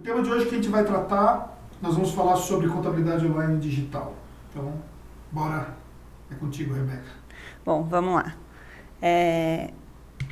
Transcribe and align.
O 0.00 0.02
tema 0.02 0.22
de 0.22 0.30
hoje 0.30 0.46
que 0.46 0.54
a 0.54 0.56
gente 0.56 0.70
vai 0.70 0.82
tratar, 0.82 1.58
nós 1.82 1.94
vamos 1.94 2.12
falar 2.12 2.34
sobre 2.36 2.66
contabilidade 2.66 3.26
online 3.26 3.60
digital. 3.60 4.14
Então, 4.48 4.72
bora. 5.30 5.76
É 6.30 6.34
contigo, 6.36 6.72
Rebeca. 6.72 7.04
Bom, 7.66 7.82
vamos 7.82 8.14
lá. 8.14 8.34
É, 9.02 9.74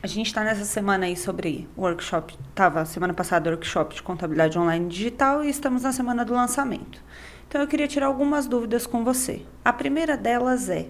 a 0.03 0.07
gente 0.07 0.29
está 0.29 0.43
nessa 0.43 0.65
semana 0.65 1.04
aí 1.04 1.15
sobre 1.15 1.69
workshop, 1.77 2.35
estava 2.49 2.87
semana 2.87 3.12
passada 3.12 3.51
workshop 3.51 3.95
de 3.95 4.03
contabilidade 4.03 4.59
online 4.59 4.89
digital 4.89 5.45
e 5.45 5.51
estamos 5.51 5.82
na 5.82 5.93
semana 5.93 6.25
do 6.25 6.32
lançamento. 6.32 7.05
Então 7.46 7.61
eu 7.61 7.66
queria 7.66 7.87
tirar 7.87 8.07
algumas 8.07 8.46
dúvidas 8.46 8.87
com 8.87 9.05
você. 9.05 9.45
A 9.62 9.73
primeira 9.73 10.16
delas 10.16 10.71
é, 10.71 10.89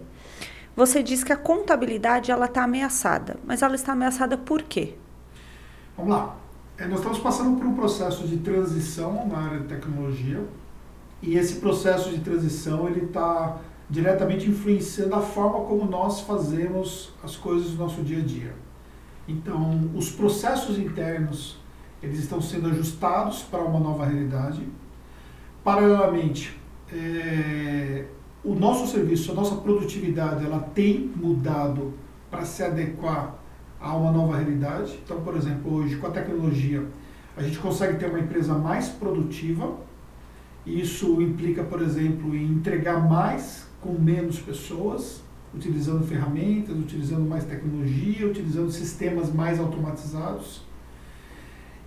você 0.77 1.03
diz 1.03 1.25
que 1.25 1.33
a 1.33 1.37
contabilidade 1.37 2.31
ela 2.31 2.47
está 2.47 2.63
ameaçada, 2.63 3.41
mas 3.45 3.61
ela 3.61 3.75
está 3.75 3.93
ameaçada 3.93 4.39
por 4.39 4.63
quê? 4.63 4.95
Vamos 5.97 6.13
lá. 6.13 6.48
É, 6.79 6.87
nós 6.87 7.01
estamos 7.01 7.19
passando 7.19 7.59
por 7.59 7.67
um 7.67 7.75
processo 7.75 8.25
de 8.29 8.37
transição 8.37 9.27
na 9.27 9.39
área 9.39 9.59
de 9.59 9.67
tecnologia 9.67 10.41
e 11.21 11.37
esse 11.37 11.55
processo 11.55 12.09
de 12.11 12.21
transição 12.21 12.89
ele 12.89 13.07
está 13.07 13.59
diretamente 13.91 14.49
influenciando 14.49 15.17
a 15.17 15.21
forma 15.21 15.65
como 15.65 15.91
nós 15.91 16.21
fazemos 16.21 17.13
as 17.21 17.35
coisas 17.35 17.73
do 17.73 17.79
nosso 17.79 18.01
dia 18.03 18.19
a 18.19 18.25
dia. 18.25 18.55
Então, 19.27 19.91
os 19.93 20.09
processos 20.13 20.79
internos 20.79 21.59
eles 22.01 22.21
estão 22.21 22.41
sendo 22.41 22.69
ajustados 22.69 23.43
para 23.43 23.61
uma 23.61 23.81
nova 23.81 24.05
realidade. 24.05 24.63
Paralelamente, 25.65 26.57
é, 26.93 28.05
o 28.45 28.55
nosso 28.55 28.87
serviço, 28.87 29.33
a 29.33 29.35
nossa 29.35 29.57
produtividade, 29.57 30.45
ela 30.45 30.61
tem 30.61 31.11
mudado 31.17 31.93
para 32.31 32.45
se 32.45 32.63
adequar 32.63 33.35
a 33.81 33.95
uma 33.97 34.11
nova 34.11 34.37
realidade. 34.37 34.99
Então, 35.05 35.21
por 35.21 35.37
exemplo, 35.37 35.75
hoje 35.75 35.97
com 35.97 36.07
a 36.07 36.11
tecnologia, 36.11 36.85
a 37.37 37.43
gente 37.43 37.59
consegue 37.59 37.99
ter 37.99 38.07
uma 38.07 38.21
empresa 38.21 38.55
mais 38.55 38.89
produtiva. 38.89 39.77
Isso 40.67 41.23
implica, 41.23 41.63
por 41.63 41.81
exemplo, 41.81 42.35
em 42.35 42.45
entregar 42.45 43.09
mais 43.09 43.67
com 43.81 43.93
menos 43.93 44.39
pessoas, 44.41 45.23
utilizando 45.55 46.05
ferramentas, 46.05 46.77
utilizando 46.77 47.29
mais 47.29 47.45
tecnologia, 47.45 48.27
utilizando 48.27 48.71
sistemas 48.71 49.33
mais 49.33 49.59
automatizados. 49.61 50.63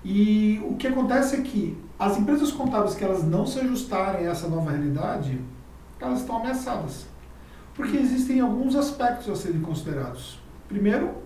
E 0.04 0.60
o 0.66 0.76
que 0.76 0.88
acontece 0.88 1.36
é 1.36 1.42
que 1.42 1.78
as 2.00 2.18
empresas 2.18 2.52
contábeis 2.52 2.96
que 2.96 3.04
elas 3.04 3.24
não 3.24 3.46
se 3.46 3.60
ajustarem 3.60 4.26
a 4.26 4.32
essa 4.32 4.48
nova 4.48 4.72
realidade, 4.72 5.40
elas 6.00 6.22
estão 6.22 6.38
ameaçadas. 6.38 7.06
Porque 7.76 7.98
existem 7.98 8.40
alguns 8.40 8.76
aspectos 8.76 9.30
a 9.30 9.36
serem 9.36 9.62
considerados. 9.62 10.40
Primeiro, 10.68 11.21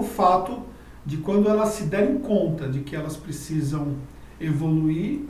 o 0.00 0.04
fato 0.04 0.62
de 1.04 1.16
quando 1.18 1.48
elas 1.48 1.70
se 1.70 1.84
derem 1.84 2.18
conta 2.18 2.68
de 2.68 2.80
que 2.80 2.94
elas 2.94 3.16
precisam 3.16 3.94
evoluir 4.40 5.22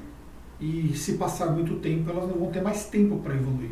e 0.60 0.92
se 0.96 1.14
passar 1.14 1.52
muito 1.52 1.76
tempo, 1.76 2.10
elas 2.10 2.28
não 2.28 2.36
vão 2.36 2.50
ter 2.50 2.60
mais 2.60 2.86
tempo 2.86 3.18
para 3.18 3.34
evoluir. 3.34 3.70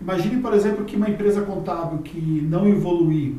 Imagine, 0.00 0.40
por 0.40 0.54
exemplo, 0.54 0.84
que 0.84 0.94
uma 0.94 1.10
empresa 1.10 1.42
contábil 1.42 1.98
que 1.98 2.20
não 2.48 2.68
evoluir, 2.68 3.34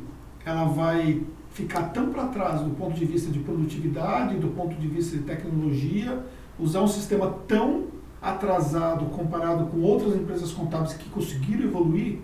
ela 0.45 0.65
vai 0.65 1.23
ficar 1.51 1.83
tão 1.93 2.09
para 2.09 2.25
trás 2.27 2.61
do 2.61 2.71
ponto 2.71 2.93
de 2.93 3.05
vista 3.05 3.31
de 3.31 3.39
produtividade, 3.39 4.35
do 4.35 4.49
ponto 4.49 4.75
de 4.75 4.87
vista 4.87 5.17
de 5.17 5.23
tecnologia, 5.23 6.21
usar 6.59 6.81
um 6.81 6.87
sistema 6.87 7.33
tão 7.47 7.85
atrasado 8.21 9.05
comparado 9.05 9.67
com 9.67 9.79
outras 9.79 10.13
empresas 10.13 10.51
contábeis 10.51 10.93
que 10.93 11.09
conseguiram 11.09 11.63
evoluir, 11.63 12.19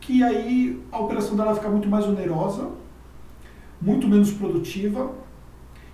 que 0.00 0.22
aí 0.22 0.82
a 0.90 0.98
operação 0.98 1.36
dela 1.36 1.50
vai 1.50 1.56
ficar 1.56 1.70
muito 1.70 1.88
mais 1.88 2.06
onerosa, 2.06 2.70
muito 3.82 4.06
menos 4.06 4.30
produtiva 4.30 5.10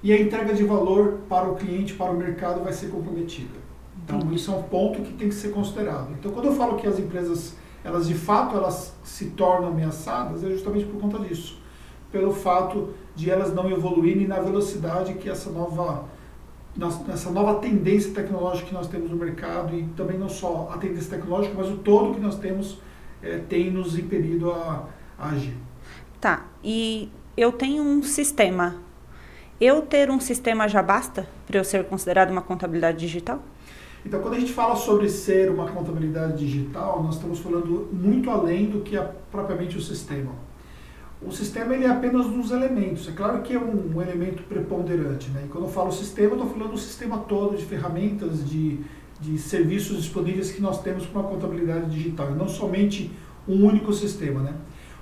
e 0.02 0.12
a 0.12 0.20
entrega 0.20 0.54
de 0.54 0.62
valor 0.62 1.20
para 1.28 1.48
o 1.48 1.56
cliente, 1.56 1.94
para 1.94 2.12
o 2.12 2.16
mercado 2.16 2.62
vai 2.62 2.72
ser 2.72 2.88
comprometida. 2.88 3.58
Então, 4.04 4.20
uhum. 4.20 4.32
isso 4.32 4.52
é 4.52 4.54
um 4.54 4.62
ponto 4.62 5.02
que 5.02 5.12
tem 5.14 5.28
que 5.28 5.34
ser 5.34 5.48
considerado. 5.48 6.12
Então, 6.12 6.30
quando 6.30 6.46
eu 6.46 6.54
falo 6.54 6.76
que 6.76 6.86
as 6.86 6.98
empresas, 6.98 7.56
elas 7.82 8.06
de 8.06 8.14
fato, 8.14 8.56
elas 8.56 8.94
se 9.02 9.30
tornam 9.30 9.68
ameaçadas, 9.68 10.44
é 10.44 10.50
justamente 10.50 10.86
por 10.86 11.00
conta 11.00 11.18
disso. 11.18 11.60
Pelo 12.12 12.32
fato 12.32 12.94
de 13.16 13.30
elas 13.30 13.52
não 13.52 13.70
evoluírem 13.70 14.26
na 14.26 14.40
velocidade 14.40 15.14
que 15.14 15.28
essa 15.28 15.50
nova, 15.50 16.04
essa 17.12 17.30
nova 17.30 17.56
tendência 17.56 18.12
tecnológica 18.14 18.68
que 18.68 18.74
nós 18.74 18.86
temos 18.86 19.10
no 19.10 19.16
mercado 19.16 19.76
e 19.76 19.82
também 19.96 20.16
não 20.16 20.28
só 20.28 20.70
a 20.72 20.78
tendência 20.78 21.18
tecnológica, 21.18 21.54
mas 21.58 21.68
o 21.68 21.76
todo 21.78 22.14
que 22.14 22.20
nós 22.20 22.38
temos 22.38 22.78
é, 23.22 23.38
tem 23.38 23.70
nos 23.70 23.98
impedido 23.98 24.52
a, 24.52 24.86
a 25.18 25.30
agir. 25.30 25.56
Tá, 26.20 26.46
e 26.64 27.10
eu 27.38 27.52
tenho 27.52 27.84
um 27.84 28.02
sistema. 28.02 28.82
Eu 29.60 29.82
ter 29.82 30.10
um 30.10 30.18
sistema 30.18 30.66
já 30.66 30.82
basta 30.82 31.28
para 31.46 31.56
eu 31.56 31.64
ser 31.64 31.84
considerado 31.84 32.32
uma 32.32 32.42
contabilidade 32.42 32.98
digital? 32.98 33.40
Então, 34.04 34.20
quando 34.20 34.34
a 34.34 34.40
gente 34.40 34.52
fala 34.52 34.74
sobre 34.74 35.08
ser 35.08 35.48
uma 35.48 35.68
contabilidade 35.68 36.44
digital, 36.44 37.00
nós 37.00 37.14
estamos 37.14 37.38
falando 37.38 37.88
muito 37.92 38.28
além 38.28 38.66
do 38.66 38.80
que 38.80 38.96
é 38.96 39.12
propriamente 39.30 39.76
o 39.76 39.80
sistema. 39.80 40.32
O 41.22 41.30
sistema 41.30 41.74
ele 41.74 41.84
é 41.84 41.88
apenas 41.88 42.26
um 42.26 42.40
dos 42.40 42.50
elementos. 42.50 43.08
É 43.08 43.12
claro 43.12 43.40
que 43.42 43.54
é 43.54 43.58
um, 43.58 43.96
um 43.96 44.02
elemento 44.02 44.42
preponderante. 44.42 45.30
Né? 45.30 45.44
E 45.46 45.48
quando 45.48 45.64
eu 45.64 45.70
falo 45.70 45.92
sistema, 45.92 46.30
eu 46.30 46.34
estou 46.34 46.50
falando 46.50 46.72
do 46.72 46.78
sistema 46.78 47.18
todo 47.18 47.56
de 47.56 47.64
ferramentas, 47.64 48.48
de, 48.48 48.80
de 49.20 49.38
serviços 49.38 49.98
disponíveis 49.98 50.50
que 50.50 50.60
nós 50.60 50.82
temos 50.82 51.06
para 51.06 51.20
uma 51.20 51.28
contabilidade 51.28 51.88
digital, 51.88 52.32
e 52.32 52.34
não 52.34 52.48
somente 52.48 53.12
um 53.46 53.64
único 53.64 53.92
sistema. 53.92 54.40
Né? 54.40 54.54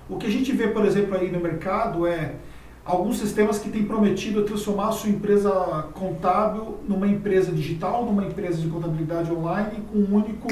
O 0.08 0.16
que 0.16 0.26
a 0.26 0.30
gente 0.30 0.52
vê, 0.52 0.68
por 0.68 0.84
exemplo, 0.84 1.16
aí 1.16 1.30
no 1.30 1.40
mercado 1.40 2.06
é 2.06 2.36
alguns 2.84 3.18
sistemas 3.18 3.58
que 3.58 3.68
têm 3.68 3.84
prometido 3.84 4.44
transformar 4.44 4.88
a 4.88 4.92
sua 4.92 5.10
empresa 5.10 5.50
contábil 5.92 6.78
numa 6.88 7.08
empresa 7.08 7.50
digital, 7.50 8.06
numa 8.06 8.24
empresa 8.24 8.58
de 8.60 8.68
contabilidade 8.68 9.32
online 9.32 9.82
com 9.90 9.98
um 9.98 10.14
único. 10.14 10.48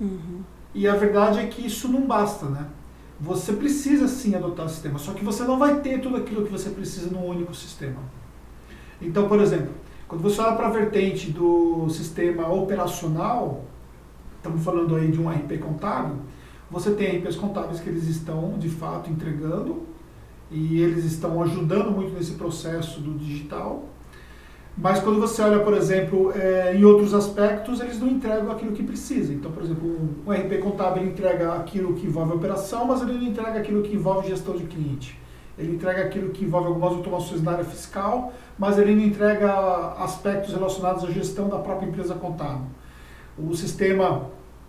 Uhum. 0.00 0.42
E 0.72 0.86
a 0.86 0.94
verdade 0.94 1.40
é 1.40 1.46
que 1.46 1.66
isso 1.66 1.88
não 1.88 2.02
basta, 2.02 2.46
né? 2.46 2.66
Você 3.20 3.52
precisa 3.52 4.08
sim 4.08 4.34
adotar 4.34 4.66
o 4.66 4.68
sistema, 4.68 4.98
só 4.98 5.12
que 5.12 5.24
você 5.24 5.44
não 5.44 5.58
vai 5.58 5.80
ter 5.80 6.00
tudo 6.00 6.16
aquilo 6.16 6.44
que 6.44 6.50
você 6.50 6.70
precisa 6.70 7.10
num 7.10 7.26
único 7.26 7.54
sistema. 7.54 8.00
Então, 9.00 9.28
por 9.28 9.40
exemplo, 9.40 9.72
quando 10.06 10.22
você 10.22 10.40
olha 10.40 10.56
para 10.56 10.66
a 10.66 10.70
vertente 10.70 11.30
do 11.30 11.88
sistema 11.90 12.48
operacional, 12.52 13.64
estamos 14.36 14.62
falando 14.62 14.96
aí 14.96 15.10
de 15.10 15.20
um 15.20 15.30
RP 15.30 15.58
contábil, 15.58 16.16
você 16.70 16.92
tem 16.92 17.18
RPs 17.18 17.36
contábeis 17.36 17.80
que 17.80 17.88
eles 17.88 18.08
estão 18.08 18.58
de 18.58 18.68
fato 18.68 19.10
entregando 19.10 19.82
e 20.50 20.80
eles 20.80 21.04
estão 21.04 21.42
ajudando 21.42 21.90
muito 21.90 22.14
nesse 22.14 22.32
processo 22.32 23.00
do 23.00 23.18
digital. 23.18 23.84
Mas 24.76 24.98
quando 25.00 25.20
você 25.20 25.40
olha, 25.40 25.60
por 25.60 25.74
exemplo, 25.74 26.32
é, 26.34 26.74
em 26.76 26.84
outros 26.84 27.14
aspectos, 27.14 27.80
eles 27.80 28.00
não 28.00 28.08
entregam 28.08 28.50
aquilo 28.50 28.72
que 28.72 28.82
precisa. 28.82 29.32
Então, 29.32 29.52
por 29.52 29.62
exemplo, 29.62 29.88
um 30.26 30.32
RP 30.32 30.58
contábil 30.60 31.04
entrega 31.04 31.54
aquilo 31.54 31.94
que 31.94 32.06
envolve 32.06 32.32
operação, 32.32 32.84
mas 32.84 33.00
ele 33.02 33.12
não 33.12 33.22
entrega 33.22 33.60
aquilo 33.60 33.82
que 33.82 33.94
envolve 33.94 34.28
gestão 34.28 34.56
de 34.56 34.64
cliente. 34.64 35.16
Ele 35.56 35.76
entrega 35.76 36.02
aquilo 36.02 36.30
que 36.30 36.44
envolve 36.44 36.66
algumas 36.66 36.92
automações 36.92 37.40
na 37.40 37.52
área 37.52 37.64
fiscal, 37.64 38.32
mas 38.58 38.76
ele 38.76 38.96
não 38.96 39.04
entrega 39.04 39.94
aspectos 39.98 40.52
relacionados 40.52 41.04
à 41.04 41.10
gestão 41.10 41.48
da 41.48 41.58
própria 41.58 41.86
empresa 41.86 42.14
contábil. 42.14 42.66
O 43.38 43.54
sistema 43.54 44.26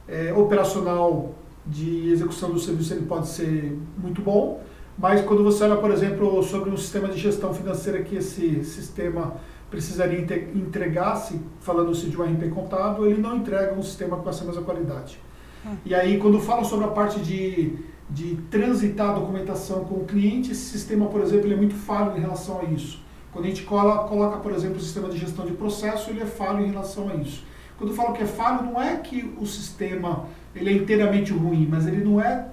é, 0.08 0.32
operacional 0.34 1.34
de 1.66 2.10
execução 2.10 2.52
do 2.52 2.60
serviço 2.60 2.94
ele 2.94 3.06
pode 3.06 3.28
ser 3.28 3.78
muito 3.98 4.22
bom, 4.22 4.62
mas 4.98 5.22
quando 5.22 5.44
você 5.44 5.64
olha, 5.64 5.76
por 5.76 5.92
exemplo, 5.92 6.42
sobre 6.44 6.70
um 6.70 6.78
sistema 6.78 7.08
de 7.08 7.20
gestão 7.20 7.54
financeira 7.54 8.02
que 8.02 8.16
esse 8.16 8.64
sistema 8.64 9.36
precisaria 9.70 10.20
entregar-se, 10.54 11.42
falando-se 11.60 12.08
de 12.08 12.20
um 12.20 12.24
RP 12.24 12.50
contábil, 12.54 13.08
ele 13.08 13.22
não 13.22 13.38
entrega 13.38 13.74
um 13.74 13.84
sistema 13.84 14.18
com 14.18 14.30
essa 14.30 14.46
mesma 14.46 14.62
qualidade. 14.62 15.20
Hum. 15.66 15.76
E 15.84 15.94
aí, 15.94 16.18
quando 16.18 16.40
falam 16.40 16.64
sobre 16.64 16.86
a 16.86 16.90
parte 16.90 17.20
de, 17.20 17.78
de 18.10 18.38
transitar 18.50 19.10
a 19.10 19.14
documentação 19.14 19.84
com 19.84 19.96
o 19.96 20.06
cliente, 20.06 20.52
esse 20.52 20.66
sistema, 20.66 21.08
por 21.08 21.22
exemplo, 21.22 21.48
ele 21.48 21.56
é 21.56 21.58
muito 21.58 21.76
falho 21.76 22.16
em 22.16 22.22
relação 22.22 22.62
a 22.62 22.64
isso. 22.66 23.04
Quando 23.34 23.46
a 23.46 23.48
gente 23.50 23.64
cola, 23.64 24.08
coloca, 24.08 24.38
por 24.38 24.54
exemplo, 24.54 24.78
o 24.78 24.80
sistema 24.80 25.10
de 25.10 25.18
gestão 25.18 25.46
de 25.46 25.52
processo, 25.52 26.10
ele 26.10 26.22
é 26.22 26.26
falho 26.26 26.66
em 26.66 26.70
relação 26.70 27.10
a 27.10 27.16
isso. 27.16 27.44
Quando 27.78 27.90
eu 27.92 27.96
falo 27.96 28.14
que 28.14 28.24
é 28.24 28.26
falho, 28.26 28.66
não 28.66 28.82
é 28.82 28.98
que 28.98 29.34
o 29.40 29.46
sistema 29.46 30.26
ele 30.56 30.70
é 30.70 30.74
inteiramente 30.74 31.34
ruim, 31.34 31.68
mas 31.70 31.86
ele 31.86 32.04
não 32.04 32.22
é 32.22 32.48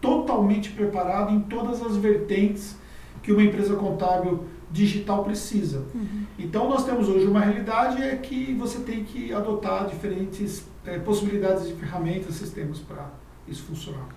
totalmente 0.00 0.70
preparado 0.70 1.32
em 1.32 1.40
todas 1.40 1.82
as 1.82 1.96
vertentes 1.96 2.76
que 3.22 3.30
uma 3.30 3.42
empresa 3.42 3.76
contábil 3.76 4.44
digital 4.70 5.22
precisa. 5.22 5.84
Uhum. 5.94 6.24
Então 6.38 6.68
nós 6.68 6.84
temos 6.84 7.08
hoje 7.08 7.26
uma 7.26 7.40
realidade 7.40 8.02
é 8.02 8.16
que 8.16 8.54
você 8.54 8.80
tem 8.80 9.04
que 9.04 9.32
adotar 9.32 9.86
diferentes 9.86 10.64
é, 10.84 10.98
possibilidades 10.98 11.68
de 11.68 11.74
ferramentas, 11.74 12.34
sistemas 12.34 12.78
para 12.78 13.10
isso 13.46 13.62
funcionar. 13.64 14.08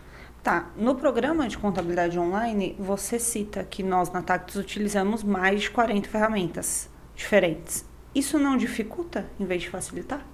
Tá, 0.42 0.70
no 0.78 0.96
programa 0.96 1.48
de 1.48 1.58
contabilidade 1.58 2.18
online, 2.20 2.76
você 2.80 3.20
cita 3.20 3.64
que 3.64 3.82
nós 3.82 4.12
na 4.12 4.22
Tactus 4.22 4.56
utilizamos 4.56 5.24
mais 5.24 5.64
de 5.64 5.72
40 5.72 6.08
ferramentas 6.08 6.90
diferentes. 7.16 7.86
Isso 8.14 8.38
não 8.40 8.56
dificulta 8.56 9.26
em 9.40 9.46
vez 9.46 9.64
de 9.64 9.70
facilitar? 9.70 10.26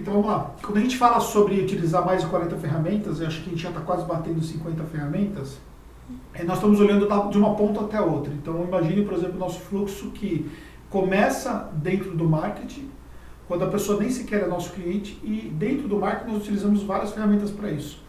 Então 0.00 0.14
vamos 0.14 0.28
lá. 0.28 0.54
Quando 0.62 0.78
a 0.78 0.80
gente 0.80 0.96
fala 0.96 1.20
sobre 1.20 1.60
utilizar 1.60 2.04
mais 2.04 2.22
de 2.22 2.28
40 2.28 2.56
ferramentas, 2.56 3.20
eu 3.20 3.26
acho 3.26 3.42
que 3.42 3.48
a 3.48 3.52
gente 3.52 3.62
já 3.62 3.68
está 3.68 3.82
quase 3.82 4.06
batendo 4.06 4.42
50 4.42 4.82
ferramentas, 4.84 5.58
é, 6.32 6.42
nós 6.42 6.56
estamos 6.56 6.80
olhando 6.80 7.06
de 7.30 7.38
uma 7.38 7.54
ponta 7.54 7.82
até 7.82 8.00
outra. 8.00 8.32
Então 8.32 8.64
imagine, 8.64 9.04
por 9.04 9.12
exemplo, 9.12 9.36
o 9.36 9.38
nosso 9.38 9.60
fluxo 9.60 10.10
que 10.10 10.50
começa 10.88 11.70
dentro 11.74 12.12
do 12.12 12.24
marketing, 12.24 12.88
quando 13.46 13.64
a 13.64 13.68
pessoa 13.68 14.00
nem 14.00 14.08
sequer 14.08 14.42
é 14.42 14.46
nosso 14.46 14.72
cliente 14.72 15.18
e 15.22 15.52
dentro 15.54 15.86
do 15.86 15.98
marketing 15.98 16.32
nós 16.32 16.42
utilizamos 16.42 16.82
várias 16.82 17.12
ferramentas 17.12 17.50
para 17.50 17.70
isso. 17.70 18.02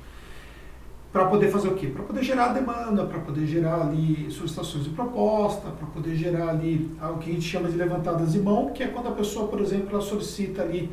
Para 1.12 1.26
poder 1.26 1.52
fazer 1.52 1.68
o 1.68 1.76
quê? 1.76 1.88
Para 1.88 2.04
poder 2.04 2.24
gerar 2.24 2.54
demanda, 2.54 3.04
para 3.06 3.20
poder 3.20 3.46
gerar 3.46 3.82
ali 3.82 4.32
solicitações 4.32 4.86
de 4.86 4.92
proposta, 4.92 5.70
para 5.72 5.88
poder 5.88 6.16
gerar 6.16 6.52
ali 6.52 6.90
o 7.02 7.18
que 7.18 7.32
a 7.32 7.34
gente 7.34 7.46
chama 7.46 7.68
de 7.68 7.76
levantadas 7.76 8.32
de 8.32 8.40
mão, 8.40 8.70
que 8.70 8.82
é 8.82 8.88
quando 8.88 9.10
a 9.10 9.12
pessoa, 9.12 9.50
por 9.50 9.60
exemplo, 9.60 9.90
ela 9.92 10.02
solicita 10.02 10.62
ali 10.62 10.90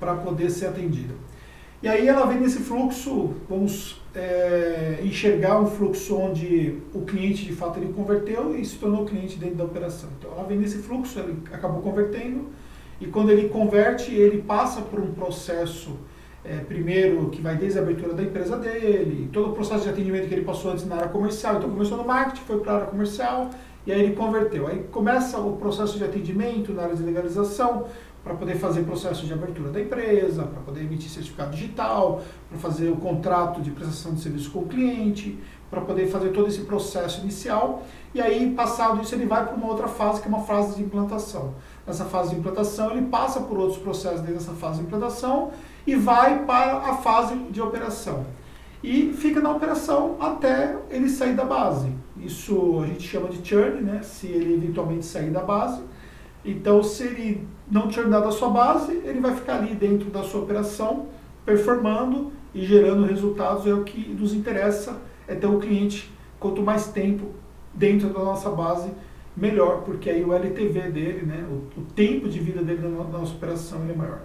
para 0.00 0.14
poder 0.14 0.50
ser 0.50 0.66
atendida. 0.66 1.14
E 1.82 1.88
aí 1.88 2.08
ela 2.08 2.26
vem 2.26 2.40
nesse 2.40 2.58
fluxo, 2.58 3.34
vamos 3.48 4.02
é, 4.14 4.98
enxergar 5.02 5.60
um 5.60 5.66
fluxo 5.66 6.16
onde 6.16 6.78
o 6.92 7.02
cliente 7.02 7.44
de 7.44 7.52
fato 7.52 7.78
ele 7.78 7.92
converteu 7.92 8.54
e 8.58 8.64
se 8.64 8.76
tornou 8.76 9.06
cliente 9.06 9.38
dentro 9.38 9.56
da 9.56 9.64
operação. 9.64 10.10
Então 10.18 10.30
ela 10.32 10.44
vem 10.44 10.58
nesse 10.58 10.78
fluxo, 10.78 11.18
ele 11.18 11.38
acabou 11.52 11.80
convertendo, 11.80 12.48
e 13.00 13.06
quando 13.06 13.30
ele 13.30 13.48
converte, 13.48 14.14
ele 14.14 14.42
passa 14.42 14.82
por 14.82 15.00
um 15.00 15.12
processo, 15.12 15.96
é, 16.44 16.56
primeiro, 16.56 17.30
que 17.30 17.40
vai 17.40 17.56
desde 17.56 17.78
a 17.78 17.82
abertura 17.82 18.12
da 18.12 18.22
empresa 18.22 18.58
dele, 18.58 19.30
todo 19.32 19.50
o 19.50 19.52
processo 19.54 19.84
de 19.84 19.88
atendimento 19.88 20.28
que 20.28 20.34
ele 20.34 20.44
passou 20.44 20.72
antes 20.72 20.86
na 20.86 20.96
área 20.96 21.08
comercial. 21.08 21.56
Então, 21.56 21.70
começou 21.70 21.96
no 21.96 22.04
marketing, 22.04 22.42
foi 22.42 22.58
para 22.58 22.72
a 22.72 22.74
área 22.76 22.86
comercial, 22.88 23.48
e 23.86 23.92
aí 23.92 24.02
ele 24.02 24.14
converteu. 24.14 24.66
Aí 24.66 24.84
começa 24.92 25.38
o 25.38 25.56
processo 25.56 25.96
de 25.96 26.04
atendimento 26.04 26.74
na 26.74 26.82
área 26.82 26.94
de 26.94 27.02
legalização, 27.02 27.86
para 28.22 28.34
poder 28.34 28.56
fazer 28.56 28.82
processo 28.82 29.26
de 29.26 29.32
abertura 29.32 29.70
da 29.70 29.80
empresa, 29.80 30.44
para 30.44 30.60
poder 30.60 30.82
emitir 30.82 31.10
certificado 31.10 31.52
digital, 31.52 32.22
para 32.48 32.58
fazer 32.58 32.90
o 32.90 32.96
contrato 32.96 33.62
de 33.62 33.70
prestação 33.70 34.14
de 34.14 34.20
serviço 34.20 34.50
com 34.50 34.60
o 34.60 34.66
cliente, 34.66 35.38
para 35.70 35.80
poder 35.80 36.06
fazer 36.08 36.30
todo 36.30 36.48
esse 36.48 36.62
processo 36.62 37.20
inicial. 37.22 37.82
E 38.14 38.20
aí, 38.20 38.52
passado 38.54 39.00
isso, 39.02 39.14
ele 39.14 39.26
vai 39.26 39.46
para 39.46 39.54
uma 39.54 39.68
outra 39.68 39.88
fase, 39.88 40.20
que 40.20 40.26
é 40.26 40.28
uma 40.28 40.42
fase 40.42 40.76
de 40.76 40.82
implantação 40.82 41.54
nessa 41.90 42.04
fase 42.04 42.30
de 42.30 42.36
implantação, 42.36 42.92
ele 42.92 43.06
passa 43.06 43.40
por 43.40 43.58
outros 43.58 43.78
processos 43.78 44.20
dentro 44.20 44.34
dessa 44.34 44.52
fase 44.52 44.78
de 44.78 44.86
implantação 44.86 45.50
e 45.86 45.96
vai 45.96 46.44
para 46.44 46.78
a 46.78 46.96
fase 46.96 47.34
de 47.50 47.60
operação. 47.60 48.24
E 48.82 49.12
fica 49.12 49.40
na 49.40 49.50
operação 49.50 50.16
até 50.20 50.76
ele 50.88 51.08
sair 51.08 51.34
da 51.34 51.44
base. 51.44 51.92
Isso 52.16 52.80
a 52.82 52.86
gente 52.86 53.06
chama 53.06 53.28
de 53.28 53.46
churn, 53.46 53.82
né? 53.82 54.00
se 54.02 54.26
ele 54.28 54.54
eventualmente 54.54 55.04
sair 55.04 55.30
da 55.30 55.42
base. 55.42 55.82
Então, 56.42 56.82
se 56.82 57.02
ele 57.02 57.46
não 57.70 57.90
churnar 57.90 58.20
da 58.20 58.30
sua 58.30 58.48
base, 58.48 58.92
ele 59.04 59.20
vai 59.20 59.34
ficar 59.34 59.56
ali 59.56 59.74
dentro 59.74 60.10
da 60.10 60.22
sua 60.22 60.40
operação, 60.40 61.06
performando 61.44 62.32
e 62.54 62.64
gerando 62.64 63.04
resultados. 63.04 63.66
É 63.66 63.72
o 63.72 63.84
que 63.84 64.10
nos 64.10 64.34
interessa, 64.34 65.00
é 65.28 65.34
ter 65.34 65.46
o 65.46 65.58
cliente 65.58 66.10
quanto 66.38 66.62
mais 66.62 66.88
tempo 66.88 67.28
dentro 67.72 68.08
da 68.08 68.18
nossa 68.18 68.50
base 68.50 68.90
melhor, 69.36 69.82
porque 69.82 70.10
aí 70.10 70.24
o 70.24 70.34
LTV 70.34 70.90
dele, 70.90 71.24
né, 71.24 71.46
o, 71.48 71.80
o 71.80 71.84
tempo 71.94 72.28
de 72.28 72.40
vida 72.40 72.62
dele 72.62 72.82
na, 72.82 73.04
na 73.04 73.18
nossa 73.18 73.32
operação 73.34 73.80
é 73.88 73.94
maior. 73.94 74.22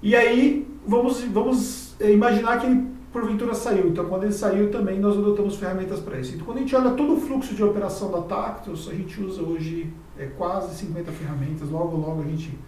E 0.00 0.14
aí, 0.14 0.66
vamos, 0.86 1.20
vamos 1.24 1.96
eh, 2.00 2.12
imaginar 2.12 2.60
que 2.60 2.66
ele 2.66 2.86
porventura 3.18 3.54
saiu. 3.54 3.88
Então, 3.88 4.04
quando 4.06 4.24
ele 4.24 4.32
saiu 4.32 4.70
também, 4.70 4.98
nós 4.98 5.16
adotamos 5.16 5.56
ferramentas 5.56 6.00
para 6.00 6.18
isso. 6.20 6.34
Então, 6.34 6.46
quando 6.46 6.58
a 6.58 6.60
gente 6.60 6.74
olha 6.74 6.90
todo 6.90 7.14
o 7.14 7.20
fluxo 7.20 7.54
de 7.54 7.62
operação 7.62 8.10
da 8.10 8.22
Tactus, 8.22 8.88
a 8.88 8.94
gente 8.94 9.20
usa 9.20 9.42
hoje 9.42 9.92
é, 10.18 10.26
quase 10.26 10.74
50 10.76 11.10
ferramentas, 11.12 11.68
logo, 11.68 11.96
logo 11.96 12.22
a 12.22 12.24
gente... 12.24 12.58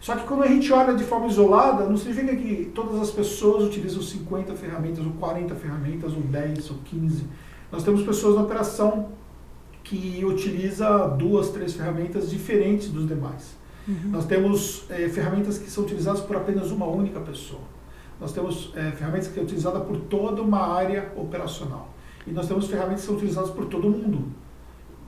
Só 0.00 0.16
que 0.16 0.26
quando 0.26 0.42
a 0.44 0.46
gente 0.46 0.72
olha 0.72 0.94
de 0.94 1.04
forma 1.04 1.26
isolada, 1.26 1.84
não 1.84 1.96
significa 1.96 2.34
que 2.34 2.70
todas 2.74 3.00
as 3.00 3.10
pessoas 3.10 3.64
utilizam 3.64 4.02
50 4.02 4.54
ferramentas, 4.54 5.04
ou 5.04 5.12
40 5.12 5.54
ferramentas, 5.54 6.12
ou 6.14 6.22
10, 6.22 6.70
ou 6.70 6.78
15. 6.84 7.24
Nós 7.70 7.84
temos 7.84 8.02
pessoas 8.02 8.34
na 8.34 8.42
operação 8.42 9.10
que 9.84 10.24
utiliza 10.24 11.06
duas, 11.08 11.50
três 11.50 11.74
ferramentas 11.74 12.30
diferentes 12.30 12.88
dos 12.88 13.06
demais. 13.06 13.56
Uhum. 13.86 14.10
Nós 14.10 14.24
temos 14.24 14.84
é, 14.88 15.08
ferramentas 15.08 15.58
que 15.58 15.70
são 15.70 15.84
utilizadas 15.84 16.20
por 16.20 16.36
apenas 16.36 16.70
uma 16.70 16.86
única 16.86 17.20
pessoa. 17.20 17.62
Nós 18.20 18.32
temos 18.32 18.72
é, 18.76 18.90
ferramentas 18.90 19.28
que 19.28 19.34
são 19.34 19.44
utilizadas 19.44 19.82
por 19.84 19.96
toda 19.96 20.42
uma 20.42 20.74
área 20.74 21.12
operacional. 21.16 21.88
E 22.26 22.30
nós 22.30 22.46
temos 22.46 22.66
ferramentas 22.66 23.00
que 23.00 23.06
são 23.06 23.16
utilizadas 23.16 23.50
por 23.50 23.64
todo 23.66 23.88
mundo, 23.88 24.28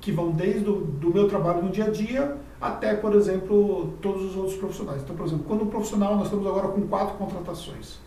que 0.01 0.11
vão 0.11 0.31
desde 0.31 0.69
o 0.69 0.81
do 0.81 1.13
meu 1.13 1.29
trabalho 1.29 1.63
no 1.63 1.71
dia 1.71 1.85
a 1.85 1.91
dia 1.91 2.37
até, 2.61 2.95
por 2.95 3.15
exemplo, 3.15 3.93
todos 4.01 4.23
os 4.25 4.37
outros 4.37 4.57
profissionais. 4.57 5.03
Então, 5.03 5.17
por 5.17 5.27
exemplo, 5.27 5.45
quando 5.49 5.65
um 5.65 5.67
profissional, 5.67 6.15
nós 6.15 6.27
estamos 6.27 6.47
agora 6.47 6.69
com 6.69 6.83
quatro 6.83 7.17
contratações. 7.17 7.99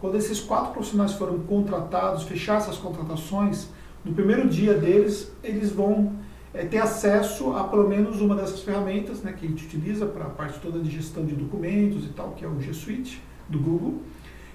Quando 0.00 0.16
esses 0.16 0.38
quatro 0.38 0.72
profissionais 0.72 1.12
foram 1.14 1.40
contratados, 1.40 2.22
fechar 2.22 2.58
essas 2.58 2.78
contratações, 2.78 3.68
no 4.04 4.12
primeiro 4.14 4.48
dia 4.48 4.74
deles, 4.74 5.32
eles 5.42 5.72
vão 5.72 6.12
é, 6.54 6.64
ter 6.64 6.78
acesso 6.78 7.52
a 7.56 7.64
pelo 7.64 7.88
menos 7.88 8.20
uma 8.20 8.36
dessas 8.36 8.62
ferramentas 8.62 9.22
né, 9.22 9.32
que 9.32 9.44
a 9.44 9.48
gente 9.48 9.64
utiliza 9.64 10.06
para 10.06 10.26
a 10.26 10.30
parte 10.30 10.60
toda 10.60 10.78
de 10.78 10.88
gestão 10.88 11.24
de 11.24 11.34
documentos 11.34 12.04
e 12.04 12.08
tal, 12.10 12.30
que 12.30 12.44
é 12.44 12.48
o 12.48 12.60
G 12.60 12.72
Suite 12.72 13.20
do 13.48 13.58
Google. 13.58 14.02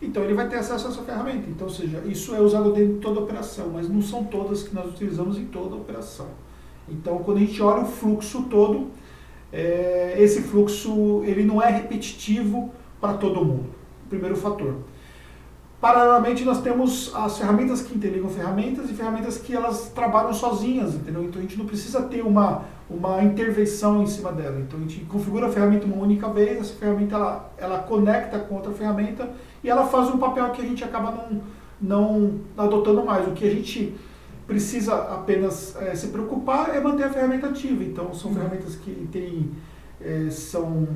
Então 0.02 0.24
ele 0.24 0.34
vai 0.34 0.50
ter 0.50 0.58
acesso 0.58 0.88
a 0.88 0.90
essa 0.90 1.04
ferramenta. 1.04 1.50
Então, 1.50 1.68
ou 1.68 1.74
seja, 1.74 2.02
isso 2.06 2.34
é 2.34 2.42
usado 2.42 2.74
dentro 2.74 2.96
de 2.96 3.00
toda 3.00 3.20
operação, 3.20 3.70
mas 3.72 3.88
não 3.88 4.02
são 4.02 4.24
todas 4.24 4.64
que 4.64 4.74
nós 4.74 4.90
utilizamos 4.90 5.38
em 5.38 5.46
toda 5.46 5.76
operação. 5.76 6.28
Então, 6.90 7.20
quando 7.20 7.38
a 7.38 7.42
gente 7.42 7.62
olha 7.62 7.84
o 7.84 7.86
fluxo 7.86 8.44
todo, 8.50 8.88
é, 9.54 10.16
esse 10.18 10.42
fluxo 10.42 11.22
ele 11.24 11.44
não 11.44 11.62
é 11.62 11.70
repetitivo 11.70 12.74
para 13.00 13.14
todo 13.14 13.46
mundo. 13.46 13.70
Primeiro 14.10 14.36
fator. 14.36 14.76
Paralelamente, 15.80 16.44
nós 16.44 16.62
temos 16.62 17.12
as 17.16 17.38
ferramentas 17.40 17.82
que 17.82 17.96
interligam 17.96 18.30
ferramentas 18.30 18.90
e 18.90 18.94
ferramentas 18.94 19.38
que 19.38 19.56
elas 19.56 19.90
trabalham 19.90 20.34
sozinhas, 20.34 20.94
entendeu? 20.94 21.24
Então 21.24 21.40
a 21.40 21.42
gente 21.42 21.58
não 21.58 21.66
precisa 21.66 22.04
ter 22.04 22.22
uma, 22.22 22.66
uma 22.94 23.24
intervenção 23.24 24.04
em 24.04 24.08
cima 24.08 24.32
dela. 24.32 24.60
Então 24.60 24.80
a 24.80 24.82
gente 24.82 25.06
configura 25.06 25.48
a 25.48 25.52
ferramenta 25.52 25.86
uma 25.86 25.98
única 25.98 26.30
vez, 26.30 26.60
essa 26.60 26.74
ferramenta 26.74 27.16
ela, 27.16 27.54
ela 27.58 27.80
conecta 27.80 28.38
com 28.40 28.56
outra 28.56 28.72
ferramenta 28.74 29.30
e 29.64 29.70
ela 29.70 29.86
faz 29.88 30.10
um 30.10 30.18
papel 30.18 30.50
que 30.52 30.62
a 30.62 30.66
gente 30.66 30.84
acaba 30.84 31.12
não, 31.12 31.42
não 31.82 32.40
adotando 32.58 33.04
mais. 33.04 33.28
O 33.28 33.32
que 33.32 33.48
a 33.48 33.52
gente 33.52 33.96
precisa 34.46 34.94
apenas 34.96 35.76
é, 35.78 35.96
se 35.96 36.08
preocupar 36.08 36.76
é 36.76 36.82
manter 36.82 37.06
a 37.06 37.10
ferramenta 37.10 37.48
ativa. 37.48 37.84
Então 37.84 38.14
são 38.14 38.32
uhum. 38.32 38.38
ferramentas 38.38 38.76
que 38.76 39.08
tem, 39.12 39.52
é, 40.02 40.30
são, 40.30 40.88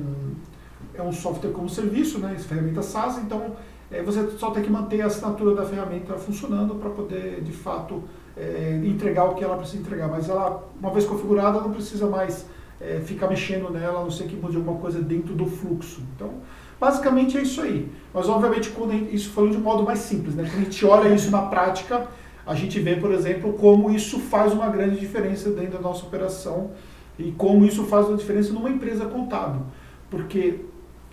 é 0.94 1.02
um 1.02 1.12
software 1.12 1.50
como 1.50 1.68
serviço, 1.68 2.18
né? 2.18 2.36
Ferramenta 2.38 2.82
SaaS, 2.82 3.18
então 3.18 3.56
é, 3.90 4.02
você 4.02 4.28
só 4.32 4.50
tem 4.50 4.62
que 4.62 4.70
manter 4.70 5.00
a 5.00 5.06
assinatura 5.06 5.54
da 5.54 5.64
ferramenta 5.64 6.14
funcionando 6.14 6.74
para 6.74 6.90
poder, 6.90 7.40
de 7.42 7.52
fato, 7.52 8.02
é, 8.36 8.80
entregar 8.84 9.24
o 9.24 9.34
que 9.34 9.42
ela 9.42 9.56
precisa 9.56 9.82
entregar. 9.82 10.08
Mas 10.08 10.28
ela, 10.28 10.68
uma 10.78 10.90
vez 10.90 11.04
configurada, 11.04 11.60
não 11.60 11.72
precisa 11.72 12.06
mais 12.06 12.46
é, 12.80 13.00
ficar 13.00 13.28
mexendo 13.28 13.70
nela, 13.70 14.00
a 14.00 14.02
não 14.02 14.10
ser 14.10 14.24
que 14.24 14.36
mude 14.36 14.56
alguma 14.56 14.78
coisa 14.78 15.00
dentro 15.00 15.34
do 15.34 15.46
fluxo. 15.46 16.02
Então, 16.14 16.34
basicamente 16.78 17.38
é 17.38 17.42
isso 17.42 17.60
aí. 17.62 17.90
Mas, 18.12 18.28
obviamente, 18.28 18.70
quando 18.70 18.92
isso 18.94 19.30
foi 19.30 19.50
de 19.50 19.58
modo 19.58 19.82
mais 19.82 20.00
simples. 20.00 20.34
Né? 20.34 20.44
Quando 20.44 20.60
a 20.60 20.64
gente 20.64 20.84
olha 20.84 21.08
isso 21.14 21.30
na 21.30 21.42
prática, 21.42 22.06
a 22.46 22.54
gente 22.54 22.78
vê, 22.78 22.96
por 22.96 23.10
exemplo, 23.12 23.54
como 23.54 23.90
isso 23.90 24.20
faz 24.20 24.52
uma 24.52 24.68
grande 24.68 25.00
diferença 25.00 25.50
dentro 25.50 25.72
da 25.72 25.80
nossa 25.80 26.06
operação 26.06 26.70
e 27.18 27.32
como 27.32 27.64
isso 27.64 27.84
faz 27.84 28.06
uma 28.06 28.16
diferença 28.16 28.52
numa 28.52 28.70
empresa 28.70 29.06
contábil. 29.06 29.62
Porque 30.10 30.60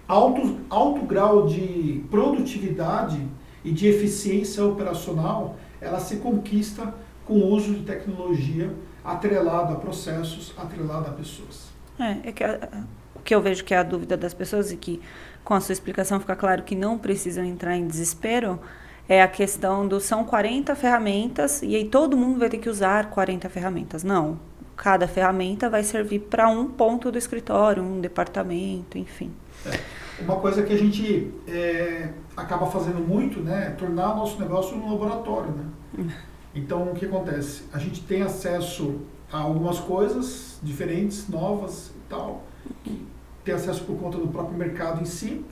alto, 0.07 0.57
alto 0.69 1.05
grau 1.05 1.47
de 1.47 2.03
produtividade 2.11 3.19
e 3.63 3.71
de 3.71 3.87
eficiência 3.87 4.63
operacional, 4.63 5.55
ela 5.81 5.99
se 5.99 6.17
conquista 6.17 6.93
com 7.25 7.33
o 7.33 7.47
uso 7.47 7.73
de 7.73 7.83
tecnologia 7.83 8.73
atrelado 9.03 9.73
a 9.73 9.75
processos, 9.75 10.53
atrelado 10.57 11.07
a 11.07 11.11
pessoas. 11.11 11.71
É, 11.99 12.29
é 12.29 12.31
que 12.31 12.43
a, 12.43 12.69
o 13.15 13.19
que 13.19 13.33
eu 13.35 13.41
vejo 13.41 13.63
que 13.63 13.73
é 13.73 13.77
a 13.77 13.83
dúvida 13.83 14.17
das 14.17 14.33
pessoas 14.33 14.71
e 14.71 14.77
que 14.77 15.01
com 15.43 15.53
a 15.53 15.59
sua 15.59 15.73
explicação 15.73 16.19
fica 16.19 16.35
claro 16.35 16.63
que 16.63 16.75
não 16.75 16.97
precisam 16.97 17.43
entrar 17.43 17.75
em 17.75 17.85
desespero, 17.85 18.59
é 19.07 19.21
a 19.21 19.27
questão 19.27 19.87
do 19.87 19.99
são 19.99 20.23
40 20.23 20.75
ferramentas 20.75 21.61
e 21.61 21.75
aí 21.75 21.85
todo 21.85 22.15
mundo 22.15 22.39
vai 22.39 22.49
ter 22.49 22.57
que 22.57 22.69
usar 22.69 23.09
40 23.09 23.49
ferramentas. 23.49 24.03
Não, 24.03 24.39
cada 24.75 25.07
ferramenta 25.07 25.69
vai 25.69 25.83
servir 25.83 26.19
para 26.19 26.47
um 26.47 26.67
ponto 26.67 27.11
do 27.11 27.17
escritório, 27.17 27.83
um 27.83 27.99
departamento, 27.99 28.97
enfim. 28.97 29.31
É. 29.65 29.79
Uma 30.21 30.37
coisa 30.37 30.63
que 30.63 30.71
a 30.71 30.77
gente 30.77 31.33
é, 31.47 32.09
acaba 32.37 32.65
fazendo 32.67 33.05
muito, 33.05 33.39
né, 33.41 33.67
é 33.67 33.69
tornar 33.71 34.13
o 34.13 34.17
nosso 34.17 34.39
negócio 34.39 34.77
um 34.77 34.91
laboratório, 34.91 35.51
né? 35.51 36.13
Então, 36.55 36.91
o 36.91 36.93
que 36.93 37.05
acontece? 37.05 37.63
A 37.73 37.79
gente 37.79 38.01
tem 38.01 38.21
acesso 38.21 39.01
a 39.31 39.39
algumas 39.39 39.79
coisas 39.79 40.59
diferentes, 40.61 41.27
novas 41.27 41.87
e 41.87 42.09
tal, 42.09 42.43
que 42.83 43.05
tem 43.43 43.53
acesso 43.53 43.83
por 43.83 43.97
conta 43.97 44.17
do 44.17 44.27
próprio 44.27 44.57
mercado 44.57 45.01
em 45.01 45.05
si, 45.05 45.43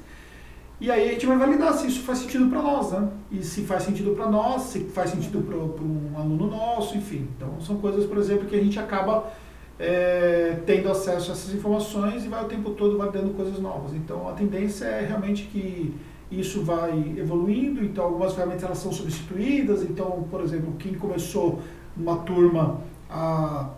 e 0.79 0.89
aí 0.89 1.10
a 1.10 1.12
gente 1.13 1.25
vai 1.27 1.38
validar 1.38 1.74
se 1.74 1.88
isso 1.88 2.01
faz 2.01 2.20
sentido 2.20 2.50
para 2.50 2.62
nós, 2.62 2.91
né? 2.91 3.08
E 3.31 3.43
se 3.43 3.62
faz 3.62 3.84
sentido 3.84 4.15
para 4.15 4.27
nós, 4.27 4.63
se 4.63 4.86
faz 4.86 5.12
sentido 5.12 5.41
para 5.43 5.55
um 5.55 6.17
aluno 6.17 6.48
nosso, 6.48 6.98
enfim. 6.98 7.27
Então, 7.38 7.62
são 7.62 7.77
coisas, 7.77 8.05
por 8.05 8.17
exemplo, 8.17 8.48
que 8.48 8.55
a 8.55 8.63
gente 8.63 8.79
acaba 8.79 9.31
é, 9.81 10.60
tendo 10.63 10.91
acesso 10.91 11.31
a 11.31 11.34
essas 11.34 11.53
informações 11.55 12.24
e 12.24 12.27
vai 12.27 12.43
o 12.43 12.48
tempo 12.48 12.70
todo 12.72 13.00
validando 13.00 13.31
coisas 13.34 13.60
novas. 13.60 13.96
Então 13.96 14.29
a 14.29 14.34
tendência 14.34 14.86
é 14.86 15.05
realmente 15.05 15.46
que 15.46 15.96
isso 16.31 16.63
vai 16.63 17.15
evoluindo, 17.17 17.83
então 17.83 18.05
algumas 18.05 18.33
ferramentas 18.33 18.63
elas 18.63 18.77
são 18.77 18.91
substituídas, 18.91 19.83
então, 19.83 20.25
por 20.31 20.41
exemplo, 20.41 20.73
quem 20.79 20.93
começou 20.93 21.59
uma 21.95 22.17
turma 22.19 22.79
há 23.09 23.69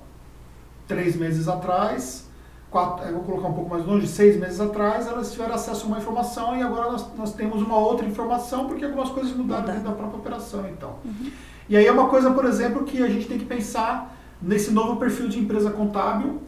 três 0.88 1.16
meses 1.16 1.48
atrás, 1.48 2.30
quatro, 2.70 3.12
vou 3.12 3.24
colocar 3.24 3.48
um 3.48 3.54
pouco 3.54 3.70
mais 3.72 3.86
longe, 3.86 4.08
seis 4.08 4.40
meses 4.40 4.60
atrás, 4.60 5.08
elas 5.08 5.32
tiveram 5.32 5.56
acesso 5.56 5.86
a 5.86 5.88
uma 5.88 5.98
informação 5.98 6.56
e 6.56 6.62
agora 6.62 6.92
nós, 6.92 7.08
nós 7.18 7.34
temos 7.34 7.62
uma 7.62 7.78
outra 7.78 8.06
informação 8.06 8.68
porque 8.68 8.86
algumas 8.86 9.10
coisas 9.10 9.36
mudaram 9.36 9.66
dentro 9.66 9.84
da 9.84 9.92
própria 9.92 10.20
operação 10.20 10.68
então. 10.70 10.96
Uhum. 11.04 11.32
E 11.68 11.78
aí 11.78 11.88
é 11.88 11.92
uma 11.92 12.08
coisa, 12.08 12.30
por 12.32 12.46
exemplo, 12.46 12.84
que 12.84 13.02
a 13.02 13.08
gente 13.08 13.28
tem 13.28 13.40
que 13.40 13.46
pensar 13.46 14.16
nesse 14.42 14.72
novo 14.72 14.98
perfil 14.98 15.28
de 15.28 15.40
empresa 15.40 15.72
contábil, 15.72 16.42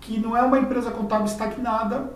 que 0.00 0.18
não 0.18 0.36
é 0.36 0.42
uma 0.42 0.58
empresa 0.58 0.90
contábil 0.90 1.26
estagnada 1.26 2.10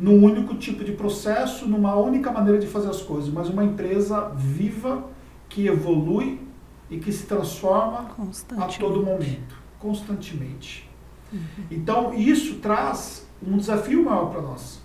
num 0.00 0.24
único 0.24 0.54
tipo 0.56 0.82
de 0.82 0.92
processo, 0.92 1.68
numa 1.68 1.94
única 1.94 2.32
maneira 2.32 2.58
de 2.58 2.66
fazer 2.66 2.88
as 2.88 3.02
coisas, 3.02 3.30
mas 3.30 3.50
uma 3.50 3.62
empresa 3.62 4.32
viva 4.34 5.04
que 5.46 5.66
evolui 5.66 6.40
e 6.88 6.96
que 6.98 7.12
se 7.12 7.26
transforma 7.26 8.10
a 8.56 8.66
todo 8.66 9.02
momento, 9.02 9.54
constantemente. 9.78 10.88
Uhum. 11.30 11.40
Então, 11.70 12.14
isso 12.14 12.56
traz 12.56 13.28
um 13.46 13.58
desafio 13.58 14.02
maior 14.02 14.30
para 14.30 14.40
nós. 14.40 14.80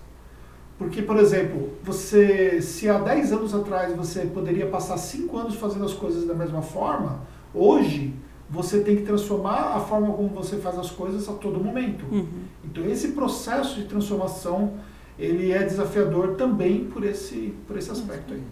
Porque, 0.78 1.02
por 1.02 1.16
exemplo, 1.16 1.72
você, 1.82 2.62
se 2.62 2.90
há 2.90 3.00
10 3.00 3.32
anos 3.32 3.56
atrás 3.56 3.96
você 3.96 4.26
poderia 4.26 4.68
passar 4.68 4.98
5 4.98 5.38
anos 5.38 5.56
fazendo 5.56 5.86
as 5.86 5.94
coisas 5.94 6.28
da 6.28 6.34
mesma 6.34 6.62
forma, 6.62 7.22
hoje 7.54 8.14
você 8.50 8.82
tem 8.82 8.98
que 8.98 9.04
transformar 9.04 9.76
a 9.76 9.80
forma 9.80 10.12
como 10.14 10.28
você 10.30 10.58
faz 10.58 10.78
as 10.78 10.92
coisas 10.92 11.30
a 11.30 11.34
todo 11.34 11.64
momento. 11.64 12.06
Uhum. 12.12 12.44
Então, 12.66 12.86
esse 12.86 13.14
processo 13.14 13.80
de 13.80 13.88
transformação, 13.88 14.74
ele 15.18 15.52
é 15.52 15.64
desafiador 15.64 16.36
também 16.36 16.86
por 16.86 17.04
esse, 17.04 17.54
por 17.68 17.78
esse 17.78 17.92
aspecto 17.92 18.34
aí. 18.34 18.44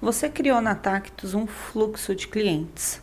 Você 0.00 0.28
criou 0.28 0.60
na 0.60 0.74
Tactus 0.74 1.34
um 1.34 1.46
fluxo 1.46 2.14
de 2.14 2.26
clientes. 2.26 3.02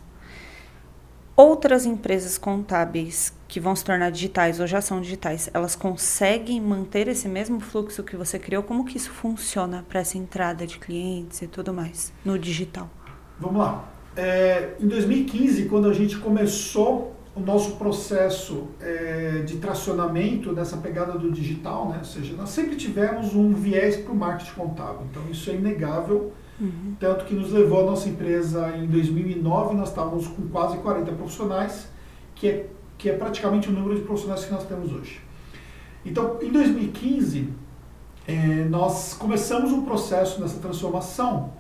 Outras 1.35 1.85
empresas 1.85 2.37
contábeis 2.37 3.31
que 3.47 3.59
vão 3.59 3.75
se 3.75 3.85
tornar 3.85 4.09
digitais 4.09 4.59
ou 4.59 4.65
já 4.65 4.81
são 4.81 4.99
digitais, 4.99 5.49
elas 5.53 5.75
conseguem 5.75 6.59
manter 6.59 7.07
esse 7.07 7.27
mesmo 7.27 7.59
fluxo 7.59 8.03
que 8.03 8.15
você 8.15 8.39
criou? 8.39 8.63
Como 8.63 8.83
que 8.83 8.97
isso 8.97 9.11
funciona 9.11 9.85
para 9.87 9.99
essa 9.99 10.17
entrada 10.17 10.65
de 10.65 10.79
clientes 10.79 11.41
e 11.41 11.47
tudo 11.47 11.73
mais 11.73 12.11
no 12.25 12.37
digital? 12.39 12.89
Vamos 13.39 13.59
lá. 13.59 13.87
É, 14.15 14.75
em 14.79 14.87
2015, 14.87 15.65
quando 15.65 15.87
a 15.87 15.93
gente 15.93 16.17
começou 16.17 17.15
o 17.37 17.39
nosso 17.39 17.75
processo 17.75 18.67
é, 18.81 19.43
de 19.45 19.57
tracionamento 19.57 20.51
nessa 20.51 20.77
pegada 20.77 21.17
do 21.17 21.31
digital, 21.31 21.89
né? 21.89 21.97
ou 21.99 22.05
seja, 22.05 22.33
nós 22.35 22.49
sempre 22.49 22.75
tivemos 22.75 23.35
um 23.35 23.53
viés 23.53 23.97
para 23.97 24.11
o 24.11 24.15
marketing 24.15 24.53
contábil, 24.53 25.07
então 25.11 25.21
isso 25.29 25.49
é 25.51 25.53
inegável, 25.53 26.33
uhum. 26.59 26.95
tanto 26.99 27.25
que 27.25 27.35
nos 27.35 27.51
levou 27.51 27.81
a 27.81 27.91
nossa 27.91 28.09
empresa 28.09 28.75
em 28.75 28.87
2009, 28.87 29.75
nós 29.75 29.89
estávamos 29.89 30.27
com 30.27 30.47
quase 30.47 30.77
40 30.77 31.11
profissionais, 31.11 31.87
que 32.33 32.47
é 32.47 32.69
que 32.97 33.09
é 33.09 33.13
praticamente 33.13 33.69
o 33.69 33.71
número 33.71 33.95
de 33.95 34.01
profissionais 34.01 34.43
que 34.43 34.51
nós 34.51 34.65
temos 34.65 34.91
hoje. 34.91 35.21
Então, 36.03 36.39
em 36.41 36.51
2015, 36.51 37.49
é, 38.27 38.65
nós 38.65 39.13
começamos 39.13 39.71
um 39.71 39.83
processo 39.83 40.41
nessa 40.41 40.59
transformação 40.59 41.53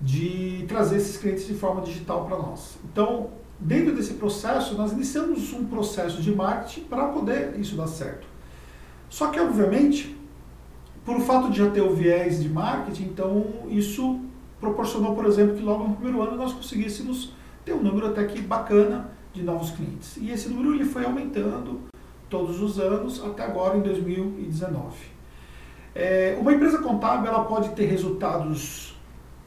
de 0.00 0.64
trazer 0.66 0.96
esses 0.96 1.16
clientes 1.16 1.46
de 1.46 1.54
forma 1.54 1.82
digital 1.82 2.24
para 2.26 2.36
nós. 2.36 2.78
Então, 2.84 3.30
dentro 3.64 3.94
desse 3.94 4.14
processo, 4.14 4.74
nós 4.74 4.92
iniciamos 4.92 5.52
um 5.52 5.64
processo 5.64 6.20
de 6.20 6.34
marketing 6.34 6.82
para 6.82 7.06
poder 7.06 7.58
isso 7.58 7.76
dar 7.76 7.86
certo. 7.86 8.26
Só 9.08 9.28
que, 9.28 9.38
obviamente, 9.38 10.16
por 11.04 11.20
fato 11.20 11.50
de 11.50 11.58
já 11.58 11.70
ter 11.70 11.80
o 11.80 11.94
viés 11.94 12.42
de 12.42 12.48
marketing, 12.48 13.04
então 13.04 13.46
isso 13.68 14.20
proporcionou, 14.60 15.14
por 15.14 15.26
exemplo, 15.26 15.56
que 15.56 15.62
logo 15.62 15.84
no 15.84 15.94
primeiro 15.94 16.22
ano 16.22 16.36
nós 16.36 16.52
conseguíssemos 16.52 17.32
ter 17.64 17.72
um 17.72 17.82
número 17.82 18.08
até 18.08 18.24
que 18.24 18.40
bacana 18.40 19.10
de 19.32 19.42
novos 19.42 19.70
clientes. 19.70 20.16
E 20.16 20.30
esse 20.30 20.48
número 20.48 20.74
ele 20.74 20.84
foi 20.84 21.04
aumentando 21.04 21.80
todos 22.28 22.60
os 22.60 22.78
anos 22.78 23.22
até 23.24 23.44
agora 23.44 23.76
em 23.76 23.82
2019. 23.82 24.96
É, 25.94 26.36
uma 26.40 26.52
empresa 26.52 26.78
contábil 26.78 27.28
ela 27.28 27.44
pode 27.44 27.70
ter 27.70 27.86
resultados 27.86 28.91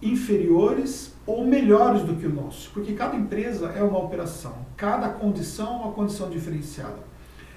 inferiores 0.05 1.13
ou 1.25 1.45
melhores 1.45 2.03
do 2.03 2.15
que 2.15 2.27
o 2.27 2.33
nosso, 2.33 2.69
porque 2.71 2.93
cada 2.93 3.15
empresa 3.15 3.67
é 3.69 3.81
uma 3.81 3.99
operação, 3.99 4.53
cada 4.77 5.09
condição 5.09 5.67
é 5.67 5.83
uma 5.85 5.91
condição 5.91 6.29
diferenciada. 6.29 6.99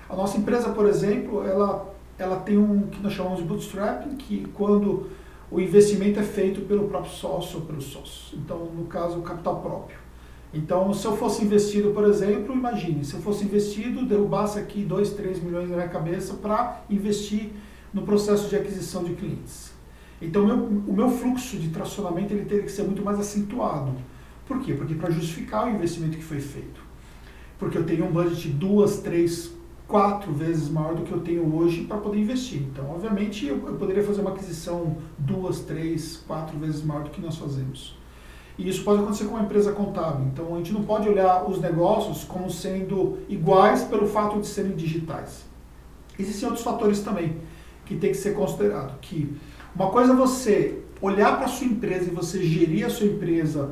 A 0.08 0.16
nossa 0.16 0.38
empresa, 0.38 0.70
por 0.70 0.86
exemplo, 0.86 1.46
ela, 1.46 1.94
ela 2.18 2.36
tem 2.36 2.56
um 2.56 2.88
que 2.88 3.02
nós 3.02 3.12
chamamos 3.12 3.38
de 3.38 3.44
bootstrapping, 3.44 4.16
que 4.16 4.46
quando 4.54 5.10
o 5.50 5.60
investimento 5.60 6.18
é 6.18 6.22
feito 6.22 6.62
pelo 6.62 6.88
próprio 6.88 7.12
sócio 7.12 7.62
ou 7.68 7.80
sócio. 7.80 8.38
Então, 8.38 8.66
no 8.66 8.86
caso, 8.86 9.18
o 9.18 9.22
capital 9.22 9.60
próprio. 9.60 9.98
Então, 10.52 10.92
se 10.94 11.06
eu 11.06 11.16
fosse 11.16 11.44
investido, 11.44 11.90
por 11.90 12.04
exemplo, 12.04 12.54
imagine, 12.54 13.04
se 13.04 13.14
eu 13.14 13.20
fosse 13.20 13.44
investido, 13.44 14.06
derrubasse 14.06 14.58
aqui 14.58 14.82
2, 14.82 15.10
3 15.10 15.42
milhões 15.42 15.68
na 15.68 15.76
minha 15.76 15.88
cabeça 15.88 16.34
para 16.34 16.82
investir 16.88 17.50
no 17.92 18.02
processo 18.02 18.48
de 18.48 18.56
aquisição 18.56 19.04
de 19.04 19.12
clientes. 19.14 19.72
Então, 20.20 20.46
meu, 20.46 20.56
o 20.56 20.92
meu 20.92 21.10
fluxo 21.10 21.56
de 21.56 21.68
tracionamento 21.68 22.32
ele 22.32 22.44
teria 22.44 22.64
que 22.64 22.72
ser 22.72 22.82
muito 22.82 23.04
mais 23.04 23.18
acentuado. 23.20 23.92
Por 24.46 24.60
quê? 24.60 24.74
Porque 24.74 24.94
para 24.94 25.10
justificar 25.10 25.66
o 25.66 25.70
investimento 25.70 26.16
que 26.16 26.24
foi 26.24 26.40
feito. 26.40 26.80
Porque 27.58 27.76
eu 27.78 27.84
tenho 27.84 28.06
um 28.06 28.10
budget 28.10 28.48
duas, 28.48 28.98
três, 28.98 29.52
quatro 29.86 30.32
vezes 30.32 30.68
maior 30.68 30.94
do 30.94 31.02
que 31.02 31.12
eu 31.12 31.20
tenho 31.20 31.54
hoje 31.54 31.84
para 31.84 31.96
poder 31.98 32.18
investir. 32.18 32.62
Então, 32.62 32.90
obviamente, 32.90 33.46
eu, 33.46 33.56
eu 33.66 33.74
poderia 33.74 34.02
fazer 34.02 34.20
uma 34.20 34.30
aquisição 34.30 34.96
duas, 35.18 35.60
três, 35.60 36.22
quatro 36.26 36.58
vezes 36.58 36.82
maior 36.82 37.04
do 37.04 37.10
que 37.10 37.20
nós 37.20 37.36
fazemos. 37.36 37.98
E 38.58 38.68
isso 38.68 38.82
pode 38.82 39.00
acontecer 39.00 39.24
com 39.26 39.34
uma 39.34 39.44
empresa 39.44 39.72
contábil. 39.72 40.26
Então 40.26 40.54
a 40.54 40.58
gente 40.58 40.72
não 40.72 40.82
pode 40.82 41.08
olhar 41.08 41.48
os 41.48 41.60
negócios 41.60 42.24
como 42.24 42.50
sendo 42.50 43.18
iguais 43.28 43.84
pelo 43.84 44.06
fato 44.08 44.40
de 44.40 44.48
serem 44.48 44.74
digitais. 44.74 45.46
Existem 46.18 46.48
outros 46.48 46.64
fatores 46.64 47.00
também 47.00 47.36
que 47.86 47.96
tem 47.96 48.10
que 48.10 48.16
ser 48.16 48.34
considerado. 48.34 48.98
Que 49.00 49.32
uma 49.78 49.90
coisa 49.90 50.12
é 50.12 50.16
você 50.16 50.80
olhar 51.00 51.36
para 51.36 51.44
a 51.44 51.48
sua 51.48 51.68
empresa 51.68 52.10
e 52.10 52.12
você 52.12 52.42
gerir 52.42 52.84
a 52.84 52.90
sua 52.90 53.06
empresa 53.06 53.70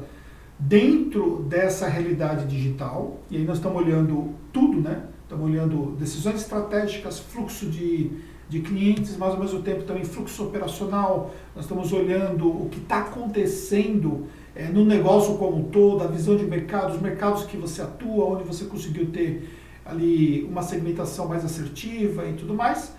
dentro 0.56 1.44
dessa 1.48 1.88
realidade 1.88 2.46
digital. 2.46 3.18
E 3.28 3.36
aí 3.36 3.44
nós 3.44 3.56
estamos 3.56 3.82
olhando 3.82 4.30
tudo, 4.52 4.80
né? 4.80 5.02
Estamos 5.24 5.50
olhando 5.50 5.96
decisões 5.98 6.36
estratégicas, 6.36 7.18
fluxo 7.18 7.66
de, 7.66 8.12
de 8.48 8.60
clientes, 8.60 9.16
mas 9.16 9.34
ao 9.34 9.40
mesmo 9.40 9.62
tempo 9.62 9.82
também 9.82 10.04
fluxo 10.04 10.44
operacional. 10.44 11.34
Nós 11.56 11.64
estamos 11.64 11.92
olhando 11.92 12.48
o 12.48 12.68
que 12.70 12.78
está 12.78 13.00
acontecendo 13.00 14.28
é, 14.54 14.68
no 14.68 14.84
negócio 14.84 15.36
como 15.36 15.56
um 15.56 15.64
todo, 15.64 16.04
a 16.04 16.06
visão 16.06 16.36
de 16.36 16.44
mercado, 16.44 16.94
os 16.94 17.02
mercados 17.02 17.46
que 17.46 17.56
você 17.56 17.82
atua, 17.82 18.26
onde 18.26 18.44
você 18.44 18.66
conseguiu 18.66 19.06
ter 19.10 19.50
ali 19.84 20.44
uma 20.44 20.62
segmentação 20.62 21.26
mais 21.26 21.44
assertiva 21.44 22.24
e 22.28 22.34
tudo 22.34 22.54
mais. 22.54 22.94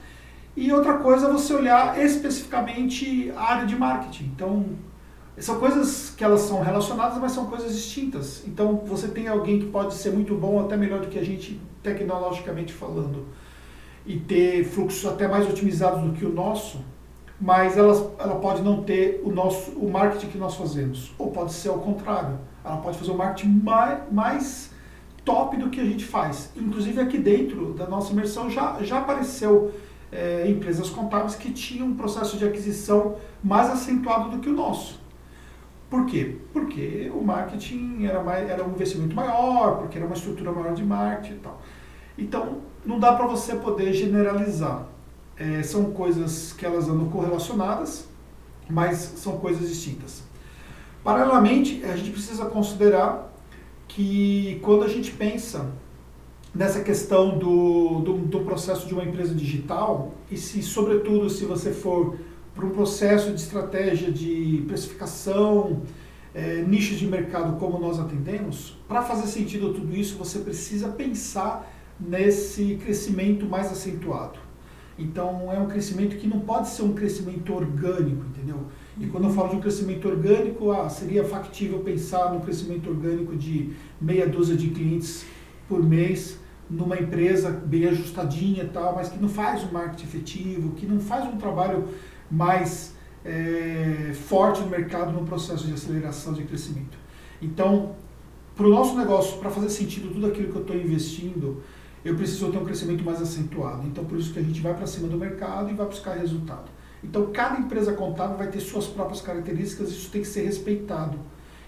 E 0.57 0.73
outra 0.73 0.95
coisa 0.95 1.27
é 1.27 1.31
você 1.31 1.53
olhar 1.53 2.03
especificamente 2.03 3.31
a 3.37 3.43
área 3.43 3.67
de 3.67 3.75
marketing. 3.75 4.23
Então, 4.35 4.65
são 5.37 5.59
coisas 5.59 6.09
que 6.09 6.23
elas 6.23 6.41
são 6.41 6.63
relacionadas, 6.63 7.19
mas 7.19 7.31
são 7.31 7.45
coisas 7.45 7.75
distintas. 7.75 8.43
Então, 8.47 8.77
você 8.77 9.07
tem 9.07 9.27
alguém 9.27 9.59
que 9.59 9.67
pode 9.67 9.93
ser 9.93 10.11
muito 10.11 10.33
bom, 10.33 10.59
até 10.59 10.75
melhor 10.75 11.01
do 11.01 11.09
que 11.09 11.19
a 11.19 11.23
gente, 11.23 11.61
tecnologicamente 11.83 12.73
falando, 12.73 13.27
e 14.03 14.19
ter 14.19 14.63
fluxos 14.65 15.05
até 15.05 15.27
mais 15.27 15.47
otimizados 15.47 16.01
do 16.01 16.13
que 16.13 16.25
o 16.25 16.33
nosso, 16.33 16.83
mas 17.39 17.77
ela, 17.77 18.15
ela 18.17 18.39
pode 18.39 18.63
não 18.63 18.81
ter 18.81 19.21
o 19.23 19.31
nosso 19.31 19.69
o 19.73 19.91
marketing 19.91 20.29
que 20.29 20.39
nós 20.39 20.55
fazemos. 20.55 21.13
Ou 21.19 21.29
pode 21.29 21.53
ser 21.53 21.69
ao 21.69 21.77
contrário. 21.77 22.39
Ela 22.65 22.77
pode 22.77 22.97
fazer 22.97 23.11
o 23.11 23.15
marketing 23.15 23.61
mais, 23.63 23.99
mais 24.11 24.71
top 25.23 25.55
do 25.55 25.69
que 25.69 25.79
a 25.79 25.85
gente 25.85 26.03
faz. 26.03 26.49
Inclusive 26.55 26.99
aqui 26.99 27.19
dentro 27.19 27.75
da 27.75 27.85
nossa 27.85 28.11
imersão 28.11 28.49
já, 28.49 28.77
já 28.81 28.97
apareceu 28.97 29.71
é, 30.11 30.49
empresas 30.49 30.89
contábeis 30.89 31.35
que 31.35 31.51
tinham 31.51 31.87
um 31.87 31.95
processo 31.95 32.37
de 32.37 32.45
aquisição 32.45 33.15
mais 33.43 33.69
acentuado 33.69 34.29
do 34.29 34.39
que 34.39 34.49
o 34.49 34.53
nosso. 34.53 34.99
Por 35.89 36.05
quê? 36.05 36.37
Porque 36.51 37.11
o 37.13 37.23
marketing 37.23 38.05
era, 38.05 38.21
mais, 38.21 38.49
era 38.49 38.63
um 38.65 38.71
investimento 38.71 39.15
maior, 39.15 39.77
porque 39.77 39.97
era 39.97 40.05
uma 40.05 40.15
estrutura 40.15 40.51
maior 40.51 40.73
de 40.73 40.83
marketing 40.83 41.35
e 41.35 41.39
tal. 41.39 41.61
Então, 42.17 42.57
não 42.85 42.99
dá 42.99 43.13
para 43.13 43.25
você 43.25 43.55
poder 43.55 43.93
generalizar 43.93 44.87
é, 45.39 45.61
são 45.61 45.91
coisas 45.91 46.51
que 46.53 46.65
elas 46.65 46.89
andam 46.89 47.09
correlacionadas, 47.09 48.07
mas 48.69 48.97
são 48.97 49.37
coisas 49.37 49.69
distintas. 49.69 50.23
Paralelamente, 51.03 51.83
a 51.85 51.95
gente 51.95 52.11
precisa 52.11 52.45
considerar 52.45 53.31
que 53.87 54.59
quando 54.63 54.83
a 54.83 54.87
gente 54.87 55.11
pensa 55.11 55.71
nessa 56.57 56.81
questão 56.81 57.37
do, 57.37 57.99
do, 57.99 58.13
do, 58.17 58.39
processo 58.39 58.87
de 58.87 58.93
uma 58.93 59.03
empresa 59.03 59.33
digital, 59.33 60.11
e 60.31 60.35
se, 60.35 60.63
sobretudo, 60.63 61.29
se 61.29 61.45
você 61.45 61.71
for 61.71 62.17
para 62.55 62.65
um 62.65 62.71
processo 62.71 63.29
de 63.29 63.39
estratégia 63.39 64.11
de 64.11 64.63
precificação, 64.67 65.83
é, 66.33 66.63
nichos 66.67 66.97
de 66.97 67.05
mercado 67.05 67.59
como 67.59 67.77
nós 67.77 67.99
atendemos, 67.99 68.75
para 68.87 69.03
fazer 69.03 69.27
sentido 69.27 69.71
tudo 69.71 69.95
isso, 69.95 70.17
você 70.17 70.39
precisa 70.39 70.89
pensar 70.89 71.71
nesse 71.99 72.75
crescimento 72.83 73.45
mais 73.45 73.71
acentuado. 73.71 74.39
Então 74.97 75.53
é 75.53 75.59
um 75.59 75.67
crescimento 75.67 76.15
que 76.17 76.25
não 76.25 76.39
pode 76.39 76.69
ser 76.69 76.81
um 76.81 76.93
crescimento 76.93 77.53
orgânico, 77.53 78.25
entendeu? 78.25 78.65
E 78.99 79.05
quando 79.05 79.25
eu 79.25 79.29
falo 79.29 79.49
de 79.49 79.57
um 79.57 79.59
crescimento 79.59 80.07
orgânico, 80.07 80.71
ah, 80.71 80.89
seria 80.89 81.23
factível 81.23 81.79
pensar 81.81 82.33
no 82.33 82.39
crescimento 82.39 82.89
orgânico 82.89 83.35
de 83.35 83.73
meia 84.01 84.27
dúzia 84.27 84.55
de 84.55 84.69
clientes 84.69 85.23
por 85.69 85.83
mês 85.83 86.39
numa 86.69 86.97
empresa 86.97 87.49
bem 87.49 87.85
ajustadinha 87.87 88.63
e 88.63 88.67
tal, 88.67 88.95
mas 88.95 89.09
que 89.09 89.17
não 89.19 89.29
faz 89.29 89.63
um 89.63 89.71
marketing 89.71 90.03
efetivo, 90.05 90.71
que 90.71 90.85
não 90.85 90.99
faz 90.99 91.25
um 91.25 91.37
trabalho 91.37 91.87
mais 92.29 92.95
é, 93.23 94.13
forte 94.13 94.61
no 94.61 94.67
mercado 94.67 95.11
no 95.11 95.25
processo 95.25 95.65
de 95.65 95.73
aceleração 95.73 96.33
de 96.33 96.43
crescimento. 96.43 96.97
Então, 97.41 97.95
para 98.55 98.65
o 98.65 98.69
nosso 98.69 98.97
negócio, 98.97 99.37
para 99.37 99.49
fazer 99.49 99.69
sentido 99.69 100.13
tudo 100.13 100.27
aquilo 100.27 100.51
que 100.51 100.55
eu 100.55 100.61
estou 100.61 100.75
investindo, 100.75 101.61
eu 102.03 102.15
preciso 102.15 102.51
ter 102.51 102.57
um 102.57 102.65
crescimento 102.65 103.03
mais 103.03 103.21
acentuado. 103.21 103.85
Então, 103.85 104.03
por 104.05 104.17
isso 104.17 104.33
que 104.33 104.39
a 104.39 104.41
gente 104.41 104.61
vai 104.61 104.73
para 104.73 104.87
cima 104.87 105.07
do 105.07 105.17
mercado 105.17 105.69
e 105.69 105.73
vai 105.73 105.85
buscar 105.85 106.13
resultado. 106.13 106.71
Então, 107.03 107.27
cada 107.31 107.59
empresa 107.59 107.93
contábil 107.93 108.37
vai 108.37 108.47
ter 108.47 108.59
suas 108.59 108.87
próprias 108.87 109.21
características, 109.21 109.89
isso 109.89 110.09
tem 110.09 110.21
que 110.21 110.27
ser 110.27 110.43
respeitado. 110.43 111.19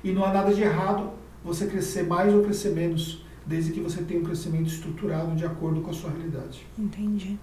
E 0.04 0.12
não 0.12 0.26
há 0.26 0.34
nada 0.34 0.54
de 0.54 0.62
errado 0.62 1.12
você 1.44 1.68
crescer 1.68 2.04
mais 2.04 2.34
ou 2.34 2.42
crescer 2.42 2.70
menos, 2.70 3.24
desde 3.46 3.72
que 3.72 3.80
você 3.80 4.02
tenha 4.04 4.20
um 4.20 4.24
crescimento 4.24 4.68
estruturado 4.68 5.36
de 5.36 5.46
acordo 5.46 5.82
com 5.82 5.90
a 5.90 5.94
sua 5.94 6.10
realidade. 6.12 6.66
Entendi. 6.78 7.38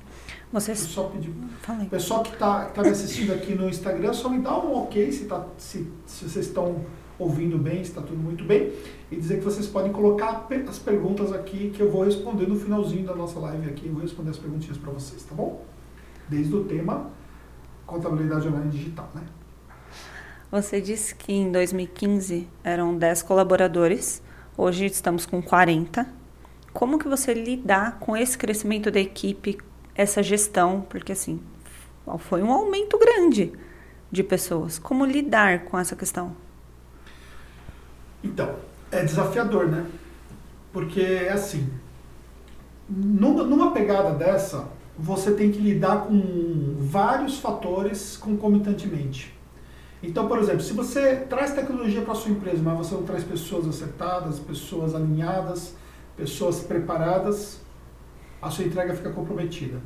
Você 0.52 0.74
só 0.74 1.04
pedir. 1.04 1.30
O 1.30 1.86
pessoal 1.86 2.22
que 2.22 2.32
está 2.32 2.66
tá 2.66 2.82
me 2.82 2.90
assistindo 2.90 3.32
aqui 3.32 3.54
no 3.54 3.68
Instagram, 3.68 4.12
só 4.12 4.28
me 4.28 4.40
dá 4.40 4.58
um 4.58 4.74
ok 4.74 5.10
se, 5.10 5.24
tá, 5.24 5.46
se, 5.58 5.86
se 6.06 6.28
vocês 6.28 6.46
estão 6.46 6.84
ouvindo 7.18 7.58
bem, 7.58 7.76
se 7.76 7.90
está 7.90 8.02
tudo 8.02 8.18
muito 8.18 8.44
bem, 8.44 8.72
e 9.10 9.16
dizer 9.16 9.38
que 9.38 9.44
vocês 9.44 9.66
podem 9.66 9.90
colocar 9.90 10.46
as 10.68 10.78
perguntas 10.78 11.32
aqui 11.32 11.70
que 11.70 11.80
eu 11.80 11.90
vou 11.90 12.04
responder 12.04 12.46
no 12.46 12.58
finalzinho 12.58 13.06
da 13.06 13.14
nossa 13.14 13.38
live 13.40 13.68
aqui, 13.68 13.86
eu 13.86 13.92
vou 13.92 14.02
responder 14.02 14.30
as 14.30 14.38
perguntinhas 14.38 14.76
para 14.76 14.92
vocês, 14.92 15.22
tá 15.22 15.34
bom? 15.34 15.64
Desde 16.28 16.54
o 16.54 16.64
tema 16.64 17.10
contabilidade 17.86 18.48
online 18.48 18.70
digital, 18.70 19.08
né? 19.14 19.22
Você 20.50 20.80
disse 20.80 21.14
que 21.14 21.32
em 21.32 21.50
2015 21.50 22.48
eram 22.62 22.96
10 22.96 23.22
colaboradores, 23.22 24.22
hoje 24.56 24.86
estamos 24.86 25.26
com 25.26 25.42
40. 25.42 26.06
Como 26.72 26.98
que 26.98 27.08
você 27.08 27.34
lidar 27.34 27.98
com 27.98 28.16
esse 28.16 28.36
crescimento 28.36 28.90
da 28.90 29.00
equipe, 29.00 29.58
essa 29.94 30.22
gestão? 30.22 30.86
Porque 30.88 31.12
assim, 31.12 31.40
foi 32.18 32.42
um 32.42 32.52
aumento 32.52 32.98
grande 32.98 33.52
de 34.10 34.22
pessoas. 34.22 34.78
Como 34.78 35.04
lidar 35.04 35.64
com 35.64 35.78
essa 35.78 35.96
questão? 35.96 36.36
Então, 38.22 38.56
é 38.90 39.04
desafiador, 39.04 39.68
né? 39.68 39.86
Porque 40.72 41.00
é 41.00 41.32
assim, 41.32 41.68
numa, 42.88 43.42
numa 43.44 43.72
pegada 43.72 44.12
dessa, 44.12 44.68
você 44.98 45.32
tem 45.32 45.50
que 45.50 45.58
lidar 45.58 46.06
com 46.06 46.76
vários 46.78 47.38
fatores 47.38 48.16
concomitantemente. 48.16 49.35
Então, 50.06 50.28
por 50.28 50.38
exemplo, 50.38 50.60
se 50.60 50.72
você 50.72 51.16
traz 51.28 51.52
tecnologia 51.52 52.00
para 52.00 52.12
a 52.12 52.14
sua 52.14 52.30
empresa, 52.30 52.62
mas 52.62 52.78
você 52.78 52.94
não 52.94 53.02
traz 53.02 53.24
pessoas 53.24 53.66
acertadas, 53.66 54.38
pessoas 54.38 54.94
alinhadas, 54.94 55.74
pessoas 56.16 56.60
preparadas, 56.60 57.60
a 58.40 58.48
sua 58.48 58.64
entrega 58.64 58.94
fica 58.94 59.10
comprometida. 59.10 59.80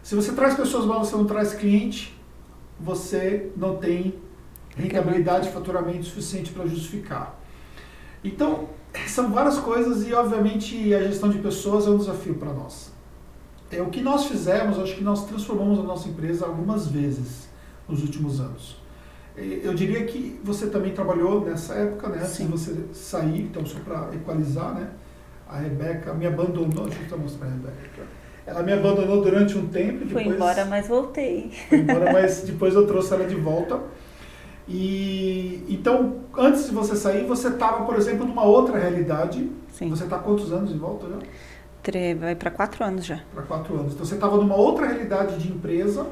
Se 0.00 0.14
você 0.14 0.30
traz 0.32 0.54
pessoas, 0.54 0.86
mas 0.86 1.08
você 1.08 1.16
não 1.16 1.24
traz 1.24 1.54
cliente, 1.54 2.16
você 2.78 3.50
não 3.56 3.78
tem 3.78 4.14
rentabilidade 4.76 5.48
e 5.48 5.52
faturamento 5.52 6.04
suficiente 6.04 6.52
para 6.52 6.64
justificar. 6.64 7.36
Então, 8.22 8.68
são 9.08 9.32
várias 9.32 9.58
coisas 9.58 10.06
e, 10.06 10.14
obviamente, 10.14 10.94
a 10.94 11.02
gestão 11.02 11.28
de 11.28 11.38
pessoas 11.38 11.88
é 11.88 11.90
um 11.90 11.98
desafio 11.98 12.36
para 12.36 12.52
nós. 12.52 12.92
É, 13.72 13.82
o 13.82 13.90
que 13.90 14.02
nós 14.02 14.26
fizemos, 14.26 14.78
acho 14.78 14.94
que 14.94 15.02
nós 15.02 15.26
transformamos 15.26 15.80
a 15.80 15.82
nossa 15.82 16.08
empresa 16.08 16.46
algumas 16.46 16.86
vezes 16.86 17.48
nos 17.88 18.02
últimos 18.02 18.38
anos. 18.38 18.81
Eu 19.36 19.72
diria 19.74 20.04
que 20.04 20.38
você 20.44 20.66
também 20.66 20.92
trabalhou 20.92 21.42
nessa 21.44 21.74
época, 21.74 22.08
né? 22.08 22.24
Sim. 22.24 22.44
Antes 22.44 22.66
de 22.66 22.72
você 22.74 22.94
sair, 22.94 23.42
então 23.42 23.64
só 23.64 23.78
para 23.80 24.14
equalizar, 24.14 24.74
né? 24.74 24.88
A 25.48 25.58
Rebeca 25.58 26.12
me 26.12 26.26
abandonou, 26.26 26.86
deixa 26.86 27.14
eu 27.14 27.18
mostrar 27.18 27.46
a 27.46 27.50
Rebeca. 27.50 28.02
Ela 28.46 28.62
me 28.62 28.72
abandonou 28.72 29.22
durante 29.22 29.56
um 29.56 29.66
tempo. 29.68 30.04
Depois, 30.04 30.26
Fui 30.26 30.34
embora, 30.34 30.64
mas 30.64 30.88
voltei. 30.88 31.50
Fui 31.68 31.78
embora, 31.78 32.12
mas 32.12 32.42
depois 32.42 32.74
eu 32.74 32.86
trouxe 32.86 33.14
ela 33.14 33.24
de 33.24 33.36
volta. 33.36 33.80
E 34.68 35.64
então, 35.68 36.20
antes 36.36 36.66
de 36.66 36.72
você 36.72 36.96
sair, 36.96 37.24
você 37.24 37.48
estava, 37.48 37.84
por 37.84 37.96
exemplo, 37.96 38.26
numa 38.26 38.44
outra 38.44 38.78
realidade. 38.78 39.50
Sim. 39.72 39.88
Você 39.90 40.04
está 40.04 40.18
quantos 40.18 40.52
anos 40.52 40.70
de 40.70 40.78
volta 40.78 41.06
já? 41.08 41.18
Vai 42.18 42.34
para 42.36 42.50
quatro 42.50 42.84
anos 42.84 43.04
já. 43.04 43.20
Para 43.34 43.42
quatro 43.42 43.74
anos. 43.74 43.94
Então 43.94 44.06
você 44.06 44.14
estava 44.14 44.36
numa 44.36 44.54
outra 44.54 44.86
realidade 44.86 45.38
de 45.38 45.50
empresa, 45.50 46.06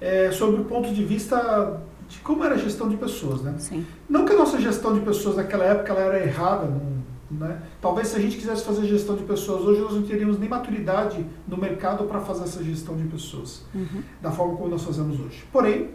é, 0.00 0.30
sobre 0.32 0.60
o 0.60 0.64
ponto 0.64 0.92
de 0.92 1.04
vista 1.04 1.80
de 2.08 2.18
como 2.20 2.42
era 2.44 2.54
a 2.54 2.58
gestão 2.58 2.88
de 2.88 2.96
pessoas, 2.96 3.42
né? 3.42 3.54
Sim. 3.58 3.86
Não 4.08 4.24
que 4.24 4.32
a 4.32 4.36
nossa 4.36 4.58
gestão 4.60 4.94
de 4.94 5.00
pessoas 5.00 5.36
naquela 5.36 5.64
época 5.64 5.92
ela 5.92 6.00
era 6.00 6.24
errada, 6.24 6.66
não, 6.66 7.38
né? 7.38 7.62
Talvez 7.80 8.08
se 8.08 8.16
a 8.16 8.20
gente 8.20 8.36
quisesse 8.36 8.64
fazer 8.64 8.86
gestão 8.86 9.14
de 9.14 9.24
pessoas 9.24 9.62
hoje, 9.64 9.80
nós 9.80 9.94
não 9.94 10.02
teríamos 10.02 10.38
nem 10.38 10.48
maturidade 10.48 11.24
no 11.46 11.56
mercado 11.58 12.04
para 12.04 12.20
fazer 12.20 12.44
essa 12.44 12.64
gestão 12.64 12.96
de 12.96 13.04
pessoas, 13.04 13.64
uhum. 13.74 14.02
da 14.22 14.30
forma 14.30 14.56
como 14.56 14.70
nós 14.70 14.82
fazemos 14.82 15.20
hoje. 15.20 15.44
Porém, 15.52 15.90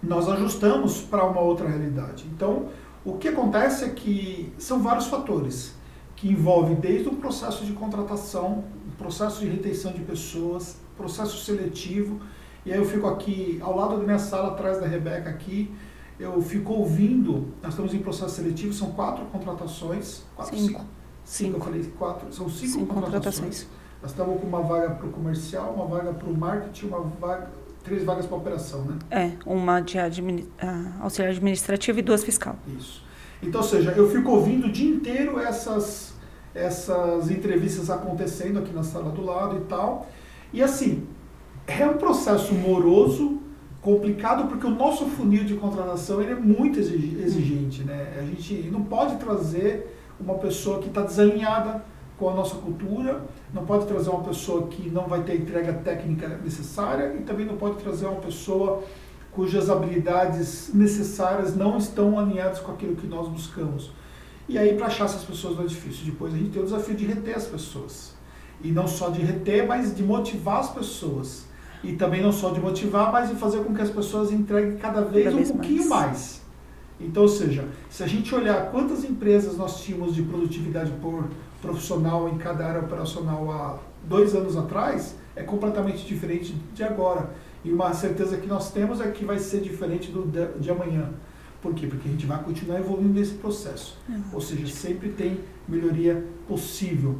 nós 0.00 0.28
ajustamos 0.28 1.00
para 1.00 1.24
uma 1.24 1.40
outra 1.40 1.68
realidade. 1.68 2.24
Então, 2.32 2.68
o 3.04 3.14
que 3.14 3.28
acontece 3.28 3.84
é 3.84 3.88
que 3.88 4.52
são 4.58 4.80
vários 4.80 5.06
fatores 5.06 5.74
que 6.14 6.28
envolvem 6.28 6.76
desde 6.76 7.08
o 7.08 7.12
processo 7.12 7.64
de 7.64 7.72
contratação, 7.72 8.64
o 8.86 8.96
processo 8.96 9.40
de 9.40 9.46
retenção 9.46 9.92
de 9.92 10.00
pessoas, 10.00 10.76
processo 10.96 11.44
seletivo. 11.44 12.20
E 12.68 12.72
aí 12.72 12.78
eu 12.78 12.84
fico 12.84 13.06
aqui 13.06 13.58
ao 13.62 13.74
lado 13.74 13.96
da 13.96 14.04
minha 14.04 14.18
sala, 14.18 14.48
atrás 14.48 14.78
da 14.78 14.86
Rebeca 14.86 15.30
aqui, 15.30 15.74
eu 16.20 16.38
fico 16.42 16.74
ouvindo, 16.74 17.54
nós 17.62 17.72
estamos 17.72 17.94
em 17.94 17.98
processo 17.98 18.34
seletivo, 18.34 18.74
são 18.74 18.92
quatro 18.92 19.24
contratações. 19.32 20.22
Quatro, 20.36 20.54
cinco. 20.54 20.68
cinco. 20.68 20.86
Cinco, 21.24 21.56
eu 21.56 21.60
falei 21.62 21.92
quatro, 21.98 22.30
são 22.30 22.46
cinco, 22.50 22.72
cinco 22.72 22.94
contratações. 22.94 23.64
contratações. 23.64 23.68
Nós 24.02 24.10
estamos 24.10 24.38
com 24.38 24.46
uma 24.46 24.60
vaga 24.60 24.90
para 24.90 25.06
o 25.06 25.10
comercial, 25.10 25.72
uma 25.72 25.86
vaga 25.86 26.12
para 26.12 26.28
o 26.28 26.36
marketing, 26.36 26.86
uma 26.88 27.00
vaga, 27.00 27.50
três 27.82 28.04
vagas 28.04 28.26
para 28.26 28.36
operação, 28.36 28.82
né? 28.82 28.98
É, 29.10 29.32
uma 29.46 29.80
de 29.80 29.98
admin, 29.98 30.40
uh, 30.40 31.02
auxiliar 31.04 31.32
administrativo 31.32 31.98
e 32.00 32.02
duas 32.02 32.22
fiscal. 32.22 32.54
Isso. 32.78 33.02
Então, 33.42 33.62
ou 33.62 33.66
seja, 33.66 33.92
eu 33.92 34.10
fico 34.10 34.30
ouvindo 34.30 34.66
o 34.66 34.70
dia 34.70 34.94
inteiro 34.94 35.40
essas, 35.40 36.12
essas 36.54 37.30
entrevistas 37.30 37.88
acontecendo 37.88 38.58
aqui 38.58 38.74
na 38.74 38.82
sala 38.82 39.10
do 39.10 39.24
lado 39.24 39.56
e 39.56 39.60
tal. 39.60 40.06
E 40.52 40.62
assim, 40.62 41.06
é 41.68 41.86
um 41.86 41.98
processo 41.98 42.54
moroso, 42.54 43.38
complicado, 43.82 44.48
porque 44.48 44.66
o 44.66 44.70
nosso 44.70 45.04
funil 45.06 45.44
de 45.44 45.54
contratação 45.54 46.20
ele 46.20 46.32
é 46.32 46.34
muito 46.34 46.78
exigente. 46.78 47.84
Né? 47.84 48.16
A 48.18 48.22
gente 48.22 48.68
não 48.70 48.82
pode 48.82 49.16
trazer 49.16 49.94
uma 50.18 50.34
pessoa 50.34 50.80
que 50.80 50.88
está 50.88 51.02
desalinhada 51.02 51.84
com 52.18 52.28
a 52.28 52.34
nossa 52.34 52.56
cultura, 52.56 53.22
não 53.54 53.64
pode 53.64 53.86
trazer 53.86 54.10
uma 54.10 54.24
pessoa 54.24 54.66
que 54.66 54.90
não 54.90 55.06
vai 55.06 55.22
ter 55.22 55.32
a 55.32 55.36
entrega 55.36 55.72
técnica 55.74 56.26
necessária 56.42 57.14
e 57.14 57.22
também 57.22 57.46
não 57.46 57.56
pode 57.56 57.76
trazer 57.76 58.06
uma 58.06 58.20
pessoa 58.20 58.82
cujas 59.30 59.70
habilidades 59.70 60.70
necessárias 60.74 61.54
não 61.54 61.78
estão 61.78 62.18
alinhadas 62.18 62.58
com 62.58 62.72
aquilo 62.72 62.96
que 62.96 63.06
nós 63.06 63.28
buscamos. 63.28 63.92
E 64.48 64.58
aí, 64.58 64.74
para 64.74 64.86
achar 64.86 65.04
essas 65.04 65.22
pessoas 65.22 65.56
não 65.56 65.64
é 65.64 65.66
difícil. 65.66 66.06
Depois 66.06 66.34
a 66.34 66.36
gente 66.36 66.50
tem 66.50 66.62
o 66.62 66.64
desafio 66.64 66.96
de 66.96 67.04
reter 67.04 67.36
as 67.36 67.46
pessoas. 67.46 68.14
E 68.62 68.72
não 68.72 68.88
só 68.88 69.10
de 69.10 69.20
reter, 69.20 69.66
mas 69.66 69.94
de 69.94 70.02
motivar 70.02 70.58
as 70.58 70.70
pessoas. 70.70 71.47
E 71.82 71.92
também 71.92 72.20
não 72.20 72.32
só 72.32 72.50
de 72.50 72.60
motivar, 72.60 73.12
mas 73.12 73.28
de 73.28 73.36
fazer 73.36 73.62
com 73.64 73.74
que 73.74 73.82
as 73.82 73.90
pessoas 73.90 74.32
entreguem 74.32 74.76
cada 74.76 75.00
vez, 75.02 75.24
cada 75.24 75.36
vez 75.36 75.50
um 75.50 75.54
pouquinho 75.54 75.88
mais. 75.88 75.90
mais. 75.90 76.42
Então, 77.00 77.22
ou 77.22 77.28
seja, 77.28 77.64
se 77.88 78.02
a 78.02 78.06
gente 78.06 78.34
olhar 78.34 78.70
quantas 78.70 79.04
empresas 79.04 79.56
nós 79.56 79.80
tínhamos 79.82 80.14
de 80.14 80.22
produtividade 80.22 80.90
por 81.00 81.24
profissional 81.62 82.28
em 82.28 82.38
cada 82.38 82.66
área 82.66 82.80
operacional 82.80 83.50
há 83.50 83.78
dois 84.08 84.34
anos 84.34 84.56
atrás 84.56 85.16
é 85.36 85.42
completamente 85.42 86.04
diferente 86.04 86.54
de 86.74 86.82
agora. 86.82 87.30
E 87.64 87.72
uma 87.72 87.92
certeza 87.92 88.36
que 88.36 88.46
nós 88.46 88.72
temos 88.72 89.00
é 89.00 89.08
que 89.10 89.24
vai 89.24 89.38
ser 89.38 89.60
diferente 89.60 90.10
do 90.10 90.26
de 90.58 90.70
amanhã. 90.70 91.10
Por 91.60 91.74
quê? 91.74 91.86
Porque 91.86 92.08
a 92.08 92.10
gente 92.10 92.26
vai 92.26 92.42
continuar 92.42 92.78
evoluindo 92.78 93.18
nesse 93.18 93.34
processo. 93.34 93.98
Ou 94.32 94.40
seja, 94.40 94.66
sempre 94.66 95.10
tem 95.10 95.40
melhoria 95.68 96.24
possível. 96.46 97.18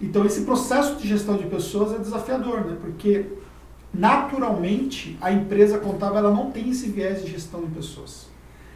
Então, 0.00 0.24
esse 0.24 0.42
processo 0.42 0.96
de 0.96 1.08
gestão 1.08 1.36
de 1.36 1.44
pessoas 1.44 1.94
é 1.94 1.98
desafiador, 1.98 2.64
né? 2.66 2.76
porque 2.80 3.26
naturalmente 3.92 5.16
a 5.20 5.32
empresa 5.32 5.78
contábil 5.78 6.18
ela 6.18 6.30
não 6.30 6.50
tem 6.50 6.70
esse 6.70 6.88
viés 6.88 7.24
de 7.24 7.30
gestão 7.30 7.62
de 7.62 7.68
pessoas. 7.68 8.28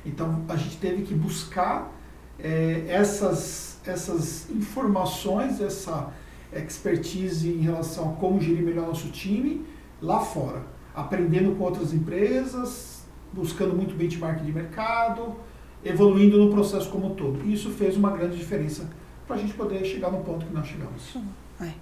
Então, 0.05 0.45
a 0.49 0.57
gente 0.57 0.79
teve 0.79 1.03
que 1.03 1.15
buscar 1.15 1.93
é, 2.39 2.85
essas 2.89 3.71
essas 3.87 4.51
informações, 4.51 5.61
essa 5.61 6.13
expertise 6.53 7.49
em 7.49 7.61
relação 7.61 8.11
a 8.11 8.13
como 8.17 8.41
gerir 8.41 8.63
melhor 8.63 8.89
nosso 8.89 9.09
time 9.09 9.65
lá 10.03 10.21
fora, 10.21 10.63
aprendendo 10.95 11.55
com 11.57 11.65
outras 11.65 11.93
empresas, 11.93 13.05
buscando 13.33 13.75
muito 13.75 13.95
benchmark 13.95 14.43
de 14.43 14.53
mercado, 14.53 15.37
evoluindo 15.85 16.39
no 16.39 16.51
processo 16.51 16.91
como 16.91 17.13
um 17.13 17.15
todo. 17.15 17.41
E 17.45 17.55
isso 17.55 17.71
fez 17.71 17.97
uma 17.97 18.11
grande 18.11 18.37
diferença 18.37 18.89
para 19.27 19.37
a 19.37 19.39
gente 19.39 19.55
poder 19.55 19.85
chegar 19.85 20.11
no 20.11 20.21
ponto 20.21 20.45
que 20.45 20.53
nós 20.53 20.67
chegamos. 20.67 21.17
É. 21.61 21.73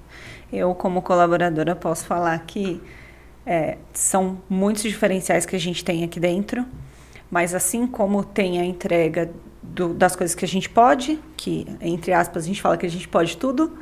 Eu, 0.53 0.75
como 0.75 1.03
colaboradora, 1.03 1.75
posso 1.75 2.05
falar 2.05 2.39
que 2.41 2.81
é, 3.49 3.79
são 3.95 4.43
muitos 4.47 4.83
diferenciais 4.83 5.47
que 5.47 5.57
a 5.57 5.59
gente 5.59 5.83
tem 5.83 6.05
aqui 6.05 6.21
dentro, 6.21 6.67
mas 7.31 7.55
assim 7.55 7.87
como 7.87 8.23
tem 8.23 8.61
a 8.61 8.65
entrega 8.65 9.31
do, 9.63 9.95
das 9.95 10.15
coisas 10.15 10.37
que 10.37 10.45
a 10.45 10.49
gente 10.49 10.69
pode, 10.69 11.19
que 11.35 11.67
entre 11.81 12.13
aspas 12.13 12.45
a 12.45 12.47
gente 12.47 12.61
fala 12.61 12.77
que 12.77 12.85
a 12.85 12.91
gente 12.91 13.09
pode 13.09 13.39
tudo, 13.39 13.73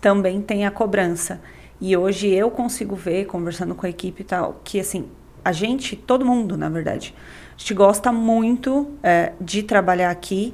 também 0.00 0.42
tem 0.42 0.66
a 0.66 0.72
cobrança. 0.72 1.40
E 1.80 1.96
hoje 1.96 2.28
eu 2.30 2.50
consigo 2.50 2.96
ver, 2.96 3.26
conversando 3.26 3.76
com 3.76 3.86
a 3.86 3.88
equipe 3.88 4.22
e 4.22 4.24
tal, 4.24 4.60
que 4.64 4.80
assim, 4.80 5.06
a 5.44 5.52
gente, 5.52 5.94
todo 5.94 6.24
mundo, 6.24 6.56
na 6.56 6.68
verdade, 6.68 7.14
a 7.54 7.58
gente 7.58 7.74
gosta 7.74 8.10
muito 8.10 8.90
é, 9.04 9.34
de 9.40 9.62
trabalhar 9.62 10.10
aqui, 10.10 10.52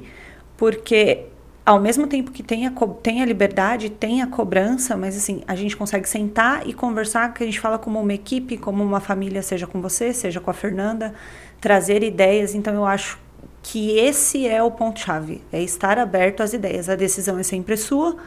porque 0.55 1.25
ao 1.69 1.79
mesmo 1.79 2.07
tempo 2.07 2.31
que 2.31 2.41
tem 2.41 2.65
a, 2.65 2.71
tem 3.03 3.21
a 3.21 3.25
liberdade, 3.27 3.91
tem 3.91 4.23
a 4.23 4.27
cobrança, 4.27 4.97
mas 4.97 5.15
assim, 5.15 5.43
a 5.47 5.55
gente 5.55 5.77
consegue 5.77 6.09
sentar 6.09 6.67
e 6.67 6.73
conversar, 6.73 7.31
que 7.31 7.43
a 7.43 7.45
gente 7.45 7.59
fala 7.59 7.77
como 7.77 8.01
uma 8.01 8.11
equipe, 8.11 8.57
como 8.57 8.83
uma 8.83 8.99
família, 8.99 9.43
seja 9.43 9.67
com 9.67 9.79
você, 9.79 10.11
seja 10.11 10.39
com 10.39 10.49
a 10.49 10.53
Fernanda, 10.53 11.13
trazer 11.61 12.01
ideias. 12.01 12.55
Então 12.55 12.73
eu 12.73 12.87
acho 12.87 13.19
que 13.61 13.91
esse 13.99 14.47
é 14.47 14.63
o 14.63 14.71
ponto-chave, 14.71 15.43
é 15.51 15.61
estar 15.61 15.99
aberto 15.99 16.41
às 16.41 16.53
ideias. 16.53 16.89
A 16.89 16.95
decisão 16.95 17.37
é 17.37 17.43
sempre 17.43 17.77
sua, 17.77 18.17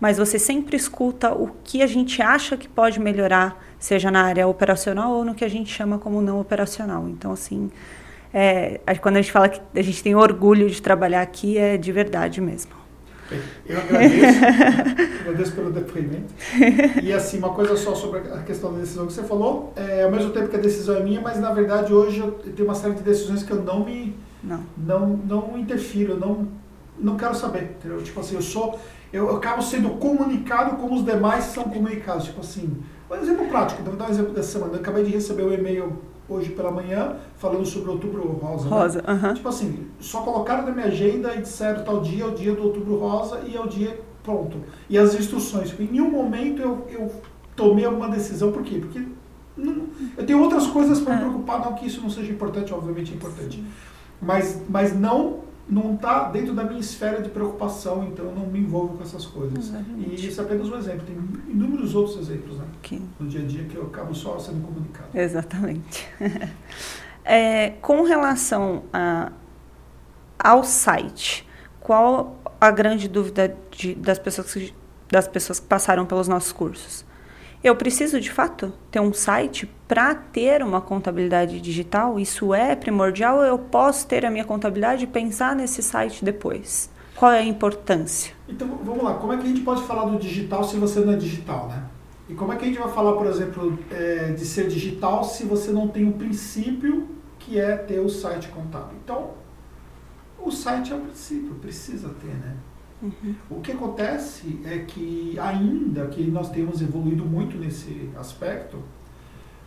mas 0.00 0.16
você 0.16 0.38
sempre 0.38 0.74
escuta 0.74 1.34
o 1.34 1.50
que 1.64 1.82
a 1.82 1.86
gente 1.86 2.22
acha 2.22 2.56
que 2.56 2.66
pode 2.66 2.98
melhorar, 2.98 3.62
seja 3.78 4.10
na 4.10 4.22
área 4.22 4.48
operacional 4.48 5.12
ou 5.12 5.22
no 5.22 5.34
que 5.34 5.44
a 5.44 5.50
gente 5.50 5.70
chama 5.70 5.98
como 5.98 6.22
não 6.22 6.40
operacional. 6.40 7.06
Então, 7.10 7.30
assim, 7.30 7.70
é, 8.32 8.80
quando 9.02 9.18
a 9.18 9.20
gente 9.20 9.32
fala 9.32 9.50
que 9.50 9.60
a 9.74 9.82
gente 9.82 10.02
tem 10.02 10.14
orgulho 10.14 10.70
de 10.70 10.80
trabalhar 10.80 11.20
aqui, 11.20 11.58
é 11.58 11.76
de 11.76 11.92
verdade 11.92 12.40
mesmo. 12.40 12.75
Eu 13.66 13.78
agradeço, 13.78 14.40
agradeço 15.20 15.52
pelo 15.52 15.70
depoimento. 15.70 16.34
E 17.02 17.12
assim, 17.12 17.38
uma 17.38 17.50
coisa 17.50 17.76
só 17.76 17.94
sobre 17.94 18.20
a 18.20 18.42
questão 18.42 18.72
da 18.72 18.80
decisão 18.80 19.06
que 19.06 19.12
você 19.12 19.22
falou, 19.22 19.72
é, 19.76 20.04
ao 20.04 20.10
mesmo 20.10 20.30
tempo 20.30 20.48
que 20.48 20.56
a 20.56 20.60
decisão 20.60 20.96
é 20.96 21.02
minha, 21.02 21.20
mas 21.20 21.40
na 21.40 21.52
verdade 21.52 21.92
hoje 21.92 22.20
eu 22.20 22.32
tenho 22.32 22.68
uma 22.68 22.74
série 22.74 22.94
de 22.94 23.02
decisões 23.02 23.42
que 23.42 23.50
eu 23.50 23.62
não 23.62 23.84
me 23.84 24.14
não, 24.42 24.64
não, 24.76 25.16
não 25.16 25.58
interfiro, 25.58 26.18
não, 26.18 26.46
não 26.98 27.16
quero 27.16 27.34
saber, 27.34 27.76
entendeu? 27.78 28.02
Tipo 28.02 28.20
assim, 28.20 28.36
eu 28.36 28.42
sou, 28.42 28.78
eu, 29.12 29.28
eu 29.28 29.36
acabo 29.36 29.62
sendo 29.62 29.90
comunicado 29.90 30.76
como 30.76 30.94
os 30.94 31.04
demais 31.04 31.44
são 31.44 31.64
comunicados. 31.64 32.26
Tipo 32.26 32.40
assim, 32.40 32.76
um 33.10 33.14
exemplo 33.14 33.46
prático, 33.48 33.82
vou 33.82 33.96
dar 33.96 34.06
um 34.06 34.10
exemplo 34.10 34.32
dessa 34.32 34.52
semana. 34.52 34.74
Eu 34.74 34.80
acabei 34.80 35.04
de 35.04 35.10
receber 35.10 35.42
o 35.42 35.48
um 35.48 35.52
e-mail 35.52 35.98
hoje 36.28 36.50
pela 36.50 36.70
manhã 36.70 37.16
falando 37.36 37.64
sobre 37.64 37.90
outubro 37.90 38.22
rosa. 38.22 38.64
Né? 38.64 38.70
Rosa, 38.70 39.02
né? 39.02 39.12
uh 39.12 39.16
-huh. 39.16 39.34
Tipo 39.34 39.48
assim, 39.48 39.86
só 40.00 40.20
colocaram 40.22 40.66
na 40.66 40.72
minha 40.72 40.86
agenda 40.86 41.34
e 41.34 41.42
disseram 41.42 41.84
tal 41.84 42.00
dia 42.00 42.24
é 42.24 42.26
o 42.26 42.32
dia 42.32 42.54
do 42.54 42.62
outubro 42.64 42.98
rosa 42.98 43.40
e 43.46 43.56
é 43.56 43.60
o 43.60 43.66
dia 43.66 44.00
pronto. 44.22 44.58
E 44.88 44.98
as 44.98 45.14
instruções. 45.14 45.72
Em 45.78 45.86
nenhum 45.86 46.10
momento 46.10 46.60
eu, 46.60 46.86
eu 46.90 47.12
tomei 47.54 47.84
alguma 47.84 48.08
decisão, 48.08 48.52
por 48.52 48.62
quê? 48.62 48.78
Porque 48.78 49.02
não, 49.56 49.86
eu 50.16 50.26
tenho 50.26 50.40
outras 50.42 50.66
coisas 50.66 51.00
para 51.00 51.14
me 51.14 51.20
é. 51.20 51.24
preocupar, 51.24 51.60
não 51.60 51.74
que 51.74 51.86
isso 51.86 52.00
não 52.00 52.10
seja 52.10 52.30
importante, 52.30 52.74
obviamente 52.74 53.12
é 53.12 53.16
importante. 53.16 53.64
Mas, 54.20 54.60
mas 54.68 54.98
não 54.98 55.45
não 55.68 55.94
está 55.94 56.28
dentro 56.28 56.54
da 56.54 56.62
minha 56.62 56.78
esfera 56.78 57.20
de 57.20 57.28
preocupação, 57.28 58.06
então 58.06 58.26
eu 58.26 58.34
não 58.34 58.46
me 58.46 58.60
envolvo 58.60 58.96
com 58.96 59.02
essas 59.02 59.26
coisas. 59.26 59.58
Exatamente. 59.58 60.22
E 60.22 60.28
isso 60.28 60.40
é 60.40 60.44
apenas 60.44 60.68
um 60.68 60.76
exemplo, 60.76 61.06
tem 61.06 61.16
inúmeros 61.52 61.94
outros 61.94 62.18
exemplos 62.18 62.56
né? 62.56 62.64
No 63.18 63.26
dia 63.26 63.40
a 63.40 63.44
dia 63.44 63.64
que 63.64 63.76
eu 63.76 63.86
acabo 63.86 64.14
só 64.14 64.38
sendo 64.38 64.64
comunicado. 64.64 65.08
Exatamente. 65.12 66.08
é, 67.24 67.70
com 67.82 68.04
relação 68.04 68.84
a, 68.92 69.32
ao 70.38 70.62
site, 70.62 71.46
qual 71.80 72.36
a 72.60 72.70
grande 72.70 73.08
dúvida 73.08 73.56
de, 73.72 73.94
das, 73.96 74.18
pessoas 74.18 74.52
que, 74.52 74.74
das 75.10 75.26
pessoas 75.26 75.58
que 75.58 75.66
passaram 75.66 76.06
pelos 76.06 76.28
nossos 76.28 76.52
cursos? 76.52 77.04
Eu 77.66 77.74
preciso 77.74 78.20
de 78.20 78.30
fato 78.30 78.72
ter 78.92 79.00
um 79.00 79.12
site 79.12 79.68
para 79.88 80.14
ter 80.14 80.62
uma 80.62 80.80
contabilidade 80.80 81.60
digital? 81.60 82.16
Isso 82.16 82.54
é 82.54 82.76
primordial 82.76 83.42
eu 83.42 83.58
posso 83.58 84.06
ter 84.06 84.24
a 84.24 84.30
minha 84.30 84.44
contabilidade 84.44 85.02
e 85.02 85.06
pensar 85.08 85.56
nesse 85.56 85.82
site 85.82 86.24
depois? 86.24 86.88
Qual 87.16 87.32
é 87.32 87.40
a 87.40 87.44
importância? 87.44 88.32
Então 88.48 88.68
vamos 88.84 89.02
lá, 89.02 89.14
como 89.14 89.32
é 89.32 89.36
que 89.36 89.42
a 89.42 89.48
gente 89.48 89.62
pode 89.62 89.82
falar 89.82 90.04
do 90.04 90.16
digital 90.16 90.62
se 90.62 90.76
você 90.76 91.00
não 91.00 91.14
é 91.14 91.16
digital, 91.16 91.66
né? 91.66 91.82
E 92.28 92.34
como 92.34 92.52
é 92.52 92.56
que 92.56 92.66
a 92.66 92.68
gente 92.68 92.78
vai 92.78 92.92
falar, 92.92 93.14
por 93.14 93.26
exemplo, 93.26 93.76
é, 93.90 94.30
de 94.30 94.44
ser 94.44 94.68
digital 94.68 95.24
se 95.24 95.42
você 95.44 95.72
não 95.72 95.88
tem 95.88 96.04
o 96.04 96.10
um 96.10 96.12
princípio 96.12 97.08
que 97.36 97.58
é 97.58 97.76
ter 97.76 97.98
o 97.98 98.08
site 98.08 98.46
contábil? 98.46 98.96
Então, 99.02 99.30
o 100.38 100.52
site 100.52 100.92
é 100.92 100.94
o 100.94 101.00
princípio, 101.00 101.56
precisa 101.56 102.10
ter, 102.10 102.28
né? 102.28 102.54
Uhum. 103.02 103.34
O 103.50 103.60
que 103.60 103.72
acontece 103.72 104.60
é 104.64 104.78
que, 104.78 105.38
ainda 105.38 106.06
que 106.06 106.22
nós 106.30 106.50
temos 106.50 106.80
evoluído 106.80 107.24
muito 107.24 107.56
nesse 107.58 108.10
aspecto, 108.16 108.82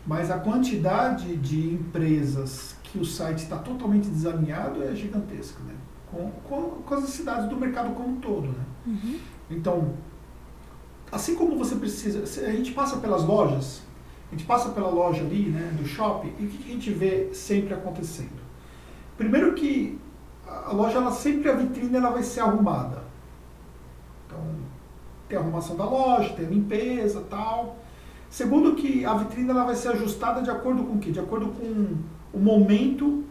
mas 0.06 0.32
a 0.32 0.40
quantidade 0.40 1.36
de 1.38 1.74
empresas 1.74 2.76
que 2.84 2.98
o 2.98 3.06
site 3.06 3.40
está 3.40 3.58
totalmente 3.58 4.10
desalinhado 4.10 4.84
é 4.84 4.96
gigantesca, 4.96 5.62
né? 5.64 5.76
com, 6.12 6.32
com, 6.44 6.82
com 6.82 6.94
as 6.94 7.02
necessidades 7.02 7.48
do 7.50 7.56
mercado 7.56 7.94
como 7.94 8.10
um 8.10 8.16
todo. 8.20 8.48
Né? 8.48 8.66
Uhum. 8.88 9.20
Então, 9.50 9.94
assim 11.12 11.36
como 11.36 11.56
você 11.58 11.76
precisa, 11.76 12.24
a 12.48 12.52
gente 12.52 12.72
passa 12.72 12.98
pelas 12.98 13.24
lojas, 13.24 13.82
a 14.28 14.36
gente 14.36 14.46
passa 14.46 14.70
pela 14.70 14.90
loja 14.90 15.22
ali, 15.22 15.50
né, 15.50 15.74
do 15.76 15.88
shopping, 15.88 16.34
e 16.40 16.46
o 16.46 16.50
que 16.50 16.70
a 16.70 16.74
gente 16.74 16.92
vê 16.92 17.34
sempre 17.34 17.74
acontecendo? 17.74 18.40
Primeiro 19.18 19.54
que 19.54 20.00
a 20.48 20.72
loja, 20.72 20.98
ela 20.98 21.12
sempre, 21.12 21.50
a 21.50 21.54
vitrine, 21.54 21.96
ela 21.96 22.12
vai 22.12 22.24
ser 22.24 22.42
arrumada. 22.42 23.04
Então, 24.30 24.40
tem 25.28 25.38
a 25.38 25.42
arrumação 25.42 25.76
da 25.76 25.86
loja, 25.86 26.30
tem 26.36 26.46
a 26.46 26.50
limpeza 26.50 27.26
tal. 27.30 27.78
Segundo 28.30 28.76
que 28.76 29.04
a 29.04 29.16
vitrine 29.16 29.50
ela 29.50 29.64
vai 29.64 29.76
ser 29.76 29.90
ajustada 29.90 30.42
de 30.42 30.52
acordo 30.52 30.84
com 30.84 30.94
o 30.94 31.00
quê? 31.00 31.12
De 31.12 31.20
acordo 31.20 31.48
com 31.48 31.96
o 32.32 32.40
momento 32.40 33.24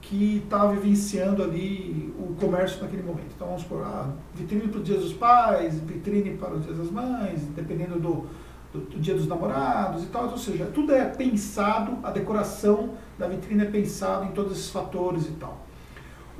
que 0.00 0.42
está 0.44 0.66
vivenciando 0.66 1.42
ali 1.42 2.12
o 2.18 2.34
comércio 2.34 2.82
naquele 2.82 3.02
momento. 3.02 3.28
Então 3.34 3.46
vamos 3.46 3.62
supor, 3.62 3.84
ah, 3.84 4.10
vitrine 4.34 4.66
para 4.66 4.80
o 4.80 4.82
dia 4.82 4.98
dos 4.98 5.12
pais, 5.12 5.78
vitrine 5.78 6.36
para 6.36 6.54
o 6.54 6.58
dia 6.58 6.72
das 6.72 6.90
mães, 6.90 7.42
dependendo 7.54 8.00
do, 8.00 8.26
do, 8.72 8.80
do, 8.90 8.98
dia 8.98 9.14
dos 9.14 9.28
namorados 9.28 10.02
e 10.02 10.06
tal. 10.06 10.28
Ou 10.28 10.38
seja, 10.38 10.66
tudo 10.66 10.92
é 10.92 11.04
pensado, 11.04 11.98
a 12.02 12.10
decoração 12.10 12.94
da 13.16 13.28
vitrine 13.28 13.62
é 13.62 13.66
pensado 13.66 14.24
em 14.24 14.32
todos 14.32 14.52
esses 14.52 14.70
fatores 14.70 15.26
e 15.26 15.32
tal. 15.32 15.69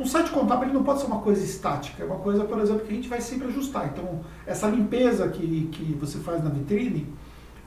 Um 0.01 0.07
site 0.07 0.31
contábil 0.31 0.65
ele 0.65 0.73
não 0.73 0.83
pode 0.83 1.01
ser 1.01 1.07
uma 1.09 1.19
coisa 1.19 1.45
estática, 1.45 2.03
é 2.03 2.07
uma 2.07 2.17
coisa, 2.17 2.45
por 2.45 2.59
exemplo, 2.59 2.87
que 2.87 2.91
a 2.91 2.95
gente 2.95 3.07
vai 3.07 3.21
sempre 3.21 3.49
ajustar. 3.49 3.91
Então, 3.93 4.21
essa 4.47 4.67
limpeza 4.67 5.29
que, 5.29 5.69
que 5.71 5.93
você 6.01 6.19
faz 6.21 6.43
na 6.43 6.49
vitrine, 6.49 7.07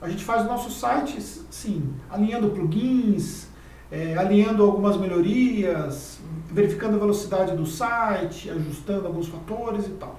a 0.02 0.08
gente 0.08 0.24
faz 0.24 0.42
o 0.42 0.48
nosso 0.48 0.68
site, 0.68 1.22
sim, 1.22 1.94
alinhando 2.10 2.50
plugins, 2.50 3.46
é, 3.88 4.16
alinhando 4.16 4.64
algumas 4.64 4.96
melhorias, 4.96 6.18
verificando 6.50 6.96
a 6.96 6.98
velocidade 6.98 7.56
do 7.56 7.64
site, 7.64 8.50
ajustando 8.50 9.06
alguns 9.06 9.28
fatores 9.28 9.86
e 9.86 9.90
tal. 9.90 10.18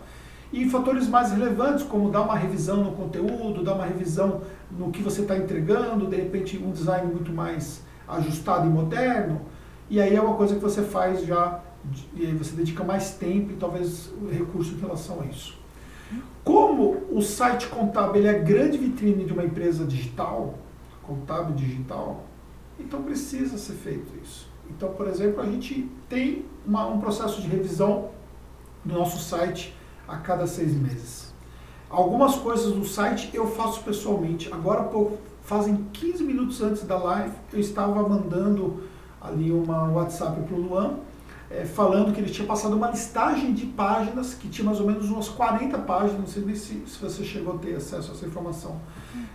E 0.54 0.70
fatores 0.70 1.10
mais 1.10 1.34
relevantes, 1.34 1.84
como 1.84 2.10
dar 2.10 2.22
uma 2.22 2.38
revisão 2.38 2.82
no 2.82 2.94
conteúdo, 2.94 3.62
dar 3.62 3.74
uma 3.74 3.86
revisão 3.86 4.40
no 4.72 4.90
que 4.90 5.02
você 5.02 5.24
está 5.24 5.36
entregando, 5.36 6.08
de 6.08 6.16
repente 6.16 6.58
um 6.58 6.72
design 6.72 7.14
muito 7.14 7.34
mais 7.34 7.82
ajustado 8.08 8.66
e 8.68 8.70
moderno, 8.70 9.42
e 9.90 10.00
aí 10.00 10.16
é 10.16 10.22
uma 10.22 10.36
coisa 10.36 10.56
que 10.56 10.62
você 10.62 10.82
faz 10.82 11.26
já 11.26 11.60
e 12.16 12.26
aí 12.26 12.34
você 12.34 12.56
dedica 12.56 12.84
mais 12.84 13.12
tempo 13.12 13.52
e 13.52 13.56
talvez 13.56 14.12
recurso 14.32 14.74
em 14.74 14.80
relação 14.80 15.22
a 15.22 15.26
isso. 15.26 15.58
Como 16.44 17.04
o 17.10 17.22
site 17.22 17.68
contábil 17.68 18.26
é 18.26 18.30
a 18.30 18.40
grande 18.40 18.78
vitrine 18.78 19.26
de 19.26 19.34
uma 19.34 19.44
empresa 19.44 19.86
digital, 19.86 20.60
contábil 21.02 21.56
digital, 21.56 22.26
então 22.80 23.02
precisa 23.02 23.58
ser 23.58 23.74
feito 23.74 24.12
isso. 24.24 24.48
Então, 24.70 24.94
por 24.94 25.08
exemplo, 25.08 25.42
a 25.42 25.46
gente 25.46 25.90
tem 26.10 26.46
uma, 26.66 26.88
um 26.88 27.00
processo 27.00 27.42
de 27.42 27.48
revisão 27.48 28.10
do 28.84 28.94
nosso 28.94 29.18
site 29.24 29.76
a 30.08 30.18
cada 30.18 30.46
seis 30.46 30.74
meses. 30.74 31.34
Algumas 31.90 32.36
coisas 32.36 32.74
do 32.74 32.86
site 32.86 33.30
eu 33.34 33.48
faço 33.48 33.84
pessoalmente. 33.84 34.52
Agora 34.52 34.84
pouco, 34.84 35.18
fazem 35.42 35.88
15 35.94 36.24
minutos 36.24 36.62
antes 36.62 36.84
da 36.84 36.98
live, 36.98 37.34
eu 37.54 37.60
estava 37.60 38.08
mandando 38.08 38.84
ali 39.22 39.52
uma 39.52 39.90
WhatsApp 39.90 40.42
para 40.42 40.56
o 40.56 40.62
Luan 40.62 41.00
é, 41.50 41.64
falando 41.64 42.14
que 42.14 42.20
ele 42.20 42.30
tinha 42.30 42.48
passado 42.48 42.76
uma 42.76 42.90
listagem 42.90 43.54
de 43.54 43.66
páginas, 43.68 44.34
que 44.34 44.48
tinha 44.50 44.66
mais 44.66 44.80
ou 44.80 44.88
menos 44.88 45.10
umas 45.10 45.30
40 45.30 45.78
páginas, 45.80 46.20
não 46.20 46.28
sei 46.28 46.44
nem 46.44 46.56
se, 46.56 46.84
se 46.88 47.00
você 47.00 47.24
chegou 47.24 47.56
a 47.56 47.58
ter 47.58 47.76
acesso 47.76 48.12
a 48.12 48.16
essa 48.16 48.26
informação. 48.26 48.80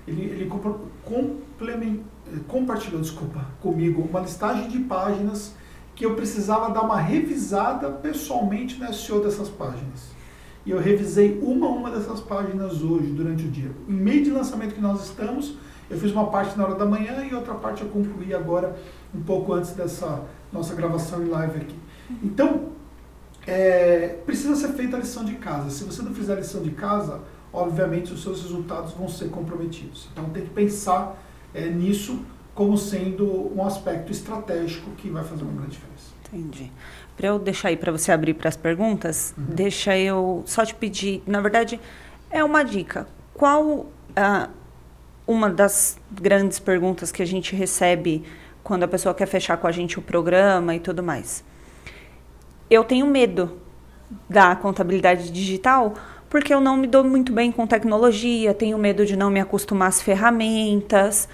Ele, 0.07 0.23
ele 0.23 0.45
é, 0.45 2.39
compartilhou 2.49 3.01
desculpa, 3.01 3.47
comigo 3.61 4.03
uma 4.03 4.21
listagem 4.21 4.69
de 4.69 4.81
páginas 4.81 5.55
que 5.95 6.05
eu 6.05 6.15
precisava 6.15 6.73
dar 6.73 6.83
uma 6.83 6.99
revisada 6.99 7.91
pessoalmente 7.91 8.79
no 8.79 8.93
SEO 8.93 9.23
dessas 9.23 9.49
páginas. 9.49 10.11
E 10.65 10.71
eu 10.71 10.79
revisei 10.79 11.39
uma 11.43 11.67
a 11.67 11.71
uma 11.71 11.91
dessas 11.91 12.21
páginas 12.21 12.83
hoje, 12.83 13.09
durante 13.09 13.45
o 13.45 13.51
dia. 13.51 13.71
Em 13.89 13.93
meio 13.93 14.25
de 14.25 14.31
lançamento 14.31 14.75
que 14.75 14.81
nós 14.81 15.05
estamos, 15.05 15.55
eu 15.89 15.99
fiz 15.99 16.13
uma 16.13 16.27
parte 16.27 16.57
na 16.57 16.65
hora 16.65 16.75
da 16.75 16.85
manhã 16.85 17.25
e 17.25 17.35
outra 17.35 17.55
parte 17.55 17.83
eu 17.83 17.89
concluí 17.89 18.35
agora, 18.35 18.77
um 19.15 19.23
pouco 19.23 19.53
antes 19.53 19.73
dessa 19.73 20.25
nossa 20.53 20.75
gravação 20.75 21.23
em 21.23 21.29
live 21.29 21.61
aqui. 21.61 21.77
Então, 22.23 22.71
é, 23.47 24.19
precisa 24.27 24.55
ser 24.55 24.73
feita 24.75 24.97
a 24.97 25.01
lição 25.01 25.25
de 25.25 25.35
casa. 25.35 25.71
Se 25.71 25.85
você 25.85 26.03
não 26.03 26.15
fizer 26.15 26.35
a 26.35 26.37
lição 26.37 26.63
de 26.63 26.71
casa, 26.71 27.21
obviamente 27.53 28.13
os 28.13 28.23
seus 28.23 28.43
resultados 28.43 28.93
vão 28.93 29.09
ser 29.09 29.29
comprometidos. 29.31 30.09
Então, 30.13 30.25
tem 30.31 30.45
que 30.45 30.51
pensar 30.51 31.17
é, 31.55 31.69
nisso 31.69 32.25
como 32.55 32.77
sendo 32.77 33.51
um 33.57 33.65
aspecto 33.65 34.13
estratégico 34.13 34.91
que 34.93 35.09
vai 35.09 35.25
fazer 35.25 35.43
uma 35.43 35.53
grande 35.53 35.73
diferença. 35.73 36.11
Entendi. 36.33 36.71
Para 37.17 37.29
eu 37.29 37.39
deixar 37.39 37.69
aí 37.69 37.77
para 37.77 37.91
você 37.91 38.13
abrir 38.13 38.35
para 38.35 38.49
as 38.49 38.57
perguntas, 38.57 39.35
uhum. 39.37 39.45
deixa 39.55 39.97
eu 39.97 40.43
só 40.47 40.65
te 40.65 40.75
pedir, 40.75 41.23
na 41.27 41.41
verdade, 41.41 41.81
é 42.31 42.43
uma 42.45 42.63
dica. 42.63 43.07
qual 43.35 43.87
ah, 44.17 44.49
uma 45.27 45.49
das 45.49 45.99
grandes 46.11 46.59
perguntas 46.59 47.13
que 47.13 47.23
a 47.23 47.27
gente 47.27 47.55
recebe 47.55 48.25
quando 48.63 48.83
a 48.83 48.89
pessoa 48.89 49.15
quer 49.15 49.27
fechar 49.27 49.57
com 49.57 49.67
a 49.67 49.73
gente 49.73 49.99
o 49.99 50.03
programa 50.03 50.75
e 50.75 50.81
tudo 50.81 51.03
mais? 51.03 51.45
Eu 52.71 52.85
tenho 52.85 53.07
medo 53.07 53.59
da 54.29 54.55
contabilidade 54.55 55.31
digital 55.31 55.95
porque 56.29 56.55
eu 56.55 56.61
não 56.61 56.77
me 56.77 56.87
dou 56.87 57.03
muito 57.03 57.33
bem 57.33 57.51
com 57.51 57.67
tecnologia, 57.67 58.55
tenho 58.55 58.79
medo 58.79 59.05
de 59.05 59.17
não 59.17 59.29
me 59.29 59.41
acostumar 59.41 59.89
às 59.89 60.01
ferramentas. 60.01 61.29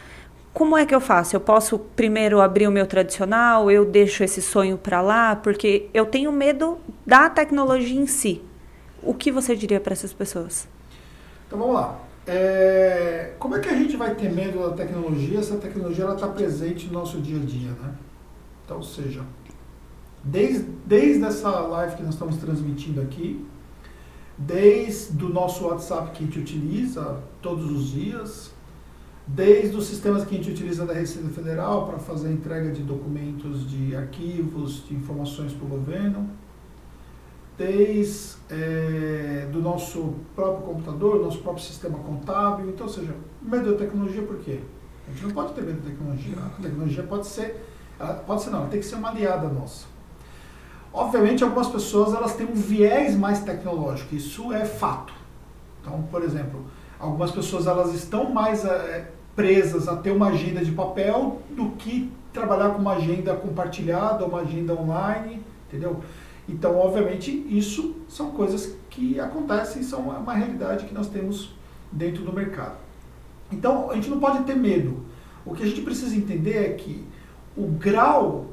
Como 0.54 0.74
é 0.74 0.86
que 0.86 0.94
eu 0.94 1.02
faço? 1.02 1.36
Eu 1.36 1.40
posso 1.40 1.78
primeiro 1.78 2.40
abrir 2.40 2.66
o 2.66 2.70
meu 2.70 2.86
tradicional, 2.86 3.70
eu 3.70 3.84
deixo 3.84 4.24
esse 4.24 4.40
sonho 4.40 4.78
para 4.78 5.02
lá, 5.02 5.36
porque 5.36 5.90
eu 5.92 6.06
tenho 6.06 6.32
medo 6.32 6.78
da 7.06 7.28
tecnologia 7.28 8.00
em 8.00 8.06
si. 8.06 8.40
O 9.02 9.12
que 9.12 9.30
você 9.30 9.54
diria 9.54 9.78
para 9.78 9.92
essas 9.92 10.14
pessoas? 10.14 10.66
Então 11.46 11.58
vamos 11.58 11.74
lá. 11.74 12.00
É, 12.26 13.34
como 13.38 13.54
é 13.54 13.60
que 13.60 13.68
a 13.68 13.74
gente 13.74 13.98
vai 13.98 14.14
ter 14.14 14.32
medo 14.32 14.58
da 14.58 14.74
tecnologia 14.74 15.42
se 15.42 15.52
a 15.52 15.58
tecnologia 15.58 16.06
está 16.06 16.26
presente 16.28 16.86
no 16.86 16.94
nosso 16.94 17.20
dia 17.20 17.36
a 17.36 17.44
dia, 17.44 17.70
né? 17.70 17.94
Então, 18.64 18.78
ou 18.78 18.82
seja, 18.82 19.22
desde, 20.26 20.64
desde 20.84 21.24
essa 21.24 21.48
live 21.48 21.96
que 21.96 22.02
nós 22.02 22.14
estamos 22.14 22.36
transmitindo 22.36 23.00
aqui, 23.00 23.46
desde 24.36 25.24
o 25.24 25.28
nosso 25.28 25.64
WhatsApp 25.66 26.10
que 26.10 26.24
a 26.24 26.26
gente 26.26 26.40
utiliza 26.40 27.22
todos 27.40 27.70
os 27.70 27.90
dias, 27.90 28.50
desde 29.26 29.76
os 29.76 29.86
sistemas 29.86 30.24
que 30.24 30.34
a 30.34 30.38
gente 30.38 30.50
utiliza 30.50 30.84
da 30.84 30.92
Receita 30.92 31.28
Federal 31.28 31.86
para 31.86 31.98
fazer 31.98 32.28
a 32.28 32.32
entrega 32.32 32.70
de 32.70 32.82
documentos, 32.82 33.68
de 33.70 33.94
arquivos, 33.96 34.86
de 34.86 34.94
informações 34.94 35.52
para 35.52 35.64
o 35.64 35.68
governo, 35.68 36.28
desde 37.56 38.36
é, 38.50 39.48
do 39.50 39.62
nosso 39.62 40.14
próprio 40.34 40.66
computador, 40.66 41.22
nosso 41.22 41.38
próprio 41.38 41.64
sistema 41.64 41.98
contábil. 42.00 42.68
Então, 42.68 42.86
ou 42.86 42.92
seja, 42.92 43.14
medo 43.40 43.72
da 43.72 43.78
tecnologia 43.78 44.22
por 44.22 44.38
quê? 44.38 44.60
A 45.08 45.12
gente 45.12 45.24
não 45.24 45.30
pode 45.30 45.54
ter 45.54 45.62
medo 45.62 45.80
da 45.80 45.88
tecnologia. 45.88 46.36
A 46.38 46.62
tecnologia 46.62 47.02
pode 47.04 47.26
ser, 47.26 47.64
pode 48.26 48.42
ser 48.42 48.50
não, 48.50 48.58
ela 48.60 48.68
tem 48.68 48.80
que 48.80 48.86
ser 48.86 48.96
uma 48.96 49.08
aliada 49.08 49.48
nossa. 49.48 49.95
Obviamente, 50.92 51.44
algumas 51.44 51.68
pessoas 51.68 52.14
elas 52.14 52.34
têm 52.34 52.46
um 52.46 52.54
viés 52.54 53.14
mais 53.14 53.40
tecnológico, 53.42 54.14
isso 54.14 54.52
é 54.52 54.64
fato. 54.64 55.12
Então, 55.80 56.02
por 56.10 56.22
exemplo, 56.22 56.64
algumas 56.98 57.30
pessoas 57.30 57.66
elas 57.66 57.94
estão 57.94 58.30
mais 58.30 58.64
é, 58.64 59.10
presas 59.34 59.88
a 59.88 59.96
ter 59.96 60.10
uma 60.10 60.28
agenda 60.28 60.64
de 60.64 60.72
papel 60.72 61.42
do 61.50 61.70
que 61.70 62.10
trabalhar 62.32 62.70
com 62.70 62.78
uma 62.78 62.94
agenda 62.94 63.34
compartilhada, 63.34 64.24
uma 64.24 64.40
agenda 64.40 64.74
online, 64.74 65.42
entendeu? 65.68 66.00
Então, 66.48 66.78
obviamente, 66.78 67.30
isso 67.48 67.96
são 68.08 68.30
coisas 68.30 68.74
que 68.88 69.18
acontecem, 69.18 69.82
são 69.82 70.00
uma 70.00 70.32
realidade 70.32 70.86
que 70.86 70.94
nós 70.94 71.08
temos 71.08 71.54
dentro 71.90 72.24
do 72.24 72.32
mercado. 72.32 72.76
Então, 73.50 73.90
a 73.90 73.94
gente 73.94 74.08
não 74.08 74.18
pode 74.18 74.44
ter 74.44 74.54
medo. 74.54 75.04
O 75.44 75.54
que 75.54 75.62
a 75.62 75.66
gente 75.66 75.80
precisa 75.82 76.16
entender 76.16 76.56
é 76.56 76.72
que 76.74 77.04
o 77.56 77.66
grau 77.66 78.46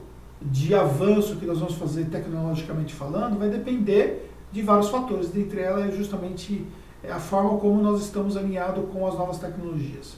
de 0.51 0.75
avanço 0.75 1.37
que 1.37 1.45
nós 1.45 1.59
vamos 1.59 1.75
fazer 1.75 2.05
tecnologicamente 2.05 2.93
falando 2.93 3.39
vai 3.39 3.49
depender 3.49 4.29
de 4.51 4.61
vários 4.61 4.89
fatores, 4.89 5.29
dentre 5.29 5.61
elas 5.61 5.89
é 5.89 5.97
justamente 5.97 6.65
é, 7.03 7.11
a 7.11 7.19
forma 7.19 7.57
como 7.57 7.81
nós 7.81 8.01
estamos 8.01 8.37
alinhados 8.37 8.85
com 8.91 9.07
as 9.07 9.15
novas 9.15 9.39
tecnologias. 9.39 10.15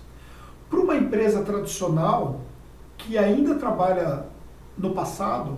Para 0.70 0.80
uma 0.80 0.96
empresa 0.96 1.42
tradicional 1.44 2.42
que 2.98 3.18
ainda 3.18 3.56
trabalha 3.56 4.26
no 4.78 4.92
passado, 4.92 5.56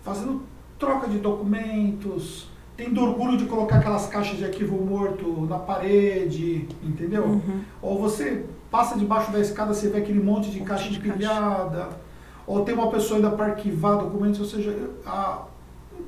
fazendo 0.00 0.42
troca 0.78 1.06
de 1.06 1.18
documentos, 1.18 2.48
tendo 2.76 3.02
orgulho 3.02 3.36
de 3.36 3.44
colocar 3.44 3.76
aquelas 3.76 4.06
caixas 4.06 4.38
de 4.38 4.44
arquivo 4.44 4.76
morto 4.82 5.46
na 5.46 5.58
parede, 5.58 6.66
entendeu? 6.82 7.24
Uhum. 7.24 7.60
Ou 7.80 8.00
você 8.00 8.46
passa 8.70 8.98
debaixo 8.98 9.30
da 9.30 9.38
escada, 9.38 9.74
você 9.74 9.88
vê 9.88 9.98
aquele 9.98 10.20
monte 10.20 10.50
de 10.50 10.60
um 10.60 10.64
caixa 10.64 10.88
empilhada. 10.88 11.80
Caixa 11.82 12.01
ou 12.46 12.64
tem 12.64 12.74
uma 12.74 12.90
pessoa 12.90 13.16
ainda 13.16 13.30
para 13.30 13.46
arquivar 13.46 13.98
documentos, 13.98 14.40
ou 14.40 14.46
seja, 14.46 14.90
há, 15.06 15.44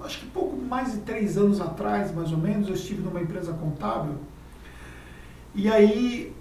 acho 0.03 0.21
que 0.21 0.27
pouco 0.27 0.57
mais 0.57 0.93
de 0.93 0.99
três 0.99 1.37
anos 1.37 1.61
atrás, 1.61 2.15
mais 2.15 2.33
ou 2.33 2.39
menos, 2.39 2.69
eu 2.69 2.75
estive 2.75 3.03
numa 3.03 3.21
empresa 3.21 3.53
contábil, 3.53 4.15
e 5.55 5.71
aí 5.71 6.35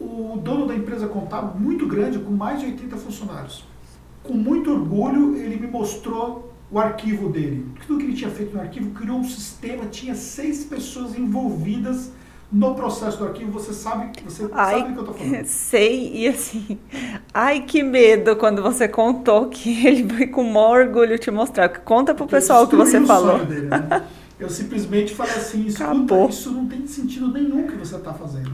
o 0.00 0.38
dono 0.42 0.66
da 0.66 0.74
empresa 0.74 1.06
contábil, 1.08 1.58
muito 1.58 1.86
grande, 1.86 2.18
com 2.18 2.32
mais 2.32 2.60
de 2.60 2.66
80 2.66 2.96
funcionários, 2.96 3.64
com 4.22 4.34
muito 4.34 4.70
orgulho, 4.70 5.36
ele 5.36 5.56
me 5.56 5.66
mostrou 5.66 6.52
o 6.70 6.78
arquivo 6.78 7.28
dele. 7.28 7.68
Tudo 7.86 7.98
que 7.98 8.04
ele 8.06 8.14
tinha 8.14 8.30
feito 8.30 8.54
no 8.54 8.60
arquivo, 8.60 8.90
criou 8.90 9.18
um 9.18 9.24
sistema, 9.24 9.86
tinha 9.86 10.14
seis 10.14 10.64
pessoas 10.64 11.16
envolvidas 11.16 12.10
no 12.54 12.74
processo 12.74 13.18
do 13.18 13.24
arquivo, 13.24 13.50
você 13.50 13.72
sabe, 13.72 14.12
você 14.24 14.48
ai, 14.52 14.78
sabe 14.78 14.88
do 14.88 14.94
que 14.94 15.00
eu 15.00 15.04
tô 15.04 15.12
falando. 15.12 15.44
Sei, 15.46 16.12
e 16.14 16.28
assim, 16.28 16.78
ai 17.32 17.62
que 17.62 17.82
medo 17.82 18.36
quando 18.36 18.62
você 18.62 18.86
contou 18.86 19.48
que 19.48 19.70
ele 19.84 20.08
foi 20.08 20.26
com 20.28 20.44
maior 20.44 20.86
orgulho 20.86 21.18
te 21.18 21.30
mostrar. 21.32 21.68
Conta 21.68 22.14
pro 22.14 22.26
pessoal 22.26 22.64
o 22.64 22.68
que 22.68 22.76
você 22.76 23.00
falou. 23.00 23.44
Dele, 23.44 23.66
né? 23.66 24.04
Eu 24.38 24.48
simplesmente 24.48 25.14
falei 25.14 25.34
assim, 25.34 25.66
escuta, 25.66 25.90
Acabou. 25.90 26.28
isso 26.28 26.52
não 26.52 26.66
tem 26.66 26.86
sentido 26.86 27.28
nenhum 27.28 27.66
que 27.66 27.76
você 27.76 27.96
está 27.96 28.12
fazendo 28.12 28.52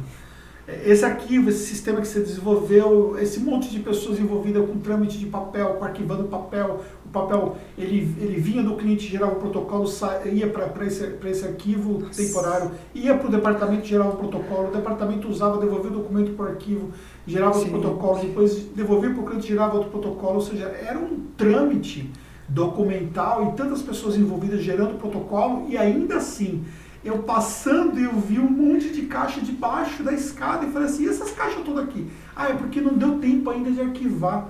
esse 0.84 1.04
arquivo, 1.04 1.48
esse 1.48 1.66
sistema 1.66 2.00
que 2.00 2.08
você 2.08 2.20
desenvolveu, 2.20 3.16
esse 3.18 3.40
monte 3.40 3.70
de 3.70 3.80
pessoas 3.80 4.18
envolvidas 4.18 4.66
com 4.68 4.78
trâmite 4.78 5.18
de 5.18 5.26
papel, 5.26 5.74
com 5.74 5.84
arquivando 5.84 6.24
papel, 6.24 6.80
o 7.04 7.08
papel 7.08 7.56
ele, 7.76 8.14
ele 8.20 8.40
vinha 8.40 8.62
do 8.62 8.76
cliente, 8.76 9.06
gerava 9.06 9.32
o 9.32 9.36
protocolo, 9.36 9.88
ia 10.32 10.48
para 10.48 10.86
esse, 10.86 11.16
esse 11.24 11.46
arquivo 11.46 12.00
Nossa. 12.00 12.22
temporário, 12.22 12.70
ia 12.94 13.16
para 13.16 13.28
o 13.28 13.30
departamento, 13.30 13.86
gerava 13.86 14.10
o 14.10 14.16
protocolo, 14.16 14.68
o 14.68 14.72
departamento 14.72 15.28
usava, 15.28 15.58
devolvia 15.58 15.90
o 15.90 15.94
documento 15.94 16.32
para 16.32 16.46
o 16.46 16.48
arquivo, 16.48 16.90
gerava 17.26 17.54
Sim. 17.54 17.68
o 17.68 17.70
protocolo, 17.70 18.20
depois 18.20 18.54
devolvia 18.74 19.10
para 19.10 19.22
o 19.22 19.26
cliente, 19.26 19.48
gerava 19.48 19.76
outro 19.76 19.90
protocolo, 19.90 20.34
ou 20.34 20.40
seja, 20.40 20.64
era 20.64 20.98
um 20.98 21.20
trâmite 21.36 22.10
documental 22.48 23.48
e 23.48 23.56
tantas 23.56 23.80
pessoas 23.80 24.16
envolvidas 24.16 24.62
gerando 24.62 24.98
protocolo 24.98 25.66
e 25.68 25.76
ainda 25.76 26.16
assim 26.16 26.64
eu 27.04 27.22
passando 27.22 27.98
e 27.98 28.04
eu 28.04 28.18
vi 28.18 28.38
um 28.38 28.50
monte 28.50 28.90
de 28.90 29.02
caixa 29.02 29.40
debaixo 29.40 30.02
da 30.02 30.12
escada 30.12 30.66
e 30.66 30.70
falei 30.70 30.88
assim, 30.88 31.04
e 31.04 31.08
essas 31.08 31.30
caixas 31.30 31.62
todas 31.64 31.84
aqui? 31.84 32.10
Ah, 32.36 32.48
é 32.48 32.54
porque 32.54 32.80
não 32.80 32.94
deu 32.94 33.18
tempo 33.18 33.48
ainda 33.50 33.70
de 33.70 33.80
arquivar. 33.80 34.48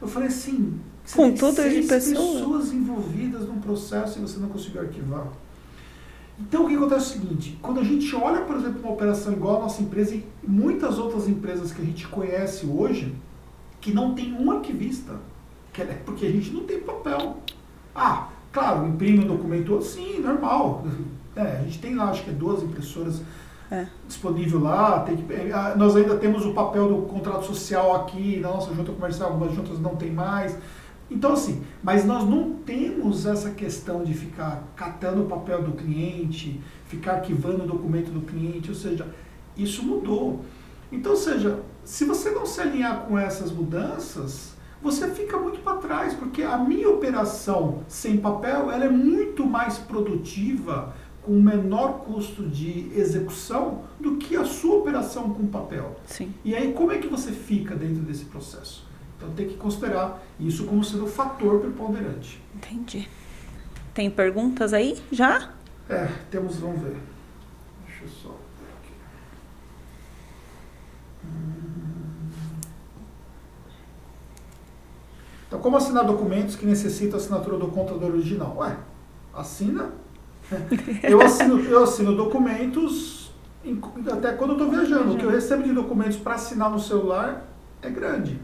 Eu 0.00 0.08
falei 0.08 0.28
assim, 0.28 0.78
com 1.14 1.32
todas 1.32 1.58
as 1.58 1.86
pessoas. 1.86 2.34
pessoas 2.34 2.72
envolvidas 2.72 3.46
num 3.46 3.60
processo 3.60 4.18
e 4.18 4.22
você 4.22 4.38
não 4.38 4.48
conseguiu 4.48 4.80
arquivar. 4.80 5.28
Então 6.38 6.64
o 6.64 6.68
que 6.68 6.74
acontece 6.74 7.14
é 7.14 7.16
o 7.16 7.20
seguinte, 7.20 7.58
quando 7.62 7.78
a 7.78 7.84
gente 7.84 8.14
olha, 8.16 8.40
por 8.40 8.56
exemplo, 8.56 8.80
uma 8.82 8.92
operação 8.92 9.32
igual 9.32 9.58
a 9.58 9.60
nossa 9.60 9.82
empresa 9.82 10.16
e 10.16 10.24
muitas 10.42 10.98
outras 10.98 11.28
empresas 11.28 11.72
que 11.72 11.80
a 11.80 11.84
gente 11.84 12.08
conhece 12.08 12.66
hoje, 12.66 13.14
que 13.80 13.94
não 13.94 14.14
tem 14.14 14.32
um 14.32 14.50
arquivista, 14.50 15.12
é 15.78 15.84
porque 16.04 16.26
a 16.26 16.30
gente 16.30 16.50
não 16.52 16.64
tem 16.64 16.80
papel. 16.80 17.38
Ah, 17.94 18.28
claro, 18.52 18.86
imprime 18.88 19.20
o 19.20 19.22
um 19.22 19.26
documento, 19.36 19.80
sim, 19.82 20.20
normal. 20.20 20.84
É, 21.36 21.58
a 21.58 21.62
gente 21.62 21.78
tem 21.78 21.94
lá, 21.94 22.10
acho 22.10 22.24
que 22.24 22.30
é 22.30 22.32
duas 22.32 22.62
impressoras 22.62 23.22
é. 23.70 23.86
disponível 24.06 24.60
lá. 24.60 25.00
Tem 25.00 25.16
que, 25.16 25.32
é, 25.32 25.74
nós 25.76 25.96
ainda 25.96 26.16
temos 26.16 26.44
o 26.44 26.52
papel 26.52 26.88
do 26.88 27.02
contrato 27.02 27.44
social 27.44 27.94
aqui 27.96 28.40
na 28.40 28.48
nossa 28.48 28.74
junta 28.74 28.92
comercial, 28.92 29.32
algumas 29.32 29.54
juntas 29.54 29.78
não 29.80 29.96
tem 29.96 30.12
mais. 30.12 30.56
Então, 31.10 31.32
assim, 31.32 31.62
mas 31.82 32.04
nós 32.04 32.24
não 32.28 32.54
temos 32.54 33.26
essa 33.26 33.50
questão 33.50 34.02
de 34.02 34.14
ficar 34.14 34.64
catando 34.74 35.22
o 35.22 35.26
papel 35.26 35.62
do 35.62 35.72
cliente, 35.72 36.60
ficar 36.86 37.14
arquivando 37.14 37.64
o 37.64 37.66
documento 37.66 38.10
do 38.10 38.22
cliente, 38.22 38.70
ou 38.70 38.74
seja, 38.74 39.06
isso 39.56 39.84
mudou. 39.84 40.44
Então, 40.90 41.12
ou 41.12 41.18
seja, 41.18 41.60
se 41.84 42.04
você 42.04 42.30
não 42.30 42.46
se 42.46 42.60
alinhar 42.60 43.02
com 43.02 43.18
essas 43.18 43.52
mudanças, 43.52 44.54
você 44.82 45.08
fica 45.08 45.38
muito 45.38 45.60
para 45.60 45.76
trás, 45.78 46.14
porque 46.14 46.42
a 46.42 46.58
minha 46.58 46.88
operação 46.88 47.82
sem 47.88 48.18
papel 48.18 48.70
ela 48.70 48.84
é 48.84 48.90
muito 48.90 49.46
mais 49.46 49.78
produtiva 49.78 50.94
com 51.24 51.32
menor 51.40 52.00
custo 52.00 52.46
de 52.46 52.92
execução 52.94 53.82
do 53.98 54.16
que 54.16 54.36
a 54.36 54.44
sua 54.44 54.76
operação 54.76 55.30
com 55.30 55.46
papel. 55.46 55.96
Sim. 56.06 56.32
E 56.44 56.54
aí 56.54 56.72
como 56.72 56.92
é 56.92 56.98
que 56.98 57.08
você 57.08 57.32
fica 57.32 57.74
dentro 57.74 58.02
desse 58.02 58.26
processo? 58.26 58.84
Então 59.16 59.30
tem 59.30 59.48
que 59.48 59.56
considerar 59.56 60.22
isso 60.38 60.66
como 60.66 60.84
sendo 60.84 61.04
um 61.04 61.08
fator 61.08 61.60
preponderante. 61.60 62.42
Entendi. 62.54 63.08
Tem 63.94 64.10
perguntas 64.10 64.72
aí 64.72 65.00
já? 65.10 65.52
É, 65.88 66.08
temos, 66.30 66.56
vamos 66.56 66.80
ver. 66.82 66.96
Deixa 67.86 68.04
eu 68.04 68.08
só 68.08 68.28
aqui. 68.28 68.92
Hum. 71.24 71.74
Então, 75.46 75.60
como 75.60 75.76
assinar 75.76 76.04
documentos 76.04 76.56
que 76.56 76.66
necessitam 76.66 77.16
assinatura 77.16 77.56
do 77.56 77.68
contador 77.68 78.10
original? 78.10 78.56
Ué, 78.58 78.76
assina 79.32 79.92
eu 81.02 81.20
assino, 81.20 81.60
eu 81.60 81.82
assino 81.82 82.14
documentos 82.14 83.32
até 84.12 84.32
quando 84.32 84.50
eu 84.50 84.56
estou 84.56 84.70
viajando. 84.70 85.14
O 85.14 85.16
que 85.16 85.24
eu 85.24 85.30
recebo 85.30 85.62
de 85.62 85.72
documentos 85.72 86.16
para 86.16 86.34
assinar 86.34 86.70
no 86.70 86.78
celular 86.78 87.46
é 87.80 87.88
grande 87.88 88.38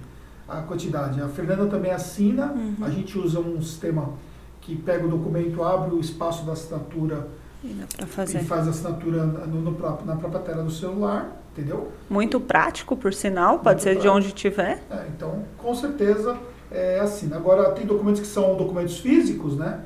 a 0.49 0.63
quantidade. 0.63 1.21
A 1.21 1.29
Fernanda 1.29 1.67
também 1.67 1.93
assina. 1.93 2.53
Uhum. 2.53 2.77
A 2.83 2.91
gente 2.91 3.19
usa 3.19 3.39
um 3.39 3.61
sistema 3.63 4.15
que 4.61 4.77
pega 4.77 5.07
o 5.07 5.09
documento, 5.09 5.63
abre 5.63 5.95
o 5.95 6.01
espaço 6.01 6.45
da 6.45 6.53
assinatura 6.53 7.29
E 7.63 7.77
fazer. 8.07 8.41
E 8.41 8.45
faz 8.45 8.67
a 8.67 8.71
assinatura 8.71 9.25
no, 9.25 9.61
no 9.61 9.75
próprio, 9.75 10.07
na 10.07 10.17
própria 10.17 10.41
tela 10.41 10.63
do 10.63 10.71
celular, 10.71 11.41
entendeu? 11.53 11.93
Muito 12.09 12.41
prático, 12.41 12.97
por 12.97 13.13
sinal, 13.15 13.59
pode 13.59 13.69
Muito 13.69 13.83
ser 13.83 13.95
de 13.95 14.01
prático. 14.03 14.17
onde 14.17 14.33
tiver. 14.33 14.83
É, 14.91 15.07
então, 15.15 15.45
com 15.57 15.75
certeza, 15.75 16.37
é 16.71 17.01
assim. 17.01 17.33
Agora, 17.33 17.71
tem 17.73 17.87
documentos 17.87 18.21
que 18.21 18.27
são 18.27 18.57
documentos 18.57 18.99
físicos, 18.99 19.57
né? 19.57 19.81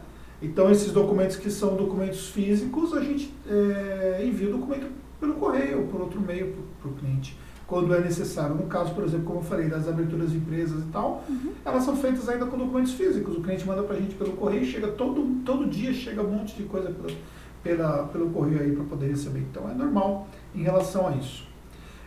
Então, 0.45 0.71
esses 0.71 0.93
documentos 0.93 1.37
que 1.37 1.51
são 1.51 1.75
documentos 1.75 2.29
físicos, 2.29 2.93
a 2.93 3.01
gente 3.01 3.33
é, 3.49 4.23
envia 4.27 4.49
o 4.49 4.59
documento 4.59 4.87
pelo 5.19 5.35
correio 5.35 5.81
ou 5.81 5.87
por 5.87 6.03
outro 6.03 6.21
meio 6.21 6.55
para 6.81 6.91
o 6.91 6.95
cliente, 6.95 7.39
quando 7.67 7.95
é 7.95 8.01
necessário. 8.01 8.55
No 8.55 8.65
caso, 8.65 8.95
por 8.95 9.05
exemplo, 9.05 9.25
como 9.25 9.39
eu 9.39 9.43
falei, 9.45 9.69
das 9.69 9.89
aberturas 9.89 10.31
de 10.31 10.37
empresas 10.37 10.83
e 10.83 10.87
tal, 10.93 11.25
elas 11.65 11.83
são 11.83 11.97
feitas 11.97 12.29
ainda 12.29 12.45
com 12.45 12.59
documentos 12.59 12.93
físicos. 12.93 13.39
O 13.39 13.41
cliente 13.41 13.67
manda 13.67 13.83
para 13.83 13.97
a 13.97 13.99
gente 13.99 14.15
pelo 14.17 14.33
correio, 14.33 14.67
chega 14.67 14.89
todo, 14.89 15.43
todo 15.47 15.67
dia, 15.67 15.95
chega 15.95 16.23
um 16.23 16.31
monte 16.31 16.55
de 16.55 16.65
coisa 16.65 16.91
pela, 16.91 17.17
pela, 17.63 18.07
pelo 18.09 18.31
correio 18.31 18.61
aí 18.61 18.73
para 18.73 18.85
poder 18.85 19.09
receber. 19.09 19.41
Então, 19.41 19.69
é 19.71 19.75
normal 19.75 20.29
em 20.55 20.63
relação 20.63 21.09
a 21.09 21.13
isso. 21.13 21.49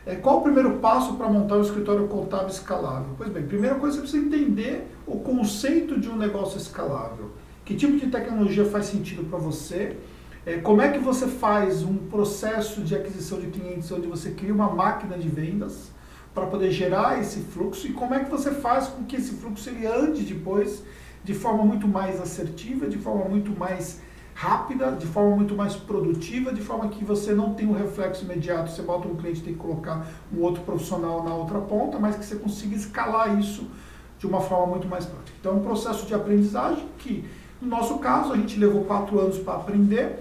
É, 0.05 0.15
qual 0.15 0.37
o 0.37 0.41
primeiro 0.41 0.77
passo 0.77 1.15
para 1.15 1.27
montar 1.27 1.57
um 1.57 1.61
escritório 1.61 2.07
contábil 2.07 2.47
escalável? 2.47 3.09
Pois 3.17 3.29
bem, 3.29 3.43
primeira 3.45 3.75
coisa 3.75 3.95
você 3.95 4.01
precisa 4.01 4.25
entender 4.25 4.87
o 5.07 5.19
conceito 5.19 5.99
de 5.99 6.07
um 6.07 6.15
negócio 6.15 6.57
escalável. 6.57 7.31
Que 7.67 7.75
tipo 7.75 7.97
de 7.97 8.07
tecnologia 8.07 8.63
faz 8.63 8.85
sentido 8.85 9.29
para 9.29 9.37
você? 9.37 9.97
É, 10.45 10.55
como 10.55 10.81
é 10.81 10.89
que 10.89 10.99
você 10.99 11.27
faz 11.27 11.83
um 11.83 11.97
processo 11.97 12.79
de 12.79 12.95
aquisição 12.95 13.41
de 13.41 13.47
clientes 13.47 13.91
onde 13.91 14.07
você 14.07 14.31
cria 14.31 14.53
uma 14.53 14.69
máquina 14.69 15.17
de 15.17 15.27
vendas 15.27 15.91
para 16.33 16.45
poder 16.45 16.71
gerar 16.71 17.19
esse 17.19 17.41
fluxo? 17.41 17.85
E 17.85 17.91
como 17.91 18.13
é 18.13 18.23
que 18.23 18.31
você 18.31 18.51
faz 18.51 18.87
com 18.87 19.03
que 19.03 19.17
esse 19.17 19.33
fluxo 19.33 19.69
ele 19.69 19.85
ande 19.85 20.23
depois 20.23 20.81
de 21.25 21.33
forma 21.33 21.65
muito 21.65 21.89
mais 21.89 22.21
assertiva, 22.21 22.87
de 22.87 22.97
forma 22.97 23.25
muito 23.25 23.51
mais 23.51 23.99
rápida, 24.33 24.93
de 24.93 25.05
forma 25.05 25.35
muito 25.35 25.53
mais 25.53 25.75
produtiva, 25.75 26.53
de 26.53 26.61
forma 26.61 26.87
que 26.87 27.03
você 27.03 27.33
não 27.33 27.53
tem 27.53 27.67
um 27.67 27.73
reflexo 27.73 28.23
imediato. 28.23 28.71
Você 28.71 28.81
bota 28.81 29.09
um 29.09 29.15
cliente, 29.17 29.41
tem 29.41 29.51
que 29.51 29.59
colocar 29.59 30.07
um 30.33 30.41
outro 30.41 30.63
profissional 30.63 31.21
na 31.21 31.35
outra 31.35 31.59
ponta, 31.59 31.99
mas 31.99 32.15
que 32.15 32.23
você 32.23 32.37
consiga 32.37 32.77
escalar 32.77 33.37
isso 33.37 33.69
de 34.17 34.25
uma 34.25 34.41
forma 34.41 34.67
muito 34.67 34.87
mais 34.87 35.05
prática. 35.05 35.37
Então, 35.39 35.53
é 35.53 35.55
um 35.55 35.61
processo 35.61 36.05
de 36.05 36.13
aprendizagem 36.13 36.87
que, 36.97 37.25
no 37.61 37.67
nosso 37.67 37.97
caso, 37.99 38.33
a 38.33 38.37
gente 38.37 38.59
levou 38.59 38.83
quatro 38.85 39.19
anos 39.19 39.37
para 39.37 39.55
aprender 39.55 40.19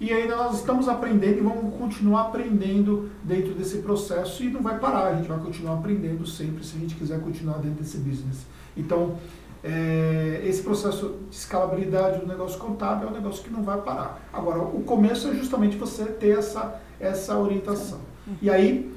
e 0.00 0.12
ainda 0.12 0.36
nós 0.36 0.58
estamos 0.58 0.88
aprendendo 0.88 1.38
e 1.38 1.40
vamos 1.40 1.76
continuar 1.76 2.22
aprendendo 2.22 3.10
dentro 3.22 3.52
desse 3.52 3.78
processo 3.78 4.44
e 4.44 4.48
não 4.48 4.62
vai 4.62 4.78
parar, 4.78 5.08
a 5.08 5.16
gente 5.16 5.28
vai 5.28 5.38
continuar 5.38 5.74
aprendendo 5.74 6.24
sempre 6.24 6.64
se 6.64 6.76
a 6.76 6.80
gente 6.80 6.94
quiser 6.94 7.20
continuar 7.20 7.58
dentro 7.58 7.82
desse 7.82 7.98
business. 7.98 8.46
Então, 8.76 9.16
é, 9.62 10.40
esse 10.44 10.62
processo 10.62 11.16
de 11.28 11.34
escalabilidade 11.34 12.20
do 12.20 12.26
negócio 12.28 12.58
contábil 12.60 13.08
é 13.08 13.10
um 13.10 13.14
negócio 13.14 13.42
que 13.42 13.50
não 13.50 13.64
vai 13.64 13.80
parar. 13.80 14.20
Agora, 14.32 14.60
o 14.60 14.82
começo 14.84 15.28
é 15.28 15.34
justamente 15.34 15.76
você 15.76 16.04
ter 16.04 16.38
essa, 16.38 16.80
essa 17.00 17.36
orientação. 17.36 17.98
E 18.40 18.48
aí, 18.48 18.94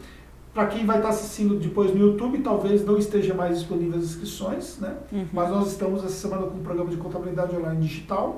para 0.54 0.68
quem 0.68 0.86
vai 0.86 0.98
estar 0.98 1.10
assistindo 1.10 1.58
depois 1.58 1.94
no 1.94 2.00
YouTube, 2.00 2.40
talvez 2.40 2.86
não 2.86 2.98
esteja 2.98 3.34
mais 3.34 3.60
disponível 3.60 3.98
as 3.98 4.06
inscrições, 4.06 4.78
né? 4.80 4.98
Uhum. 5.12 5.28
Mas 5.32 5.50
nós 5.50 5.72
estamos 5.72 6.04
essa 6.04 6.14
semana 6.14 6.46
com 6.48 6.58
um 6.58 6.64
programa 6.64 6.90
de 6.90 6.98
contabilidade 6.98 7.56
online 7.56 7.88
digital 7.88 8.36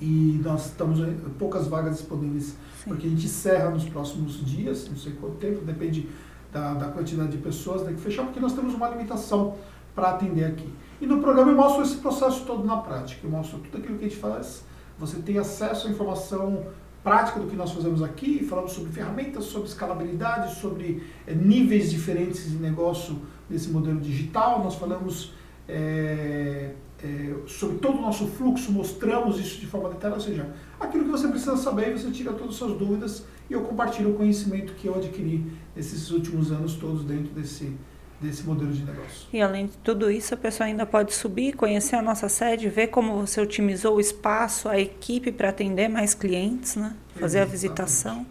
e 0.00 0.40
nós 0.42 0.66
estamos 0.66 0.98
em 1.00 1.14
poucas 1.38 1.68
vagas 1.68 1.98
disponíveis 1.98 2.56
Sim. 2.82 2.88
porque 2.90 3.06
a 3.06 3.10
gente 3.10 3.26
encerra 3.26 3.70
nos 3.70 3.84
próximos 3.84 4.44
dias, 4.44 4.88
não 4.88 4.96
sei 4.96 5.12
quanto 5.12 5.36
tempo, 5.36 5.64
depende 5.64 6.08
da, 6.52 6.74
da 6.74 6.88
quantidade 6.88 7.30
de 7.30 7.38
pessoas, 7.38 7.82
tem 7.82 7.94
que 7.94 8.00
fechar, 8.00 8.24
porque 8.24 8.40
nós 8.40 8.54
temos 8.54 8.74
uma 8.74 8.88
limitação 8.88 9.56
para 9.94 10.10
atender 10.10 10.44
aqui. 10.44 10.72
E 11.00 11.06
no 11.06 11.20
programa 11.20 11.52
eu 11.52 11.56
mostro 11.56 11.82
esse 11.82 11.96
processo 11.96 12.44
todo 12.46 12.64
na 12.64 12.78
prática, 12.78 13.26
eu 13.26 13.30
mostro 13.30 13.58
tudo 13.58 13.76
aquilo 13.76 13.98
que 13.98 14.06
a 14.06 14.08
gente 14.08 14.20
faz, 14.20 14.64
você 14.98 15.18
tem 15.18 15.38
acesso 15.38 15.86
à 15.86 15.90
informação 15.90 16.64
prática 17.06 17.38
do 17.38 17.46
que 17.46 17.54
nós 17.54 17.70
fazemos 17.70 18.02
aqui, 18.02 18.44
falamos 18.44 18.72
sobre 18.72 18.90
ferramentas, 18.90 19.44
sobre 19.44 19.68
escalabilidade, 19.68 20.56
sobre 20.56 21.04
eh, 21.24 21.32
níveis 21.32 21.88
diferentes 21.88 22.50
de 22.50 22.56
negócio 22.56 23.22
desse 23.48 23.68
modelo 23.70 24.00
digital, 24.00 24.64
nós 24.64 24.74
falamos 24.74 25.32
eh, 25.68 26.72
eh, 27.00 27.34
sobre 27.46 27.78
todo 27.78 27.98
o 27.98 28.00
nosso 28.00 28.26
fluxo, 28.26 28.72
mostramos 28.72 29.38
isso 29.38 29.60
de 29.60 29.66
forma 29.66 29.88
detalhada, 29.90 30.20
ou 30.20 30.26
seja, 30.26 30.52
aquilo 30.80 31.04
que 31.04 31.10
você 31.12 31.28
precisa 31.28 31.56
saber, 31.56 31.96
você 31.96 32.10
tira 32.10 32.32
todas 32.32 32.54
as 32.54 32.56
suas 32.56 32.76
dúvidas 32.76 33.24
e 33.48 33.52
eu 33.52 33.60
compartilho 33.60 34.10
o 34.10 34.14
conhecimento 34.14 34.72
que 34.74 34.88
eu 34.88 34.96
adquiri 34.96 35.46
nesses 35.76 36.10
últimos 36.10 36.50
anos 36.50 36.74
todos 36.74 37.04
dentro 37.04 37.32
desse, 37.32 37.72
desse 38.20 38.42
modelo 38.44 38.72
de 38.72 38.82
negócio. 38.84 39.28
E 39.32 39.40
além 39.40 39.66
de 39.66 39.76
tudo 39.78 40.10
isso, 40.10 40.32
a 40.34 40.36
pessoa 40.36 40.66
ainda 40.66 40.86
pode 40.86 41.12
subir, 41.14 41.54
conhecer 41.54 41.96
a 41.96 42.02
nossa 42.02 42.28
sede, 42.28 42.68
ver 42.68 42.88
como 42.88 43.14
você 43.26 43.40
otimizou 43.40 43.96
o 43.96 44.00
espaço, 44.00 44.68
a 44.68 44.78
equipe 44.78 45.30
para 45.32 45.50
atender 45.50 45.88
mais 45.88 46.14
clientes, 46.14 46.76
né? 46.76 46.94
Fazer 47.14 47.38
a 47.38 47.42
Exatamente. 47.42 47.50
visitação. 47.52 48.26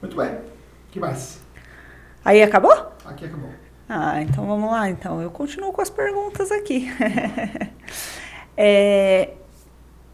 Muito 0.00 0.16
bem. 0.16 0.38
que 0.90 0.98
mais? 1.00 1.40
Aí 2.24 2.42
acabou? 2.42 2.72
Aqui 3.04 3.24
acabou. 3.26 3.50
Ah, 3.88 4.20
então 4.22 4.46
vamos 4.46 4.70
lá. 4.70 4.88
Então 4.90 5.20
eu 5.20 5.30
continuo 5.30 5.72
com 5.72 5.80
as 5.80 5.90
perguntas 5.90 6.50
aqui. 6.52 6.88
É, 8.60 9.34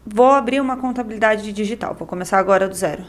vou 0.05 0.27
abrir 0.31 0.61
uma 0.61 0.77
contabilidade 0.77 1.51
digital. 1.51 1.95
Vou 1.95 2.07
começar 2.07 2.37
agora 2.37 2.69
do 2.69 2.75
zero. 2.75 3.03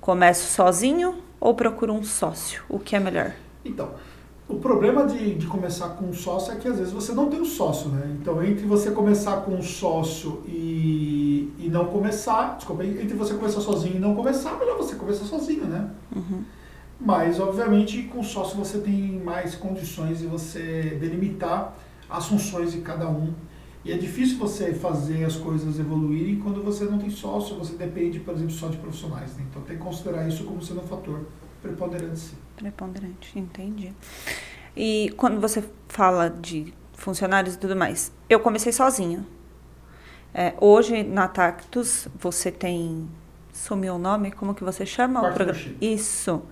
Começo 0.00 0.50
sozinho 0.52 1.22
ou 1.38 1.54
procuro 1.54 1.92
um 1.92 2.02
sócio? 2.02 2.64
O 2.68 2.80
que 2.80 2.96
é 2.96 2.98
melhor? 2.98 3.32
Então, 3.64 3.94
o 4.48 4.56
problema 4.56 5.06
de, 5.06 5.34
de 5.34 5.46
começar 5.46 5.90
com 5.90 6.06
um 6.06 6.12
sócio 6.12 6.52
é 6.52 6.56
que 6.56 6.68
às 6.68 6.78
vezes 6.78 6.92
você 6.92 7.12
não 7.12 7.30
tem 7.30 7.40
um 7.40 7.44
sócio, 7.44 7.88
né? 7.88 8.16
Então, 8.20 8.42
entre 8.42 8.66
você 8.66 8.90
começar 8.90 9.42
com 9.42 9.52
um 9.52 9.62
sócio 9.62 10.42
e, 10.46 11.52
e 11.58 11.68
não 11.70 11.86
começar, 11.86 12.56
desculpa, 12.56 12.84
entre 12.84 13.14
você 13.14 13.34
começar 13.34 13.60
sozinho 13.60 13.96
e 13.96 13.98
não 13.98 14.14
começar, 14.14 14.58
melhor 14.58 14.76
você 14.76 14.96
começar 14.96 15.24
sozinho, 15.24 15.64
né? 15.64 15.90
Uhum. 16.14 16.42
Mas, 17.00 17.40
obviamente, 17.40 18.02
com 18.04 18.22
sócio 18.22 18.56
você 18.56 18.78
tem 18.78 19.20
mais 19.24 19.54
condições 19.54 20.18
de 20.18 20.26
você 20.26 20.96
delimitar 21.00 21.74
as 22.08 22.26
funções 22.26 22.72
de 22.72 22.80
cada 22.80 23.08
um. 23.08 23.32
E 23.84 23.90
é 23.90 23.96
difícil 23.96 24.38
você 24.38 24.72
fazer 24.72 25.24
as 25.24 25.34
coisas 25.34 25.78
evoluírem 25.80 26.38
quando 26.38 26.62
você 26.62 26.84
não 26.84 26.98
tem 26.98 27.10
sócio, 27.10 27.56
você 27.56 27.74
depende, 27.74 28.20
por 28.20 28.34
exemplo, 28.34 28.52
só 28.52 28.68
de 28.68 28.76
profissionais. 28.76 29.36
Né? 29.36 29.44
Então 29.50 29.62
tem 29.62 29.76
que 29.76 29.82
considerar 29.82 30.28
isso 30.28 30.44
como 30.44 30.62
sendo 30.62 30.80
um 30.80 30.86
fator 30.86 31.22
preponderante. 31.62 32.18
sim. 32.18 32.36
Preponderante, 32.56 33.38
entendi. 33.38 33.92
E 34.76 35.12
quando 35.16 35.40
você 35.40 35.64
fala 35.88 36.28
de 36.28 36.72
funcionários 36.94 37.54
e 37.54 37.58
tudo 37.58 37.76
mais, 37.76 38.12
eu 38.28 38.40
comecei 38.40 38.72
sozinho. 38.72 39.26
É, 40.34 40.54
hoje 40.60 41.02
na 41.02 41.28
Tactus 41.28 42.08
você 42.18 42.50
tem. 42.50 43.08
Sumiu 43.52 43.96
o 43.96 43.98
nome? 43.98 44.32
Como 44.32 44.54
que 44.54 44.64
você 44.64 44.86
chama? 44.86 45.20
o 45.28 45.34
programa? 45.34 45.60
Isso. 45.80 46.42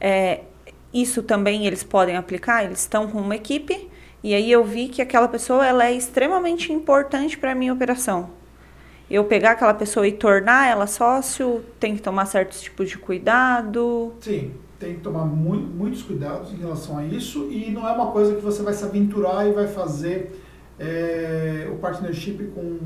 É, 0.00 0.44
isso 0.92 1.22
também 1.22 1.66
eles 1.66 1.82
podem 1.82 2.16
aplicar? 2.16 2.64
Eles 2.64 2.80
estão 2.80 3.08
com 3.08 3.20
uma 3.20 3.36
equipe 3.36 3.90
e 4.22 4.34
aí 4.34 4.50
eu 4.50 4.64
vi 4.64 4.88
que 4.88 5.00
aquela 5.00 5.28
pessoa 5.28 5.66
ela 5.66 5.86
é 5.86 5.92
extremamente 5.92 6.72
importante 6.72 7.38
para 7.38 7.52
a 7.52 7.54
minha 7.54 7.72
operação. 7.72 8.30
Eu 9.10 9.24
pegar 9.24 9.52
aquela 9.52 9.74
pessoa 9.74 10.06
e 10.06 10.12
tornar 10.12 10.68
ela 10.68 10.86
sócio, 10.86 11.64
tem 11.80 11.96
que 11.96 12.02
tomar 12.02 12.26
certos 12.26 12.60
tipos 12.60 12.88
de 12.88 12.96
cuidado. 12.96 14.12
Sim, 14.20 14.52
tem 14.78 14.94
que 14.94 15.00
tomar 15.00 15.24
mu- 15.24 15.56
muitos 15.56 16.02
cuidados 16.02 16.52
em 16.52 16.56
relação 16.56 16.96
a 16.98 17.04
isso 17.04 17.48
e 17.50 17.70
não 17.70 17.88
é 17.88 17.92
uma 17.92 18.06
coisa 18.12 18.34
que 18.36 18.40
você 18.40 18.62
vai 18.62 18.72
se 18.72 18.84
aventurar 18.84 19.46
e 19.48 19.52
vai 19.52 19.66
fazer 19.66 20.40
é, 20.78 21.68
o 21.70 21.74
partnership 21.76 22.38
com 22.54 22.78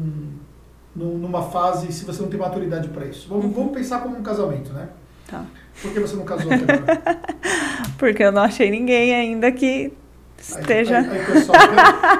num- 0.96 1.18
numa 1.18 1.42
fase 1.42 1.92
se 1.92 2.04
você 2.04 2.22
não 2.22 2.28
tem 2.30 2.40
maturidade 2.40 2.88
para 2.88 3.04
isso. 3.04 3.28
Vamos, 3.28 3.44
Uhum. 3.46 3.52
vamos 3.52 3.72
pensar 3.72 4.00
como 4.00 4.16
um 4.16 4.22
casamento, 4.22 4.72
né? 4.72 4.88
Tá. 5.30 5.44
Por 5.82 5.92
que 5.92 6.00
você 6.00 6.16
não 6.16 6.24
casou 6.24 6.52
até 6.52 6.72
agora? 6.72 7.20
Porque 7.98 8.22
eu 8.22 8.32
não 8.32 8.42
achei 8.42 8.70
ninguém 8.70 9.14
ainda 9.14 9.50
que 9.52 9.92
esteja. 10.38 10.98
Aí, 10.98 11.08
aí, 11.10 11.18
aí, 11.18 11.24
pessoal, 11.26 11.58
can- 11.58 12.18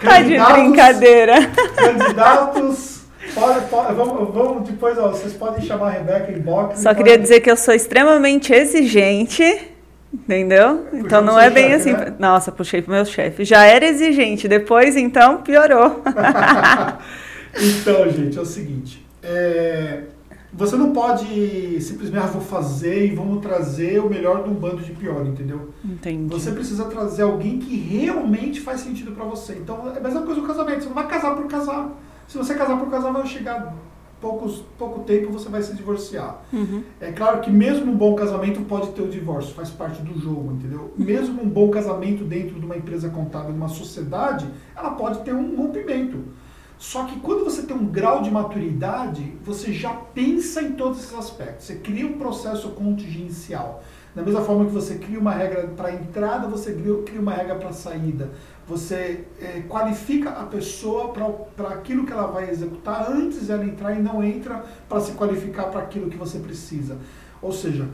Tá 0.08 0.22
de 0.22 0.38
brincadeira. 0.52 1.34
Candidatos, 1.76 2.95
pode, 3.34 3.66
pode- 3.66 3.94
vamos, 3.94 4.34
vamos 4.34 4.68
depois, 4.68 4.98
ó, 4.98 5.08
vocês 5.08 5.32
podem 5.34 5.64
chamar 5.64 5.88
a 5.88 5.90
Rebeca 5.90 6.32
em 6.32 6.40
box. 6.40 6.80
Só 6.82 6.90
queria 6.94 7.12
podem- 7.12 7.22
dizer 7.22 7.40
que 7.40 7.50
eu 7.50 7.56
sou 7.56 7.74
extremamente 7.74 8.52
exigente, 8.52 9.42
entendeu? 10.12 10.78
Puxou 10.78 10.98
Então 11.00 11.22
não 11.22 11.38
é 11.38 11.50
bem 11.50 11.70
chefe, 11.70 11.90
assim. 11.90 11.92
né? 11.92 12.14
Nossa, 12.18 12.50
puxei 12.52 12.82
pro 12.82 12.92
meu 12.92 13.04
chefe. 13.04 13.44
Já 13.44 13.64
era 13.64 13.84
exigente, 13.86 14.46
depois 14.48 14.96
então 14.96 15.38
piorou. 15.42 16.02
Então, 17.58 18.08
gente, 18.10 18.36
é 18.36 18.40
o 18.40 18.44
seguinte. 18.44 19.04
é, 19.22 20.02
você 20.52 20.76
não 20.76 20.92
pode 20.92 21.80
simplesmente, 21.82 22.22
ah, 22.22 22.26
vou 22.26 22.40
fazer 22.40 23.06
e 23.06 23.14
vamos 23.14 23.42
trazer 23.42 23.98
o 24.00 24.08
melhor 24.08 24.42
de 24.44 24.50
um 24.50 24.54
bando 24.54 24.82
de 24.82 24.92
pior, 24.92 25.26
entendeu? 25.26 25.70
Entendi. 25.84 26.28
Você 26.32 26.50
precisa 26.52 26.84
trazer 26.84 27.22
alguém 27.22 27.58
que 27.58 27.76
realmente 27.76 28.60
faz 28.60 28.80
sentido 28.80 29.12
pra 29.12 29.24
você. 29.24 29.54
Então, 29.54 29.92
é 29.94 29.98
a 29.98 30.00
mesma 30.02 30.22
coisa 30.22 30.40
do 30.40 30.46
casamento. 30.46 30.80
Você 30.82 30.88
não 30.88 30.94
vai 30.94 31.06
casar 31.08 31.34
por 31.34 31.46
casar. 31.46 31.90
Se 32.28 32.36
você 32.36 32.54
casar 32.54 32.78
por 32.78 32.90
casar, 32.90 33.12
vai 33.12 33.26
chegar 33.26 33.74
poucos, 34.20 34.64
pouco 34.78 35.00
tempo 35.00 35.30
você 35.32 35.48
vai 35.48 35.62
se 35.62 35.74
divorciar. 35.74 36.42
Uhum. 36.52 36.82
É 37.00 37.12
claro 37.12 37.40
que 37.40 37.50
mesmo 37.50 37.92
um 37.92 37.96
bom 37.96 38.14
casamento 38.14 38.60
pode 38.62 38.90
ter 38.92 39.02
o 39.02 39.08
divórcio, 39.08 39.54
faz 39.54 39.70
parte 39.70 40.02
do 40.02 40.18
jogo, 40.18 40.52
entendeu? 40.52 40.92
Mesmo 40.96 41.42
um 41.42 41.48
bom 41.48 41.70
casamento 41.70 42.24
dentro 42.24 42.58
de 42.58 42.66
uma 42.66 42.76
empresa 42.76 43.08
contábil, 43.08 43.52
de 43.52 43.58
uma 43.58 43.68
sociedade, 43.68 44.48
ela 44.74 44.90
pode 44.90 45.20
ter 45.20 45.34
um 45.34 45.56
rompimento. 45.56 46.24
Só 46.78 47.04
que 47.04 47.18
quando 47.20 47.42
você 47.42 47.62
tem 47.62 47.74
um 47.74 47.86
grau 47.86 48.20
de 48.22 48.30
maturidade, 48.30 49.34
você 49.42 49.72
já 49.72 49.90
pensa 49.90 50.60
em 50.60 50.72
todos 50.72 50.98
esses 50.98 51.14
aspectos. 51.14 51.66
Você 51.66 51.76
cria 51.76 52.06
um 52.06 52.18
processo 52.18 52.68
contingencial. 52.70 53.82
Da 54.14 54.22
mesma 54.22 54.40
forma 54.42 54.64
que 54.66 54.72
você 54.72 54.96
cria 54.96 55.18
uma 55.18 55.32
regra 55.32 55.68
para 55.68 55.92
entrada, 55.92 56.48
você 56.48 56.72
cria 56.72 57.20
uma 57.20 57.32
regra 57.32 57.54
para 57.54 57.72
saída. 57.72 58.30
Você 58.68 59.24
é, 59.40 59.62
qualifica 59.68 60.30
a 60.30 60.44
pessoa 60.44 61.12
para 61.12 61.68
aquilo 61.68 62.04
que 62.04 62.12
ela 62.12 62.26
vai 62.26 62.50
executar 62.50 63.10
antes 63.10 63.46
dela 63.46 63.64
entrar 63.64 63.94
e 63.94 64.02
não 64.02 64.24
entra 64.24 64.64
para 64.88 65.00
se 65.00 65.12
qualificar 65.12 65.64
para 65.64 65.80
aquilo 65.80 66.10
que 66.10 66.16
você 66.16 66.38
precisa. 66.40 66.98
Ou 67.40 67.52
seja, 67.52 67.88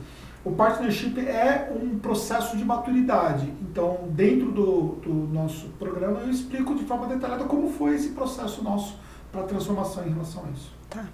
o 0.45 0.51
partnership 0.53 1.21
é 1.21 1.71
um 1.71 1.99
processo 1.99 2.57
de 2.57 2.65
maturidade. 2.65 3.53
Então, 3.61 4.09
dentro 4.11 4.51
do, 4.51 4.83
do 5.03 5.13
nosso 5.33 5.69
programa, 5.79 6.21
eu 6.21 6.31
explico 6.31 6.75
de 6.75 6.85
forma 6.85 7.07
detalhada 7.07 7.45
como 7.45 7.71
foi 7.71 7.95
esse 7.95 8.09
processo 8.11 8.65
nosso 8.65 8.99
para 9.31 9.43
transformação 9.43 10.07
em 10.07 10.11
relação 10.11 10.45
a 10.47 10.51
isso. 10.51 10.73
Tá. 10.91 11.05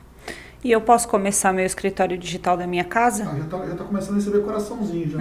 E 0.62 0.72
eu 0.72 0.80
posso 0.80 1.06
começar 1.08 1.52
meu 1.52 1.64
escritório 1.64 2.16
digital 2.16 2.56
da 2.56 2.66
minha 2.66 2.84
casa? 2.84 3.28
Ah, 3.30 3.36
já 3.36 3.44
está 3.44 3.66
já 3.66 3.74
tá 3.74 3.84
começando 3.84 4.12
a 4.12 4.16
receber 4.16 4.40
coraçãozinho 4.40 5.10
já. 5.10 5.18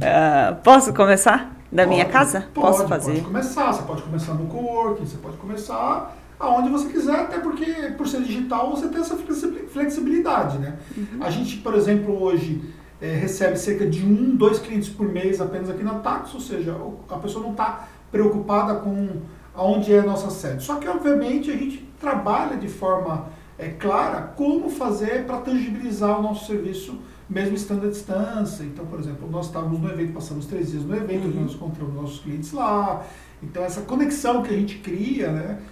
uh, 0.00 0.56
posso 0.64 0.94
começar? 0.94 1.59
Da 1.70 1.84
pode, 1.84 1.94
minha 1.94 2.04
casa? 2.06 2.48
Pode, 2.52 2.66
posso 2.66 2.88
fazer? 2.88 3.12
Pode 3.12 3.24
começar. 3.24 3.72
Você 3.72 3.82
pode 3.82 4.02
começar 4.02 4.34
no 4.34 4.46
coworking, 4.46 5.06
você 5.06 5.16
pode 5.18 5.36
começar 5.36 6.16
aonde 6.38 6.70
você 6.70 6.88
quiser, 6.88 7.16
até 7.16 7.38
porque 7.38 7.66
por 7.96 8.08
ser 8.08 8.22
digital 8.22 8.70
você 8.70 8.88
tem 8.88 9.00
essa 9.00 9.16
flexibilidade, 9.16 10.58
né? 10.58 10.78
Uhum. 10.96 11.22
A 11.22 11.30
gente, 11.30 11.58
por 11.58 11.74
exemplo, 11.74 12.20
hoje 12.22 12.62
é, 13.00 13.14
recebe 13.14 13.58
cerca 13.58 13.86
de 13.86 14.04
um, 14.04 14.34
dois 14.34 14.58
clientes 14.58 14.88
por 14.88 15.06
mês 15.06 15.40
apenas 15.40 15.68
aqui 15.68 15.82
na 15.82 15.94
Tax, 15.96 16.34
ou 16.34 16.40
seja, 16.40 16.76
a 17.08 17.16
pessoa 17.16 17.44
não 17.44 17.52
está 17.52 17.88
preocupada 18.10 18.76
com 18.76 19.20
aonde 19.54 19.92
é 19.92 20.00
a 20.00 20.02
nossa 20.02 20.30
sede. 20.30 20.62
Só 20.62 20.76
que, 20.76 20.88
obviamente, 20.88 21.50
a 21.50 21.56
gente 21.56 21.86
trabalha 22.00 22.56
de 22.56 22.68
forma 22.68 23.26
é, 23.58 23.68
clara 23.68 24.32
como 24.36 24.70
fazer 24.70 25.26
para 25.26 25.38
tangibilizar 25.38 26.18
o 26.18 26.22
nosso 26.22 26.46
serviço, 26.46 26.98
mesmo 27.30 27.54
estando 27.54 27.86
à 27.86 27.90
distância. 27.90 28.64
Então, 28.64 28.84
por 28.84 28.98
exemplo, 28.98 29.30
nós 29.30 29.46
estávamos 29.46 29.78
no 29.78 29.88
evento, 29.88 30.12
passamos 30.12 30.46
três 30.46 30.72
dias 30.72 30.82
no 30.82 30.96
evento, 30.96 31.28
uhum. 31.28 31.44
nós 31.44 31.54
encontramos 31.54 31.94
nossos 31.94 32.20
clientes 32.20 32.52
lá. 32.52 33.06
Então, 33.40 33.64
essa 33.64 33.82
conexão 33.82 34.42
que 34.42 34.52
a 34.52 34.56
gente 34.58 34.78
cria, 34.78 35.30
né? 35.30 35.62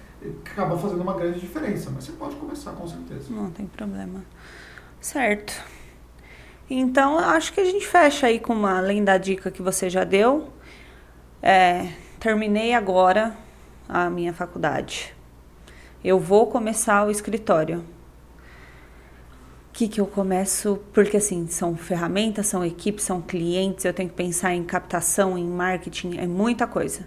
acaba 0.42 0.76
fazendo 0.78 1.02
uma 1.02 1.14
grande 1.14 1.40
diferença. 1.40 1.90
Mas 1.90 2.04
você 2.04 2.12
pode 2.12 2.36
começar, 2.36 2.72
com 2.72 2.86
certeza. 2.86 3.32
Não 3.32 3.50
tem 3.50 3.66
problema. 3.66 4.22
Certo. 5.00 5.52
Então, 6.70 7.18
acho 7.18 7.52
que 7.52 7.60
a 7.60 7.64
gente 7.64 7.86
fecha 7.86 8.26
aí 8.26 8.38
com 8.38 8.52
uma, 8.52 8.78
além 8.78 9.02
da 9.02 9.16
dica 9.16 9.50
que 9.50 9.62
você 9.62 9.88
já 9.88 10.04
deu. 10.04 10.48
É, 11.42 11.88
terminei 12.18 12.74
agora 12.74 13.36
a 13.88 14.10
minha 14.10 14.32
faculdade. 14.32 15.14
Eu 16.04 16.18
vou 16.18 16.46
começar 16.46 17.06
o 17.06 17.10
escritório. 17.10 17.84
Que, 19.78 19.86
que 19.86 20.00
eu 20.00 20.06
começo? 20.06 20.80
Porque 20.92 21.18
assim, 21.18 21.46
são 21.46 21.76
ferramentas, 21.76 22.48
são 22.48 22.64
equipes, 22.64 23.04
são 23.04 23.22
clientes, 23.22 23.84
eu 23.84 23.94
tenho 23.94 24.08
que 24.08 24.14
pensar 24.16 24.52
em 24.52 24.64
captação, 24.64 25.38
em 25.38 25.46
marketing, 25.46 26.18
é 26.18 26.26
muita 26.26 26.66
coisa 26.66 27.06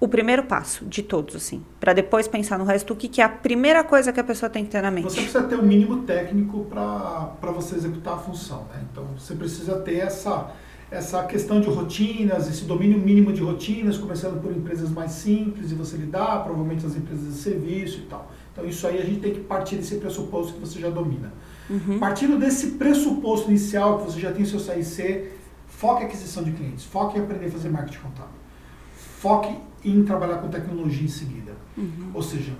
o 0.00 0.08
primeiro 0.08 0.42
passo 0.42 0.84
de 0.84 1.00
todos, 1.00 1.36
assim, 1.36 1.62
para 1.78 1.92
depois 1.92 2.26
pensar 2.26 2.58
no 2.58 2.64
resto, 2.64 2.92
o 2.92 2.96
que, 2.96 3.06
que, 3.06 3.20
é 3.20 3.24
a 3.24 3.28
primeira 3.28 3.84
coisa 3.84 4.12
que 4.12 4.18
a 4.18 4.24
pessoa 4.24 4.50
tem 4.50 4.64
que 4.64 4.70
ter 4.72 4.82
na 4.82 4.90
mente? 4.90 5.12
Você 5.12 5.20
precisa 5.20 5.44
ter 5.44 5.54
o 5.54 5.60
um 5.60 5.64
mínimo 5.64 6.02
técnico 6.02 6.64
para 6.64 7.52
você 7.52 7.76
executar 7.76 8.14
a 8.14 8.18
função, 8.18 8.66
né? 8.74 8.82
Então, 8.90 9.06
você 9.16 9.36
precisa 9.36 9.78
ter 9.78 9.98
essa, 9.98 10.50
essa 10.90 11.22
questão 11.22 11.60
de 11.60 11.68
rotinas, 11.68 12.48
esse 12.48 12.64
domínio 12.64 12.98
mínimo 12.98 13.32
de 13.32 13.42
rotinas, 13.42 13.96
começando 13.96 14.42
por 14.42 14.50
empresas 14.50 14.90
mais 14.90 15.12
simples 15.12 15.70
e 15.70 15.76
você 15.76 15.96
lidar, 15.96 16.42
provavelmente 16.42 16.84
as 16.84 16.96
empresas 16.96 17.34
de 17.34 17.40
serviço 17.40 17.98
e 17.98 18.06
tal. 18.06 18.28
Então, 18.52 18.66
isso 18.66 18.84
aí 18.88 18.98
a 19.00 19.04
gente 19.04 19.20
tem 19.20 19.32
que 19.32 19.40
partir 19.40 19.76
desse 19.76 19.94
pressuposto 19.98 20.54
que 20.54 20.58
você 20.58 20.80
já 20.80 20.90
domina. 20.90 21.32
Uhum. 21.70 21.98
Partindo 21.98 22.38
desse 22.38 22.72
pressuposto 22.72 23.48
inicial 23.48 23.98
que 23.98 24.04
você 24.04 24.20
já 24.20 24.32
tem 24.32 24.44
seu 24.44 24.58
CIC, 24.58 25.30
foque 25.66 26.02
em 26.02 26.06
aquisição 26.06 26.42
de 26.42 26.52
clientes, 26.52 26.84
foque 26.84 27.18
em 27.18 27.22
aprender 27.22 27.46
a 27.46 27.50
fazer 27.50 27.68
marketing 27.70 27.98
contábil, 27.98 28.34
foque 28.94 29.58
em 29.84 30.04
trabalhar 30.04 30.38
com 30.38 30.48
tecnologia 30.48 31.04
em 31.04 31.08
seguida. 31.08 31.52
Uhum. 31.76 32.10
Ou 32.14 32.22
seja, 32.22 32.52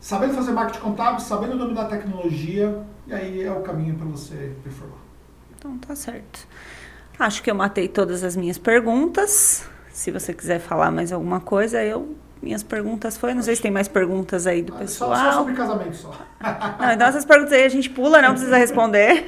sabendo 0.00 0.34
fazer 0.34 0.52
marketing 0.52 0.80
contábil, 0.80 1.20
sabendo 1.20 1.58
dominar 1.58 1.82
a 1.82 1.88
tecnologia, 1.88 2.82
e 3.06 3.12
aí 3.12 3.42
é 3.42 3.52
o 3.52 3.60
caminho 3.60 3.96
para 3.96 4.06
você 4.06 4.54
performar. 4.62 4.98
Então 5.58 5.76
tá 5.78 5.94
certo. 5.94 6.46
Acho 7.18 7.42
que 7.42 7.50
eu 7.50 7.54
matei 7.54 7.86
todas 7.86 8.24
as 8.24 8.34
minhas 8.34 8.56
perguntas. 8.56 9.68
Se 9.92 10.10
você 10.10 10.32
quiser 10.32 10.58
falar 10.58 10.90
mais 10.90 11.12
alguma 11.12 11.40
coisa, 11.40 11.84
eu 11.84 12.16
minhas 12.42 12.62
perguntas 12.62 13.16
foi. 13.16 13.34
Não 13.34 13.42
sei 13.42 13.56
se 13.56 13.62
tem 13.62 13.70
mais 13.70 13.88
perguntas 13.88 14.46
aí 14.46 14.62
do 14.62 14.74
ah, 14.74 14.78
pessoal. 14.78 15.14
Só, 15.14 15.24
só 15.24 15.32
sobre 15.38 15.54
casamento 15.54 15.96
só. 15.96 16.14
Não, 16.78 16.92
então 16.92 17.06
essas 17.06 17.24
perguntas 17.24 17.52
aí 17.52 17.64
a 17.64 17.68
gente 17.68 17.90
pula, 17.90 18.22
não 18.22 18.30
precisa 18.30 18.56
responder. 18.56 19.24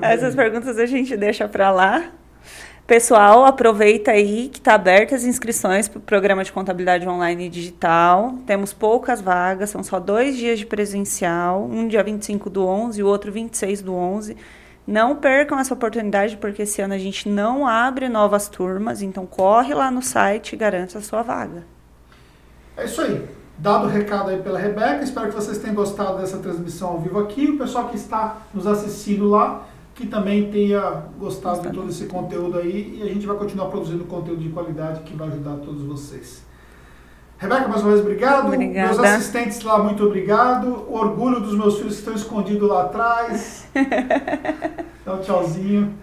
essas 0.00 0.34
perguntas 0.34 0.78
a 0.78 0.86
gente 0.86 1.16
deixa 1.16 1.48
para 1.48 1.70
lá. 1.70 2.04
Pessoal, 2.86 3.44
aproveita 3.44 4.10
aí 4.10 4.48
que 4.48 4.58
está 4.58 4.74
aberta 4.74 5.14
as 5.14 5.24
inscrições 5.24 5.88
para 5.88 5.98
o 5.98 6.02
programa 6.02 6.42
de 6.42 6.52
contabilidade 6.52 7.08
online 7.08 7.48
digital. 7.48 8.34
Temos 8.44 8.72
poucas 8.72 9.20
vagas, 9.20 9.70
são 9.70 9.82
só 9.82 10.00
dois 10.00 10.36
dias 10.36 10.58
de 10.58 10.66
presencial, 10.66 11.64
um 11.64 11.86
dia 11.86 12.02
25 12.02 12.50
do 12.50 12.66
11 12.66 13.00
e 13.00 13.02
o 13.02 13.06
outro 13.06 13.30
26 13.30 13.82
do 13.82 13.94
11. 13.94 14.36
Não 14.86 15.16
percam 15.16 15.58
essa 15.58 15.74
oportunidade, 15.74 16.36
porque 16.36 16.62
esse 16.62 16.82
ano 16.82 16.94
a 16.94 16.98
gente 16.98 17.28
não 17.28 17.66
abre 17.66 18.08
novas 18.08 18.48
turmas, 18.48 19.00
então 19.00 19.24
corre 19.24 19.74
lá 19.74 19.90
no 19.90 20.02
site 20.02 20.54
e 20.54 20.56
garante 20.56 20.98
a 20.98 21.00
sua 21.00 21.22
vaga. 21.22 21.64
É 22.76 22.84
isso 22.84 23.00
aí. 23.00 23.24
Dado 23.58 23.86
o 23.86 23.88
recado 23.88 24.30
aí 24.30 24.42
pela 24.42 24.58
Rebeca, 24.58 25.04
espero 25.04 25.28
que 25.28 25.34
vocês 25.34 25.58
tenham 25.58 25.76
gostado 25.76 26.18
dessa 26.18 26.38
transmissão 26.38 26.88
ao 26.88 27.00
vivo 27.00 27.20
aqui. 27.20 27.46
O 27.46 27.58
pessoal 27.58 27.88
que 27.88 27.96
está 27.96 28.38
nos 28.52 28.66
assistindo 28.66 29.28
lá, 29.28 29.66
que 29.94 30.06
também 30.06 30.50
tenha 30.50 31.04
gostado 31.16 31.60
de 31.60 31.70
todo 31.70 31.88
esse 31.88 32.06
conteúdo 32.06 32.58
aí 32.58 32.98
e 32.98 33.02
a 33.02 33.06
gente 33.06 33.24
vai 33.24 33.36
continuar 33.36 33.66
produzindo 33.66 34.04
conteúdo 34.04 34.42
de 34.42 34.48
qualidade 34.48 35.00
que 35.00 35.14
vai 35.14 35.28
ajudar 35.28 35.56
todos 35.58 35.82
vocês. 35.82 36.42
Rebeca, 37.38 37.68
mais 37.68 37.82
uma 37.82 37.90
vez, 37.90 38.00
obrigado. 38.00 38.46
Obrigada. 38.46 38.94
Meus 38.94 38.98
assistentes 38.98 39.62
lá, 39.62 39.78
muito 39.78 40.04
obrigado. 40.04 40.86
O 40.88 40.94
orgulho 40.94 41.40
dos 41.40 41.54
meus 41.54 41.76
filhos 41.76 41.94
que 41.94 42.00
estão 42.00 42.14
escondidos 42.14 42.68
lá 42.68 42.82
atrás. 42.82 43.61
Um 45.06 45.18
tchauzinho. 45.22 45.94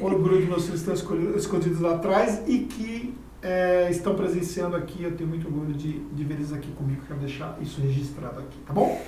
Orgulho 0.00 0.38
dos 0.38 0.48
meus 0.48 0.64
filhos 0.64 0.82
que 0.82 0.90
estão 0.92 1.36
escondidos 1.36 1.80
lá 1.80 1.96
atrás 1.96 2.42
e 2.46 2.60
que 2.60 3.14
é, 3.42 3.88
estão 3.90 4.14
presenciando 4.14 4.76
aqui. 4.76 5.02
Eu 5.02 5.16
tenho 5.16 5.28
muito 5.28 5.46
orgulho 5.46 5.74
de, 5.74 5.98
de 5.98 6.24
ver 6.24 6.34
eles 6.34 6.52
aqui 6.52 6.70
comigo. 6.72 7.02
Quero 7.06 7.20
deixar 7.20 7.58
isso 7.60 7.80
registrado 7.80 8.40
aqui, 8.40 8.58
tá 8.66 8.72
bom? 8.72 9.00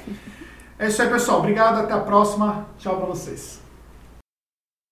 É 0.78 0.88
isso 0.88 1.00
aí, 1.00 1.08
pessoal. 1.08 1.38
Obrigado. 1.38 1.80
Até 1.80 1.94
a 1.94 2.00
próxima. 2.00 2.66
Tchau 2.78 2.96
para 2.96 3.06
vocês. 3.06 3.63